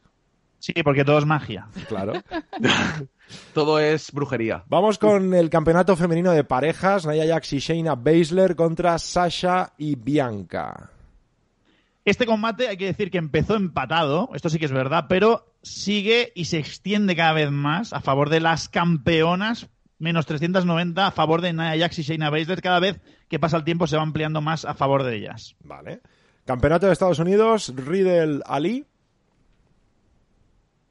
[0.59, 1.67] Sí, porque todo es magia.
[1.87, 2.13] Claro.
[3.53, 4.63] Todo es brujería.
[4.67, 9.95] Vamos con el campeonato femenino de parejas, Nia Jax y Shayna Baszler contra Sasha y
[9.95, 10.89] Bianca.
[12.09, 16.31] Este combate hay que decir que empezó empatado, esto sí que es verdad, pero sigue
[16.33, 21.41] y se extiende cada vez más a favor de las campeonas, menos 390 a favor
[21.41, 22.63] de Nia Jax y Shayna Baszler.
[22.63, 25.55] Cada vez que pasa el tiempo se va ampliando más a favor de ellas.
[25.63, 26.01] Vale.
[26.45, 28.87] Campeonato de Estados Unidos, Riddle Ali.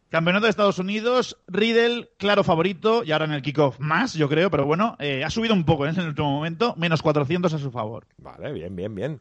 [0.09, 4.53] Campeonato de Estados Unidos, Riddle, claro favorito, y ahora en el kickoff más, yo creo,
[4.53, 5.91] pero bueno, eh, ha subido un poco ¿eh?
[5.91, 8.07] en el último momento, menos 400 a su favor.
[8.19, 9.21] Vale, bien, bien, bien.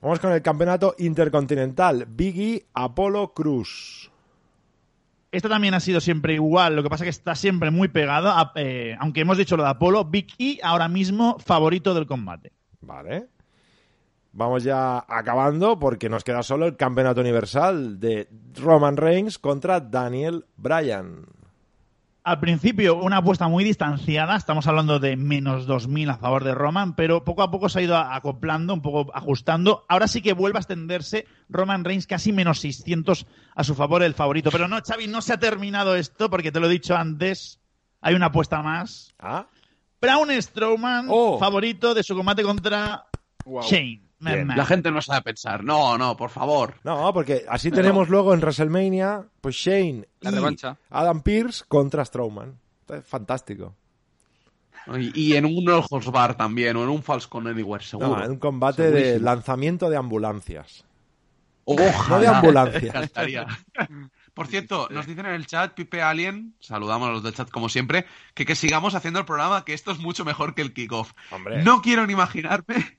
[0.00, 4.10] Vamos con el campeonato intercontinental, Biggie Apollo Cruz.
[5.32, 8.52] Este también ha sido siempre igual, lo que pasa que está siempre muy pegado, a-
[8.54, 12.52] eh, aunque hemos dicho lo de Apolo, Big E ahora mismo favorito del combate.
[12.80, 13.26] Vale.
[14.32, 20.44] Vamos ya acabando porque nos queda solo el campeonato universal de Roman Reigns contra Daniel
[20.56, 21.24] Bryan.
[22.26, 26.96] Al principio una apuesta muy distanciada, estamos hablando de menos 2.000 a favor de Roman,
[26.96, 29.84] pero poco a poco se ha ido acoplando, un poco ajustando.
[29.88, 34.14] Ahora sí que vuelve a extenderse Roman Reigns casi menos 600 a su favor el
[34.14, 34.50] favorito.
[34.50, 37.60] Pero no, Xavi, no se ha terminado esto porque te lo he dicho antes,
[38.00, 39.14] hay una apuesta más.
[39.20, 39.46] Ah,
[40.00, 41.38] Braun Strowman, Oh.
[41.38, 43.04] favorito de su combate contra
[43.62, 44.02] Shane.
[44.18, 44.48] Bien.
[44.48, 45.62] La gente no sabe pensar.
[45.62, 46.76] No, no, por favor.
[46.84, 50.78] no, porque así tenemos luego en WrestleMania, pues Shane La y revancha.
[50.90, 52.58] Adam Pierce contra Strowman.
[53.04, 53.74] Fantástico.
[54.98, 58.16] Y, y en un Ojos Bar también, o en un Falcon Anywhere, seguro.
[58.16, 60.84] No, en un combate de lanzamiento de ambulancias.
[61.64, 62.08] Ojalá.
[62.08, 62.80] No de ambulancia.
[62.80, 63.46] Me encantaría.
[64.32, 67.68] Por cierto, nos dicen en el chat, Pipe Alien, saludamos a los del chat como
[67.68, 71.12] siempre, que, que sigamos haciendo el programa, que esto es mucho mejor que el kickoff.
[71.64, 72.98] No quiero ni imaginarme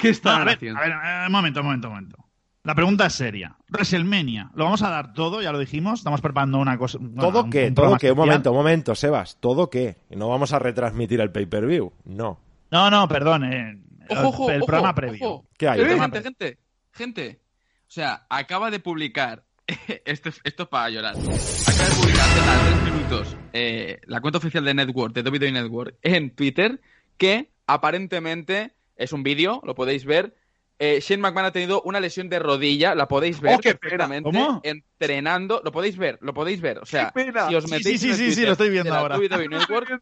[0.00, 0.78] qué No, están a ver, haciendo.
[0.80, 2.16] a ver, eh, un momento, un momento, un momento.
[2.62, 3.56] La pregunta es seria.
[3.70, 5.40] WrestleMania, ¿lo vamos a dar todo?
[5.40, 6.00] Ya lo dijimos.
[6.00, 6.98] Estamos preparando una cosa.
[7.00, 7.68] bueno, ¿Todo qué?
[7.68, 8.10] un ¿Todo qué?
[8.12, 9.38] Un momento, un momento, Sebas.
[9.40, 9.96] ¿Todo qué?
[10.10, 11.92] No vamos a retransmitir el pay-per-view.
[12.04, 12.38] No.
[12.70, 13.44] No, no, perdón.
[13.44, 14.94] eh, Ojo, ojo, el ojo, programa ojo.
[14.96, 15.44] previo.
[15.56, 15.80] ¿Qué hay?
[15.80, 16.58] Eh, ¿Qué gente, gente,
[16.92, 17.40] gente.
[17.88, 19.44] O sea, acaba de publicar.
[20.04, 21.14] Esto, esto es para llorar.
[21.14, 25.96] Acaba de publicar hace tres minutos eh, la cuenta oficial de Network, de WWE Network,
[26.02, 26.80] en Twitter,
[27.16, 30.34] que aparentemente es un vídeo, lo podéis ver.
[30.78, 33.80] Eh, Shane McMahon ha tenido una lesión de rodilla, la podéis ver Oh, qué pena.
[33.80, 34.60] perfectamente, ¿Cómo?
[34.64, 36.78] entrenando, lo podéis ver, lo podéis ver.
[36.78, 37.48] O sea, Qué pena.
[37.48, 39.18] si os Sí, metéis sí, en el sí, sí, Twitter lo estoy viendo ahora.
[39.18, 40.00] WWE Network,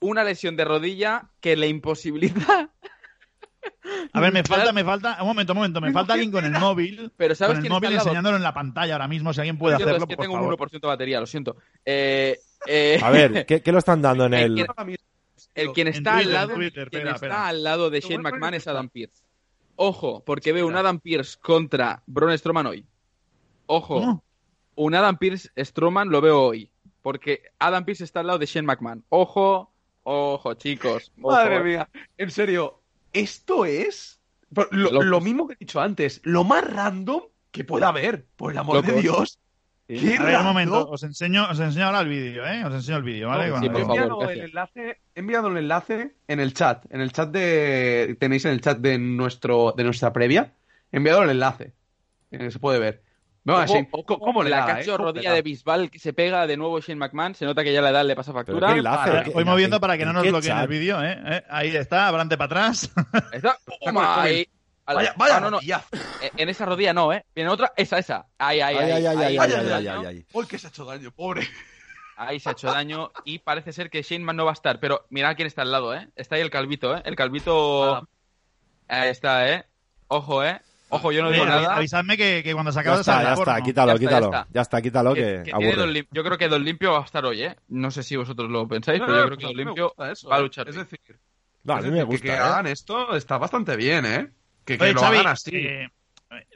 [0.00, 2.70] una lesión de rodilla que le imposibilita.
[4.12, 5.18] A ver, me falta, me falta.
[5.20, 5.80] Un momento, un momento.
[5.80, 7.12] Me falta alguien con el móvil.
[7.16, 9.32] Pero ¿sabes Con el quién está móvil enseñándolo en la pantalla ahora mismo.
[9.34, 10.54] Si alguien puede siento, hacerlo, es que por tengo favor.
[10.54, 11.56] un 1% de batería, lo siento.
[11.84, 14.66] Eh, eh, A ver, ¿qué, qué lo están dando en el...?
[15.56, 17.46] ¿Quién- el quien En está Twitter, al lado, Twitter, quien espera, está espera.
[17.48, 19.22] al lado de Shane McMahon es Adam Pierce.
[19.76, 22.86] Ojo, porque veo un Adam Pierce contra Braun Strowman hoy.
[23.66, 24.24] Ojo, ¿Cómo?
[24.76, 26.70] un Adam Pierce Strowman lo veo hoy.
[27.02, 29.04] Porque Adam Pierce está al lado de Shane McMahon.
[29.10, 29.72] Ojo,
[30.02, 31.12] ojo, chicos.
[31.20, 34.20] ojo, Madre mía, en serio, esto es
[34.70, 38.58] lo, lo mismo que he dicho antes, lo más random que pueda haber, por el
[38.58, 39.00] amor de.
[39.00, 39.38] Dios.
[39.88, 40.16] Sí.
[40.18, 40.88] A ver, un momento.
[40.88, 42.64] Os enseño, os enseño ahora el vídeo, ¿eh?
[42.64, 43.46] Os enseño el vídeo, ¿vale?
[43.58, 47.30] Sí, He enviado el enlace, he enviado el enlace en el chat, en el chat
[47.30, 50.54] de tenéis en el chat de nuestro de nuestra previa,
[50.90, 51.72] he enviado el enlace,
[52.32, 53.02] se puede ver.
[53.44, 55.20] No, así, ojo, ¿cómo- ¿Cómo le la da, cacho eh?
[55.30, 57.36] De Bisbal que se pega de nuevo Shane McMahon.
[57.36, 58.72] Se nota que ya la edad le pasa ¿Pero factura.
[58.76, 59.08] enlace?
[59.08, 61.16] Para, ¿Qué- Voy moviendo en- para que no nos bloqueen el vídeo, ¿eh?
[61.24, 61.44] ¿eh?
[61.48, 62.90] Ahí está, adelante para atrás.
[63.32, 63.56] Está-.
[63.86, 64.24] A
[64.92, 65.56] la- Vaya, vaya, Ah, no, no.
[65.58, 65.88] rodillazo.
[66.22, 67.24] Eh, En esa rodilla no, ¿eh?
[67.34, 67.72] Viene otra.
[67.76, 68.26] Esa, esa.
[68.38, 70.26] Ahí, ahí, Ay, ay, ay, ay, ay, ay, ay, ay.
[70.32, 71.46] Uy, que se ha hecho daño, pobre.
[72.16, 74.80] Ahí se ha hecho daño y parece ser que Shane Man no va a estar.
[74.80, 76.08] Pero mira quién está al lado, ¿eh?
[76.16, 77.02] Está ahí el calvito, ¿eh?
[77.04, 77.96] El calvito...
[77.96, 78.02] Ah.
[78.88, 79.64] Ahí está, ¿eh?
[80.08, 80.60] Ojo, ¿eh?
[80.88, 81.74] Ojo, yo no Oye, digo avi- nada.
[81.76, 84.08] avisadme que, que cuando se Ya acaba de está, ya está, quítalo, Ya está, ya
[84.08, 84.26] quítalo.
[84.26, 84.46] está.
[84.52, 86.06] Ya está, quítalo Que- que aburre.
[86.12, 87.56] Yo creo que Don Limpio va a estar hoy, ¿eh?
[87.68, 90.28] No sé si vosotros lo pensáis, No, pero no, yo creo que Don Limpio eso,
[90.28, 90.42] va a eh.
[90.42, 90.68] luchar.
[90.68, 91.00] Es decir,
[91.64, 92.36] No, a mí me que- gusta, que, ¿eh?
[92.38, 94.30] hagan esto está bastante bien, ¿eh?
[94.66, 95.50] Que, que Oye, lo Xavi, hagan así.
[95.56, 95.88] eh,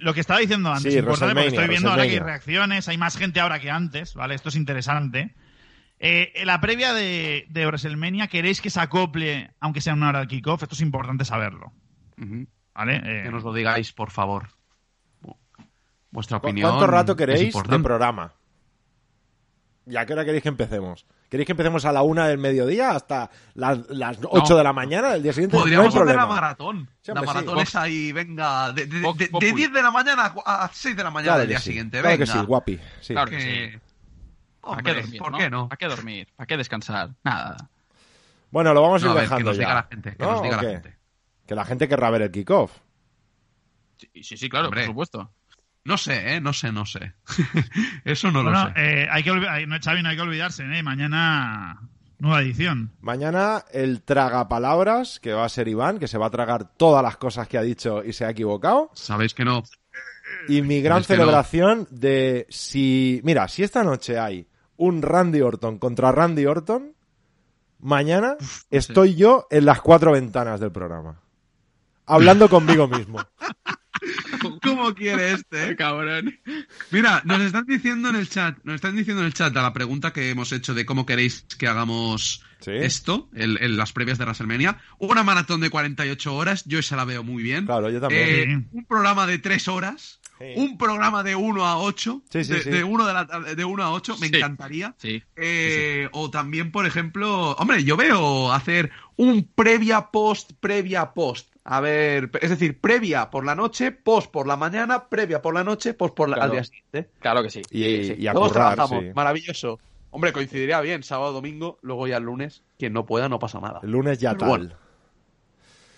[0.01, 2.99] lo que estaba diciendo antes, Sí, importante porque estoy viendo ahora que hay reacciones, hay
[2.99, 4.35] más gente ahora que antes, ¿vale?
[4.35, 5.35] Esto es interesante.
[6.01, 10.19] Eh, en la previa de, de WrestleMania, ¿queréis que se acople, aunque sea una hora
[10.21, 10.63] del kickoff?
[10.63, 11.73] Esto es importante saberlo.
[12.75, 12.97] ¿vale?
[12.97, 14.49] Eh, Que nos lo digáis, por favor.
[16.11, 16.69] Vuestra ¿Cu- opinión.
[16.71, 18.33] ¿Cuánto rato es queréis de programa?
[19.87, 21.07] ¿Y a qué hora queréis que empecemos?
[21.31, 25.13] ¿Queréis que empecemos a la una del mediodía hasta las, las 8 de la mañana
[25.13, 25.57] del día siguiente?
[25.57, 26.23] Podríamos no hacer problema.
[26.23, 26.89] la maratón.
[27.03, 27.27] Sí, la sí.
[27.27, 29.53] maratón Vox- es ahí, venga, de, de, de- de Populi.
[29.53, 32.01] 10 de la mañana a 6 de la mañana Claro del día sí, siguiente.
[32.01, 32.81] claro que sí, guapi.
[33.01, 33.13] Sí.
[33.15, 33.79] Claro que sí.
[34.61, 35.39] ¿Para Hombre, qué dormir, ¿Por no?
[35.39, 35.69] qué no?
[35.69, 36.29] ¿Para qué dormir?
[36.37, 37.11] ¿Para qué descansar?
[37.23, 37.57] Nada.
[38.51, 39.61] Bueno, lo vamos a No, ir a ver, que dejando nos ya.
[39.63, 40.17] diga la gente.
[40.17, 40.31] Que ¿no?
[40.33, 40.73] nos diga ¿O la qué?
[40.75, 40.97] gente.
[41.47, 42.73] Que la gente querrá ver el kickoff.
[43.99, 44.81] Sí, sí, sí, claro, Hombre.
[44.83, 45.31] por supuesto.
[45.85, 46.41] No sé, ¿eh?
[46.41, 47.15] No sé, no sé.
[48.05, 49.03] Eso no bueno, lo sé.
[49.03, 49.33] eh, hay que
[49.67, 50.83] no, Xavi, no hay que olvidarse, ¿eh?
[50.83, 51.81] Mañana,
[52.19, 52.93] nueva edición.
[53.01, 57.17] Mañana el tragapalabras, que va a ser Iván, que se va a tragar todas las
[57.17, 58.91] cosas que ha dicho y se ha equivocado.
[58.95, 59.63] Sabéis que no.
[60.49, 61.05] Y mi gran no.
[61.05, 63.21] celebración de si...
[63.25, 64.47] Mira, si esta noche hay
[64.77, 66.95] un Randy Orton contra Randy Orton,
[67.81, 68.37] mañana
[68.71, 71.21] estoy yo en las cuatro ventanas del programa.
[72.07, 73.19] Hablando conmigo mismo.
[74.63, 75.77] ¿Cómo quiere este?
[75.77, 76.39] Cabrón.
[76.91, 79.73] Mira, nos están diciendo en el chat, nos están diciendo en el chat a la
[79.73, 82.73] pregunta que hemos hecho de cómo queréis que hagamos Sí.
[82.73, 84.77] esto, en, en las previas de WrestleMania.
[84.99, 87.65] Una maratón de 48 horas, yo esa la veo muy bien.
[87.65, 88.29] Claro, yo también.
[88.29, 88.67] Eh, Sí.
[88.73, 90.45] un programa de 3 horas, Sí.
[90.57, 92.69] un programa de 1 a 8, Sí, sí, de, sí.
[92.71, 94.37] de 1 de, la de 1 a 8, me Sí.
[94.37, 94.95] encantaría.
[94.99, 95.23] Sí.
[95.37, 101.50] Eh, O también, por ejemplo, hombre, yo veo hacer un previa post, previa post.
[101.65, 105.63] A ver, es decir, previa por la noche, post por la mañana, previa por la
[105.63, 106.51] noche, post por la, Claro.
[106.53, 107.11] al día siguiente.
[107.21, 107.61] Claro que sí.
[107.71, 108.15] Y, Sí, sí.
[108.19, 109.11] y a Todos currar, trabajamos, sí.
[109.15, 109.79] maravilloso.
[110.11, 112.63] Hombre, coincidiría bien, sábado, domingo, luego ya el lunes.
[112.79, 113.81] Quien no pueda, no pasa nada.
[113.83, 114.49] El lunes ya Pero tal.
[114.49, 114.75] bueno.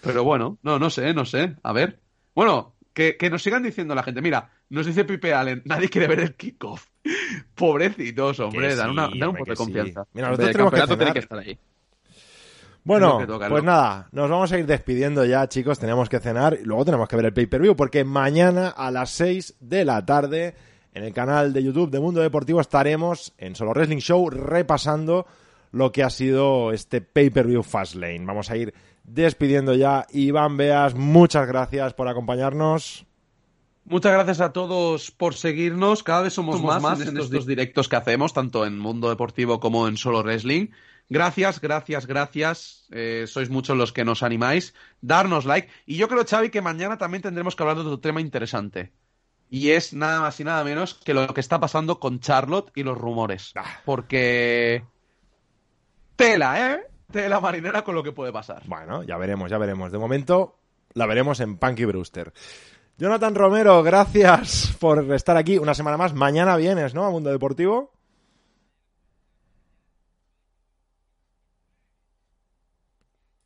[0.03, 1.55] Pero bueno, no, no sé, no sé.
[1.63, 2.01] A ver.
[2.35, 4.21] Bueno, que, que nos sigan diciendo la gente.
[4.21, 6.89] Mira, nos dice Pipe Allen, nadie quiere ver el kickoff.
[7.55, 9.63] Pobrecitos, hombre, Que dan, sí, una, dan un poco de sí.
[9.65, 10.07] confianza.
[10.13, 11.13] Mira, nosotros tenemos que cenar.
[11.13, 11.59] que estar ahí.
[12.85, 15.79] Bueno, toca, pues nada, nos vamos a ir despidiendo ya, chicos.
[15.79, 19.57] Tenemos que cenar y luego tenemos que ver el pay-per-view porque mañana a las 6
[19.61, 20.55] de la tarde
[20.93, 25.27] en el canal de YouTube de Mundo Deportivo estaremos en Solo Wrestling Show repasando
[25.71, 28.25] lo que ha sido este pay-per-view Fastlane.
[28.25, 30.07] Vamos a ir despidiendo ya.
[30.13, 33.07] Iván Beas, muchas gracias por acompañarnos.
[33.85, 36.03] Muchas gracias a todos por seguirnos.
[36.03, 39.97] Cada vez somos, más, en, estos, directos que hacemos, tanto en Mundo Deportivo como en
[39.97, 40.69] Solo Wrestling.
[41.13, 42.87] Gracias, gracias, gracias.
[42.91, 44.73] Eh, sois muchos los que nos animáis.
[45.03, 45.69] Darnos like.
[45.85, 48.93] Y yo creo, Xavi, que mañana también tendremos que hablar de otro tema interesante.
[49.51, 52.83] Y es nada más y nada menos que lo que está pasando con Charlotte y
[52.83, 53.53] los rumores.
[53.57, 53.83] Ah.
[53.85, 54.87] Porque...
[56.17, 56.81] Tela, ¿eh?
[57.11, 58.63] Tela marinera con lo que puede pasar.
[58.65, 59.93] Bueno, ya veremos, ya veremos.
[59.93, 60.61] De momento
[60.95, 62.33] la veremos en Punky Brewster.
[62.97, 66.15] Jonathan Romero, gracias por estar aquí una semana más.
[66.15, 67.05] Mañana vienes, ¿no?
[67.05, 67.92] A Mundo Deportivo.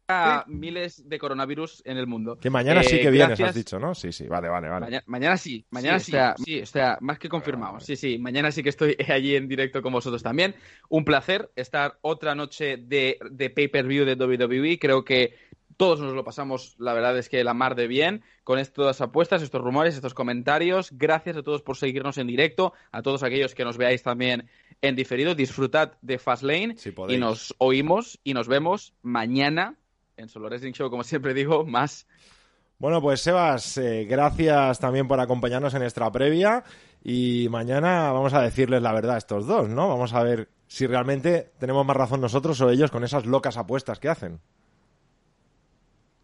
[0.08, 2.38] A miles de coronavirus en el mundo.
[2.38, 3.48] Que mañana sí Eh, que vienes, gracias.
[3.50, 3.94] has dicho, ¿no?
[3.94, 4.86] Sí, sí, vale, vale, vale.
[4.86, 7.80] Mañana, mañana sí, mañana sí, Sí, está- sí, está más que confirmado.
[7.80, 10.54] Sí, sí, mañana sí que estoy allí en directo con vosotros también.
[10.88, 14.78] Un placer estar otra noche de, de pay-per-view de WWE.
[14.78, 15.34] Creo que
[15.76, 19.42] todos nos lo pasamos, la verdad es que la mar de bien, con estas apuestas,
[19.42, 20.90] estos rumores, estos comentarios.
[20.92, 24.48] Gracias a todos por seguirnos en directo, a todos aquellos que nos veáis también
[24.80, 25.34] en diferido.
[25.34, 29.74] Disfrutad de Fastlane Si y nos oímos y nos vemos mañana
[30.16, 32.06] en Solo Wrestling Show, como siempre digo, más
[32.78, 36.64] Bueno, pues Sebas, eh, gracias también por acompañarnos en nuestra previa
[37.02, 39.88] y mañana vamos a decirles la verdad a estos dos, ¿no?
[39.88, 43.98] Vamos a ver si realmente tenemos más razón nosotros o ellos con esas locas apuestas
[43.98, 44.40] que hacen.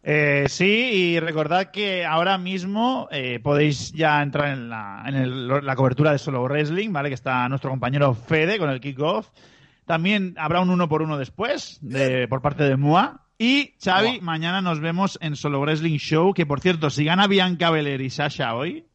[0.05, 5.47] Eh, sí, y recordad que ahora mismo eh, podéis ya entrar en, la, en el-
[5.65, 7.07] la cobertura de Solo Wrestling, ¿vale?
[7.09, 9.29] Que está nuestro compañero Fede con el kickoff.
[9.85, 13.22] También habrá un uno por uno después de, por parte de Mua.
[13.37, 17.69] Y Xavi, mañana nos vemos en Solo Wrestling Show, que por cierto, si gana Bianca
[17.71, 18.85] Belair y Sasha hoy,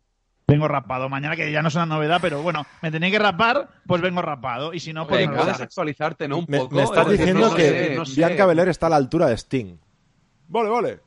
[0.47, 1.09] vengo rapado.
[1.09, 4.23] Mañana, que ya no es una novedad, pero bueno, me tenéis que rapar, pues vengo
[4.23, 4.73] rapado.
[4.73, 6.39] Y si no, pues Puedes actualizarte, ¿no?
[6.39, 6.77] Un Me, poco.
[6.77, 8.15] me estás diciendo no que sé, no sé.
[8.16, 9.77] Bianca Belair está a la altura de Sting.
[10.48, 11.01] Vale, vale.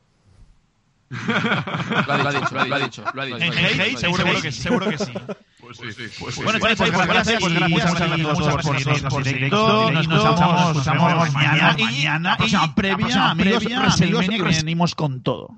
[2.08, 3.38] Lo ha dicho, lo ha dicho, lo ha dicho.
[3.38, 5.12] En Hey, seguro, que, seguro que sí.
[5.78, 6.44] Pues sí, pues sí.
[6.44, 9.92] Bueno, pues, pues gracias, pues gracias, muchas gracias a todos por seguirnos en directo.
[9.92, 11.76] Nos escuchamos, mañana.
[11.78, 15.58] Y mañana, próxima previa, amigos, WrestleMania, que venimos con todo.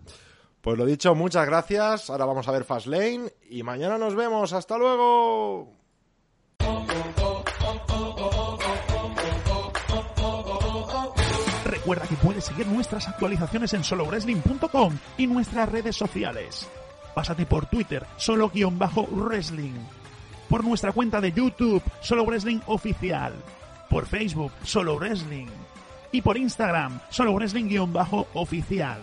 [0.61, 2.09] Pues lo dicho, muchas gracias.
[2.09, 4.53] Ahora vamos a ver Fastlane y mañana nos vemos.
[4.53, 5.73] Hasta luego.
[11.65, 16.69] Recuerda que puedes seguir nuestras actualizaciones en solowrestling.com y nuestras redes sociales.
[17.13, 20.02] Pásate por Twitter, solo-wrestling.
[20.53, 23.33] Por nuestra cuenta de YouTube, Solo Wrestling Oficial.
[23.89, 25.47] Por Facebook, Solo Wrestling.
[26.11, 29.01] Y por Instagram, Solo Wrestling-oficial.